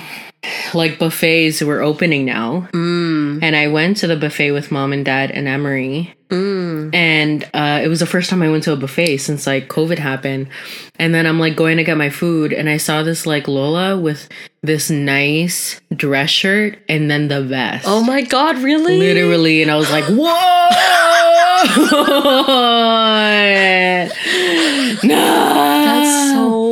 like 0.74 0.98
buffets 0.98 1.62
were 1.62 1.80
opening 1.82 2.24
now, 2.24 2.68
mm, 2.72 3.42
and 3.42 3.56
I 3.56 3.68
went 3.68 3.98
to 3.98 4.06
the 4.06 4.16
buffet 4.16 4.52
with 4.52 4.70
mom 4.70 4.92
and 4.92 5.04
dad 5.04 5.30
and 5.30 5.46
Emery. 5.48 6.14
mm. 6.28 6.55
And 6.96 7.44
uh, 7.52 7.82
it 7.84 7.88
was 7.88 8.00
the 8.00 8.06
first 8.06 8.30
time 8.30 8.40
I 8.40 8.48
went 8.48 8.64
to 8.64 8.72
a 8.72 8.76
buffet 8.76 9.18
since 9.18 9.46
like 9.46 9.68
COVID 9.68 9.98
happened. 9.98 10.48
And 10.98 11.14
then 11.14 11.26
I'm 11.26 11.38
like 11.38 11.54
going 11.54 11.76
to 11.76 11.84
get 11.84 11.98
my 11.98 12.08
food, 12.08 12.54
and 12.54 12.70
I 12.70 12.78
saw 12.78 13.02
this 13.02 13.26
like 13.26 13.46
Lola 13.46 13.98
with 13.98 14.30
this 14.62 14.88
nice 14.88 15.78
dress 15.94 16.30
shirt 16.30 16.78
and 16.88 17.10
then 17.10 17.28
the 17.28 17.42
vest. 17.42 17.84
oh 17.86 18.02
my 18.02 18.22
god 18.22 18.56
really 18.58 18.98
Literally, 18.98 19.60
and 19.60 19.70
I 19.70 19.76
was 19.76 19.90
like, 19.90 20.04
"Whoa!" 20.08 20.24
nah, 25.06 25.84
that's 25.84 26.32
so 26.32 26.65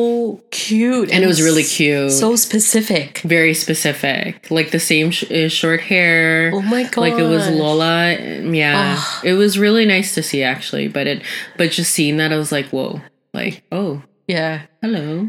cute 0.55 1.11
and 1.11 1.25
it 1.25 1.27
was 1.27 1.43
really 1.43 1.65
cute, 1.65 2.13
so 2.13 2.37
specific 2.37 3.19
very 3.19 3.53
specific, 3.55 4.49
like 4.51 4.71
the 4.71 4.79
same 4.81 5.11
sh- 5.11 5.29
uh, 5.31 5.49
short 5.49 5.81
hair. 5.81 6.53
oh 6.55 6.63
my 6.63 6.85
god 6.85 6.97
like 7.03 7.15
it 7.15 7.27
was 7.29 7.49
Lola. 7.51 8.15
Yeah, 8.15 9.03
it 9.25 9.35
was 9.35 9.59
really 9.59 9.85
nice 9.85 10.15
to 10.15 10.23
see 10.23 10.43
actually. 10.45 10.87
But 10.89 11.07
it, 11.07 11.23
but 11.59 11.73
just 11.73 11.93
seeing 11.93 12.17
that, 12.19 12.33
I 12.33 12.37
was 12.37 12.53
like, 12.53 12.67
whoa, 12.67 13.01
like 13.35 13.65
oh, 13.73 14.03
yeah 14.29 14.63
hello. 14.81 15.29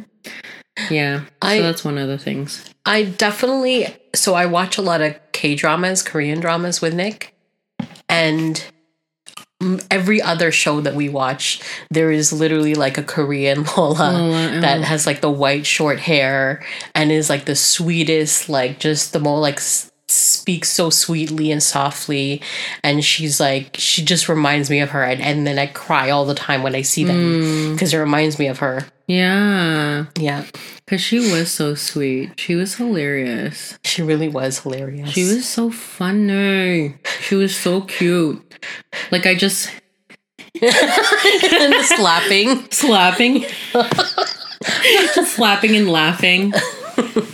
Yeah, 0.91 1.25
I- 1.41 1.57
so 1.57 1.63
that's 1.63 1.83
one 1.83 1.97
of 1.97 2.07
the 2.07 2.17
things. 2.19 2.69
I 2.85 3.03
definitely 3.03 3.87
so 4.13 4.35
I 4.35 4.45
watch 4.45 4.77
a 4.77 4.81
lot 4.83 5.01
of 5.01 5.15
K 5.31 5.55
dramas, 5.55 6.03
Korean 6.03 6.39
dramas 6.39 6.81
with 6.81 6.93
Nick, 6.93 7.33
and 8.07 8.63
every 9.89 10.21
other 10.21 10.51
show 10.51 10.81
that 10.81 10.95
we 10.95 11.09
watch, 11.09 11.61
there 11.89 12.11
is 12.11 12.33
literally 12.33 12.75
like 12.75 12.97
a 12.97 13.03
Korean 13.03 13.63
Lola 13.77 14.11
oh, 14.13 14.27
Lola, 14.27 14.61
that 14.61 14.79
oh. 14.79 14.83
has 14.83 15.07
like 15.07 15.21
the 15.21 15.31
white 15.31 15.65
short 15.65 15.99
hair 15.99 16.65
and 16.93 17.11
is 17.11 17.29
like 17.29 17.45
the 17.45 17.55
sweetest, 17.55 18.49
like 18.49 18.79
just 18.79 19.13
the 19.13 19.19
more 19.19 19.39
like 19.39 19.57
s- 19.57 19.91
speaks 20.07 20.69
so 20.69 20.89
sweetly 20.89 21.51
and 21.51 21.63
softly. 21.63 22.41
And 22.83 23.03
she's 23.03 23.39
like 23.39 23.75
she 23.79 24.03
just 24.03 24.29
reminds 24.29 24.69
me 24.69 24.81
of 24.81 24.91
her. 24.91 25.03
And, 25.03 25.21
and 25.21 25.47
then 25.47 25.57
i 25.57 25.67
cry 25.67 26.09
all 26.09 26.25
the 26.25 26.35
time 26.35 26.63
when 26.63 26.75
i 26.75 26.81
see 26.81 27.03
them 27.03 27.41
hmm. 27.41 27.73
because 27.73 27.93
it 27.93 27.97
reminds 27.97 28.37
me 28.37 28.47
of 28.47 28.59
her 28.59 28.85
Yeah, 29.07 30.05
yeah 30.19 30.45
because 30.85 31.01
she 31.01 31.19
was 31.19 31.51
so 31.51 31.75
sweet. 31.75 32.39
She 32.39 32.55
was 32.55 32.75
hilarious. 32.75 33.77
she 33.83 34.01
really 34.01 34.27
was 34.27 34.59
hilarious 34.59 35.09
She 35.09 35.23
was 35.23 35.47
so 35.47 35.69
funny. 35.71 36.95
She 37.21 37.35
was 37.35 37.55
so 37.55 37.81
cute. 37.81 38.41
Like 39.11 39.25
I 39.25 39.35
just 39.35 39.69
and 40.61 41.73
the 41.73 41.83
slapping 41.97 42.69
slapping, 42.71 43.45
just 45.15 45.35
slapping 45.35 45.75
and 45.75 45.89
laughing. 45.89 46.53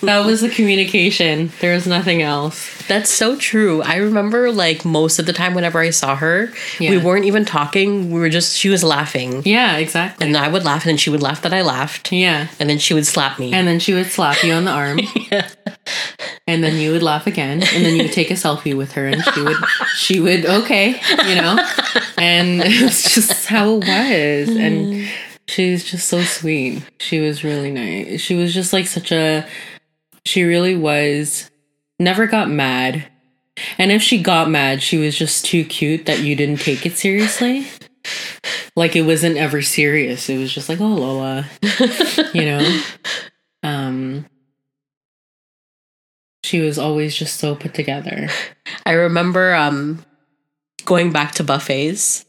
That 0.01 0.25
was 0.25 0.41
the 0.41 0.49
communication. 0.49 1.51
There 1.59 1.73
was 1.73 1.87
nothing 1.87 2.21
else. 2.21 2.85
That's 2.87 3.09
so 3.09 3.35
true. 3.35 3.81
I 3.81 3.95
remember 3.95 4.51
like 4.51 4.85
most 4.85 5.19
of 5.19 5.25
the 5.25 5.33
time 5.33 5.53
whenever 5.53 5.79
I 5.79 5.89
saw 5.89 6.15
her, 6.15 6.51
we 6.79 6.97
weren't 6.97 7.25
even 7.25 7.45
talking. 7.45 8.11
We 8.11 8.19
were 8.19 8.29
just 8.29 8.57
she 8.57 8.69
was 8.69 8.83
laughing. 8.83 9.41
Yeah, 9.45 9.77
exactly. 9.77 10.27
And 10.27 10.37
I 10.37 10.47
would 10.47 10.63
laugh 10.63 10.83
and 10.83 10.89
then 10.89 10.97
she 10.97 11.09
would 11.09 11.21
laugh 11.21 11.41
that 11.41 11.53
I 11.53 11.61
laughed. 11.61 12.11
Yeah. 12.11 12.47
And 12.59 12.69
then 12.69 12.77
she 12.77 12.93
would 12.93 13.07
slap 13.07 13.39
me. 13.39 13.53
And 13.53 13.67
then 13.67 13.79
she 13.79 13.93
would 13.93 14.07
slap 14.07 14.43
you 14.43 14.53
on 14.53 14.65
the 14.65 14.71
arm. 14.71 14.99
yeah. 15.31 15.49
And 16.47 16.63
then 16.63 16.77
you 16.77 16.91
would 16.91 17.03
laugh 17.03 17.27
again. 17.27 17.63
And 17.63 17.85
then 17.85 17.95
you 17.95 18.03
would 18.03 18.13
take 18.13 18.31
a 18.31 18.35
selfie 18.35 18.75
with 18.75 18.93
her 18.93 19.07
and 19.07 19.23
she 19.23 19.41
would 19.41 19.57
she 19.95 20.19
would 20.19 20.45
okay, 20.45 21.01
you 21.27 21.35
know? 21.35 21.57
And 22.17 22.61
it 22.65 22.81
was 22.81 23.03
just 23.03 23.47
how 23.47 23.75
it 23.75 23.87
was. 23.87 24.55
And 24.55 24.93
mm. 24.93 25.09
She's 25.51 25.83
just 25.83 26.07
so 26.07 26.21
sweet. 26.21 26.81
She 26.99 27.19
was 27.19 27.43
really 27.43 27.71
nice. 27.71 28.21
She 28.21 28.35
was 28.35 28.53
just 28.53 28.73
like 28.73 28.87
such 28.87 29.11
a 29.11 29.45
she 30.25 30.43
really 30.43 30.75
was 30.75 31.49
never 31.99 32.25
got 32.25 32.49
mad. 32.49 33.07
And 33.77 33.91
if 33.91 34.01
she 34.01 34.21
got 34.21 34.49
mad, 34.49 34.81
she 34.81 34.97
was 34.97 35.17
just 35.17 35.45
too 35.45 35.65
cute 35.65 36.05
that 36.05 36.19
you 36.19 36.35
didn't 36.35 36.61
take 36.61 36.85
it 36.85 36.97
seriously. 36.97 37.67
Like 38.75 38.95
it 38.95 39.01
wasn't 39.01 39.37
ever 39.37 39.61
serious. 39.61 40.29
It 40.29 40.37
was 40.37 40.53
just 40.53 40.69
like, 40.69 40.79
oh 40.79 40.87
Lola. 40.87 41.45
you 42.33 42.45
know? 42.45 42.81
Um 43.63 44.25
she 46.43 46.61
was 46.61 46.79
always 46.79 47.15
just 47.15 47.39
so 47.39 47.55
put 47.55 47.73
together. 47.73 48.29
I 48.85 48.93
remember 48.93 49.53
um 49.53 50.03
going 50.85 51.11
back 51.11 51.33
to 51.33 51.43
buffets 51.43 52.25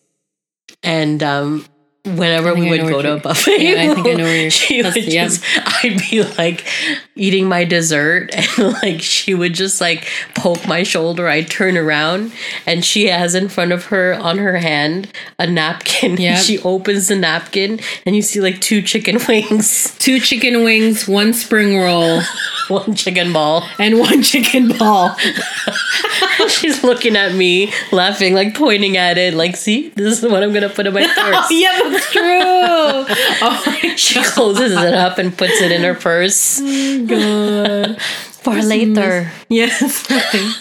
and 0.83 1.23
um 1.23 1.65
whenever 2.05 2.53
we 2.55 2.69
would 2.69 2.81
go 2.83 3.01
to 3.01 3.15
a 3.15 3.19
buffet, 3.19 3.59
Yeah, 3.63 3.83
I 3.91 3.95
think 3.95 4.07
I 4.09 4.13
know 4.15 4.25
where 4.25 4.37
you're- 4.37 4.51
she 4.51 4.83
would 4.83 4.97
yeah. 4.97 5.25
just, 5.29 5.45
I'd 5.85 5.99
be 6.11 6.23
like 6.37 6.67
eating 7.15 7.49
my 7.49 7.65
dessert, 7.65 8.31
and 8.59 8.73
like 8.83 9.01
she 9.01 9.35
would 9.35 9.55
just 9.55 9.81
like 9.81 10.09
poke 10.35 10.67
my 10.67 10.83
shoulder. 10.83 11.29
I'd 11.29 11.49
turn 11.49 11.77
around, 11.79 12.33
and 12.67 12.85
she 12.85 13.07
has 13.07 13.35
in 13.37 13.49
front 13.49 13.71
of 13.73 13.87
her 13.87 14.15
on 14.15 14.39
her 14.39 14.57
hand 14.59 15.09
a 15.39 15.47
napkin. 15.47 16.17
Yep. 16.23 16.39
She 16.45 16.59
opens 16.61 17.09
the 17.09 17.17
napkin, 17.17 17.79
and 18.05 18.17
you 18.17 18.23
see 18.23 18.41
like 18.41 18.61
two 18.61 18.83
chicken 18.83 19.19
wings, 19.29 19.97
Two 19.99 20.19
chicken 20.19 20.65
wings, 20.65 21.07
one 21.07 21.33
spring 21.33 21.79
roll, 21.79 22.21
one 22.69 22.95
chicken 22.95 23.33
ball. 23.33 23.67
and 23.79 23.99
one 23.99 24.23
chicken 24.23 24.69
ball. 24.77 25.15
She's 26.49 26.83
looking 26.83 27.17
at 27.17 27.35
me, 27.35 27.73
laughing, 27.93 28.35
like 28.35 28.55
pointing 28.55 28.97
at 28.97 29.19
it, 29.19 29.35
like, 29.35 29.57
see, 29.57 29.89
this 29.91 30.23
is 30.23 30.31
what 30.31 30.43
I'm 30.43 30.53
gonna 30.53 30.69
put 30.69 30.87
in 30.87 30.95
my 30.95 31.07
purse. 31.15 31.51
yeah, 31.51 31.81
that's 31.85 32.11
true. 32.13 32.23
oh 32.23 33.63
my 33.67 33.95
She 33.97 34.23
closes 34.23 34.73
it 34.73 34.95
up 34.95 35.19
and 35.19 35.37
puts 35.37 35.61
it 35.61 35.73
in 35.73 35.83
her 35.83 35.95
purse 35.95 36.61
oh 36.63 37.07
god. 37.07 38.01
for 38.01 38.55
later. 38.63 39.31
Yes. 39.49 40.07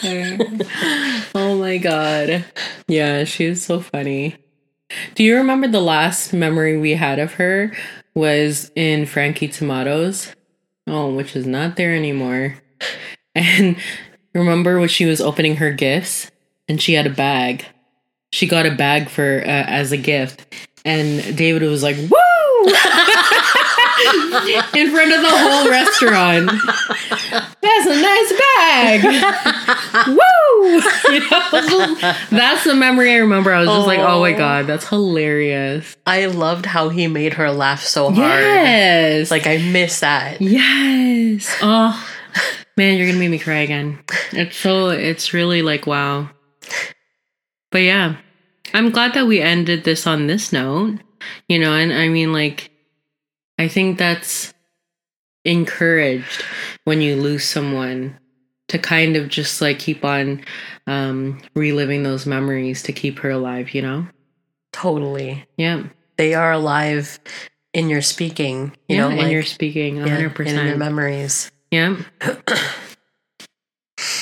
there. 0.01 0.37
oh 1.35 1.57
my 1.57 1.77
god. 1.77 2.45
Yeah, 2.87 3.23
she 3.23 3.49
was 3.49 3.63
so 3.63 3.79
funny. 3.79 4.35
Do 5.15 5.23
you 5.23 5.37
remember 5.37 5.67
the 5.67 5.81
last 5.81 6.33
memory 6.33 6.77
we 6.77 6.91
had 6.95 7.17
of 7.19 7.33
her 7.35 7.71
was 8.13 8.71
in 8.75 9.05
Frankie 9.05 9.47
Tomatto's? 9.47 10.35
Oh, 10.87 11.13
which 11.13 11.35
is 11.35 11.45
not 11.45 11.75
there 11.75 11.95
anymore. 11.95 12.55
And 13.33 13.77
remember 14.33 14.79
when 14.79 14.89
she 14.89 15.05
was 15.05 15.21
opening 15.21 15.57
her 15.57 15.71
gifts 15.71 16.29
and 16.67 16.81
she 16.81 16.93
had 16.93 17.07
a 17.07 17.11
bag. 17.11 17.65
She 18.33 18.47
got 18.47 18.65
a 18.65 18.75
bag 18.75 19.09
for 19.09 19.41
uh, 19.41 19.47
as 19.47 19.91
a 19.91 19.97
gift. 19.97 20.53
And 20.83 21.37
David 21.37 21.61
was 21.61 21.83
like, 21.83 21.95
"Woo!" 21.95 22.73
in 24.75 24.91
front 24.91 25.11
of 25.13 25.21
the 25.21 25.29
whole 25.29 25.69
restaurant. 25.69 26.49
That's 27.61 27.85
a 27.87 28.01
nice 28.01 28.33
bag. 28.39 30.07
Woo! 30.07 30.81
You 31.13 31.19
know, 31.31 32.15
that's 32.31 32.63
the 32.63 32.75
memory 32.75 33.11
I 33.13 33.17
remember. 33.17 33.53
I 33.53 33.59
was 33.61 33.69
just 33.69 33.87
like, 33.87 33.99
oh 33.99 34.19
my 34.21 34.33
Oh. 34.33 34.37
god, 34.37 34.67
that's 34.67 34.87
hilarious. 34.87 35.95
I 36.05 36.25
loved 36.27 36.65
how 36.65 36.89
he 36.89 37.07
made 37.07 37.33
her 37.33 37.51
laugh 37.51 37.81
so 37.83 38.05
hard. 38.11 38.17
Yes. 38.19 39.31
Like 39.31 39.47
I 39.47 39.57
miss 39.57 39.99
that. 40.01 40.41
yes. 40.41 41.55
Oh 41.61 41.93
man, 42.77 42.97
you're 42.97 43.07
gonna 43.07 43.19
make 43.19 43.31
me 43.31 43.39
cry 43.39 43.59
again. 43.59 43.99
It's 44.31 44.55
so 44.57 44.89
it's 44.89 45.33
really 45.33 45.61
like 45.61 45.85
wow. 45.87 46.29
But 47.71 47.79
yeah. 47.79 48.17
I'm 48.73 48.89
glad 48.91 49.13
that 49.15 49.27
we 49.27 49.41
ended 49.41 49.83
this 49.83 50.07
on 50.07 50.27
this 50.27 50.53
note. 50.53 50.99
You 51.49 51.59
know, 51.59 51.73
and 51.73 51.91
I 51.93 52.07
mean 52.07 52.31
like 52.31 52.70
I 53.61 53.67
think 53.67 53.99
that's 53.99 54.55
encouraged 55.45 56.43
when 56.85 56.99
you 56.99 57.15
lose 57.15 57.45
someone 57.45 58.17
to 58.69 58.79
kind 58.79 59.15
of 59.15 59.27
just 59.29 59.61
like 59.61 59.77
keep 59.77 60.03
on 60.03 60.43
um 60.87 61.39
reliving 61.53 62.01
those 62.01 62.25
memories 62.25 62.81
to 62.81 62.91
keep 62.91 63.19
her 63.19 63.29
alive, 63.29 63.75
you 63.75 63.83
know? 63.83 64.07
Totally. 64.73 65.45
Yeah. 65.57 65.83
They 66.17 66.33
are 66.33 66.53
alive 66.53 67.19
in 67.71 67.87
your 67.87 68.01
speaking, 68.01 68.75
you 68.89 68.95
yeah, 68.95 69.01
know, 69.01 69.09
and 69.09 69.19
like 69.19 69.31
you're 69.31 69.43
speaking 69.43 69.97
yeah, 69.97 70.07
100%. 70.07 70.39
and 70.39 70.57
in 70.57 70.65
your 70.65 70.77
memories. 70.77 71.51
yeah. 71.69 71.97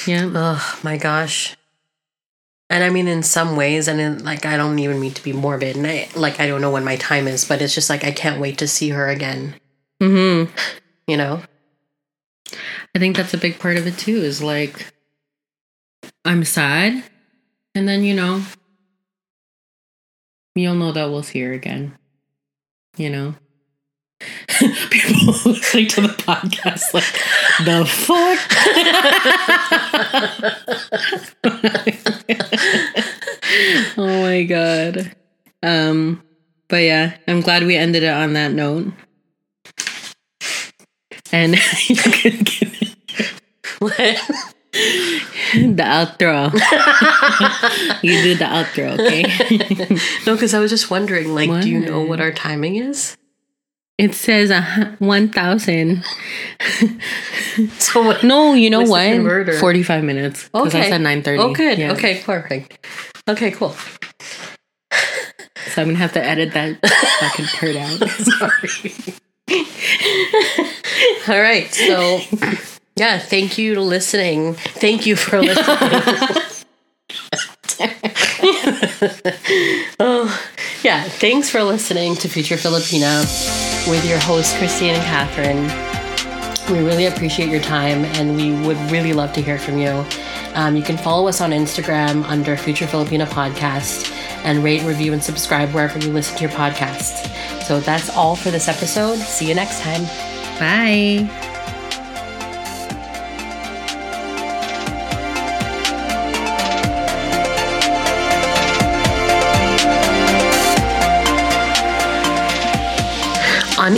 yeah. 0.05 0.29
Oh 0.35 0.79
my 0.83 0.97
gosh. 0.97 1.55
And 2.69 2.83
I 2.83 2.89
mean, 2.89 3.07
in 3.07 3.23
some 3.23 3.55
ways, 3.55 3.87
and 3.87 3.99
in, 3.99 4.23
like, 4.23 4.45
I 4.45 4.55
don't 4.55 4.77
even 4.79 4.99
mean 4.99 5.13
to 5.13 5.23
be 5.23 5.33
morbid, 5.33 5.75
and 5.75 5.87
I 5.87 6.07
like, 6.15 6.39
I 6.39 6.45
don't 6.47 6.61
know 6.61 6.69
when 6.71 6.83
my 6.83 6.97
time 6.97 7.27
is, 7.27 7.45
but 7.45 7.61
it's 7.61 7.73
just 7.73 7.89
like 7.89 8.03
I 8.03 8.11
can't 8.11 8.39
wait 8.39 8.59
to 8.59 8.67
see 8.67 8.89
her 8.89 9.07
again. 9.09 9.55
Mhm. 10.01 10.49
You 11.07 11.17
know? 11.17 11.41
I 12.95 12.99
think 12.99 13.15
that's 13.15 13.33
a 13.33 13.37
big 13.37 13.59
part 13.59 13.77
of 13.77 13.85
it 13.87 13.97
too 13.97 14.17
is 14.17 14.41
like 14.41 14.93
I'm 16.25 16.43
sad 16.43 17.03
and 17.75 17.87
then 17.87 18.03
you 18.03 18.15
know 18.15 18.41
you'll 20.55 20.75
know 20.75 20.91
that 20.91 21.09
we'll 21.09 21.23
see 21.23 21.41
her 21.41 21.53
again. 21.53 21.97
You 22.97 23.09
know? 23.09 23.35
People 24.89 25.33
listening 25.45 25.87
to 25.89 26.01
the 26.01 26.09
podcast 26.09 26.93
like 26.93 27.05
the 27.65 27.85
fuck. 27.85 28.39
oh 33.97 34.21
my 34.21 34.43
god. 34.43 35.15
Um 35.63 36.21
but 36.67 36.77
yeah, 36.83 37.17
I'm 37.27 37.41
glad 37.41 37.63
we 37.63 37.75
ended 37.75 38.03
it 38.03 38.13
on 38.13 38.33
that 38.33 38.51
note. 38.51 38.93
And 41.31 41.55
you 41.87 41.95
can 41.95 42.43
give 42.43 42.77
it 42.81 42.95
What? 43.79 43.95
the 44.71 45.83
outro. 45.83 46.53
you 48.03 48.21
do 48.21 48.35
the 48.35 48.45
outro, 48.45 48.99
okay? 48.99 49.95
no, 50.27 50.35
because 50.35 50.53
I 50.53 50.59
was 50.59 50.69
just 50.69 50.91
wondering, 50.91 51.33
like, 51.33 51.49
do 51.63 51.69
you 51.69 51.79
know 51.79 51.99
What? 52.01 52.09
what 52.09 52.21
our 52.21 52.31
timing 52.31 52.75
is? 52.75 53.17
It 53.99 54.15
says 54.15 54.49
a 54.49 54.61
1,000. 54.99 56.03
So 57.77 58.01
what? 58.03 58.23
No, 58.23 58.53
you 58.53 58.69
know 58.69 58.77
What's 58.79 58.89
the 58.91 58.93
what? 58.93 59.11
converter? 59.15 59.59
45 59.59 60.03
minutes. 60.05 60.47
Because 60.47 60.73
I 60.73 60.79
Okay. 60.79 60.89
said 60.91 61.01
9.30. 61.01 61.39
Oh, 61.39 61.53
good. 61.53 61.77
Yeah. 61.77 61.91
Okay, 61.91 62.21
perfect. 62.23 62.87
Okay, 63.27 63.51
cool. 63.51 63.71
So 63.71 63.97
I'm 65.81 65.87
going 65.87 65.95
to 65.95 65.95
have 65.95 66.13
to 66.13 66.23
edit 66.23 66.53
that 66.53 66.79
fucking 67.19 67.47
part 67.47 67.75
out. 67.75 68.09
Sorry. 71.27 71.27
All 71.27 71.41
right. 71.41 71.67
So, 71.73 72.21
yeah, 72.95 73.19
thank 73.19 73.57
you 73.57 73.75
to 73.75 73.81
listening. 73.81 74.53
Thank 74.53 75.05
you 75.05 75.17
for 75.17 75.41
listening. 75.41 75.65
oh, 79.99 80.49
yeah. 80.83 81.03
Thanks 81.03 81.49
for 81.49 81.63
listening 81.63 82.15
to 82.15 82.29
Future 82.29 82.55
Filipina 82.55 83.21
with 83.89 84.07
your 84.07 84.19
hosts, 84.19 84.57
Christine 84.57 84.95
and 84.95 85.03
Catherine. 85.03 85.89
We 86.73 86.85
really 86.85 87.07
appreciate 87.07 87.49
your 87.49 87.61
time 87.61 88.05
and 88.05 88.35
we 88.35 88.51
would 88.67 88.77
really 88.91 89.13
love 89.13 89.33
to 89.33 89.41
hear 89.41 89.57
from 89.57 89.77
you. 89.79 90.05
Um, 90.53 90.75
you 90.75 90.83
can 90.83 90.97
follow 90.97 91.27
us 91.27 91.41
on 91.41 91.51
Instagram 91.51 92.23
under 92.25 92.55
Future 92.57 92.85
Filipina 92.85 93.25
Podcast 93.25 94.11
and 94.43 94.63
rate, 94.63 94.83
review, 94.83 95.13
and 95.13 95.23
subscribe 95.23 95.73
wherever 95.73 95.99
you 95.99 96.11
listen 96.11 96.37
to 96.37 96.43
your 96.43 96.51
podcasts. 96.51 97.27
So 97.63 97.79
that's 97.79 98.09
all 98.15 98.35
for 98.35 98.51
this 98.51 98.67
episode. 98.67 99.17
See 99.17 99.47
you 99.47 99.55
next 99.55 99.81
time. 99.81 100.03
Bye. 100.59 101.48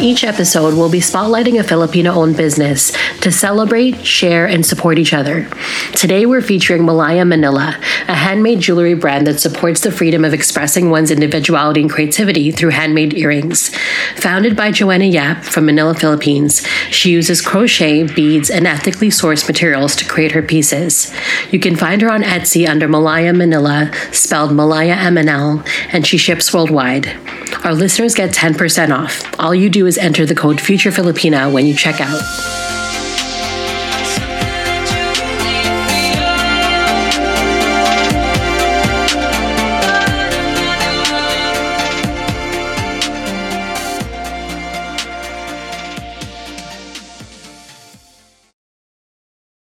Each 0.02 0.24
episode, 0.24 0.74
we'll 0.74 0.90
be 0.90 1.00
spotlighting 1.00 1.60
a 1.60 1.64
Filipino 1.64 2.14
owned 2.14 2.36
business 2.36 2.92
to 3.22 3.32
celebrate, 3.32 4.06
share, 4.06 4.48
and 4.48 4.66
support 4.66 4.98
each 4.98 5.14
other. 5.14 5.48
Today, 5.96 6.26
we're 6.26 6.42
featuring 6.42 6.86
Malaya 6.86 7.24
Manila, 7.26 7.78
a 8.12 8.16
handmade 8.16 8.60
jewelry 8.60 8.94
brand 8.94 9.26
that 9.26 9.40
supports 9.40 9.82
the 9.82 9.92
freedom 9.92 10.26
of 10.26 10.34
expressing 10.34 10.90
one's 10.90 11.12
individuality 11.12 11.80
and 11.80 11.90
creativity 11.90 12.52
through 12.52 12.72
handmade 12.72 13.14
earrings. 13.14 13.74
Founded 14.18 14.54
by 14.58 14.70
Joanna 14.70 15.06
Yap 15.06 15.46
from 15.46 15.66
Manila, 15.66 15.96
Philippines, 15.96 16.68
she 16.90 17.12
uses 17.12 17.42
crochet, 17.42 18.04
beads, 18.04 18.50
and 18.50 18.68
ethically 18.68 19.08
sourced 19.08 19.48
materials 19.48 19.96
to 19.96 20.06
create 20.06 20.34
her 20.34 20.42
pieces. 20.42 21.14
You 21.52 21.60
can 21.60 21.78
find 21.78 22.02
her 22.02 22.12
on 22.12 22.22
Etsy 22.22 22.68
under 22.68 22.90
Malaya 22.90 23.32
Manila, 23.32 23.90
spelled 24.12 24.54
Malaya 24.54 24.96
MNL, 24.96 25.66
and 25.94 26.06
she 26.06 26.18
ships 26.18 26.54
worldwide. 26.54 27.08
Our 27.64 27.74
listeners 27.74 28.14
get 28.14 28.32
10% 28.32 28.94
off. 28.94 29.24
All 29.40 29.56
you 29.56 29.70
do 29.70 29.88
is 29.88 29.98
enter 29.98 30.26
the 30.26 30.36
code 30.36 30.60
Future 30.60 30.92
Filipina 30.92 31.52
when 31.52 31.66
you 31.66 31.74
check 31.74 32.02
out. 32.02 32.81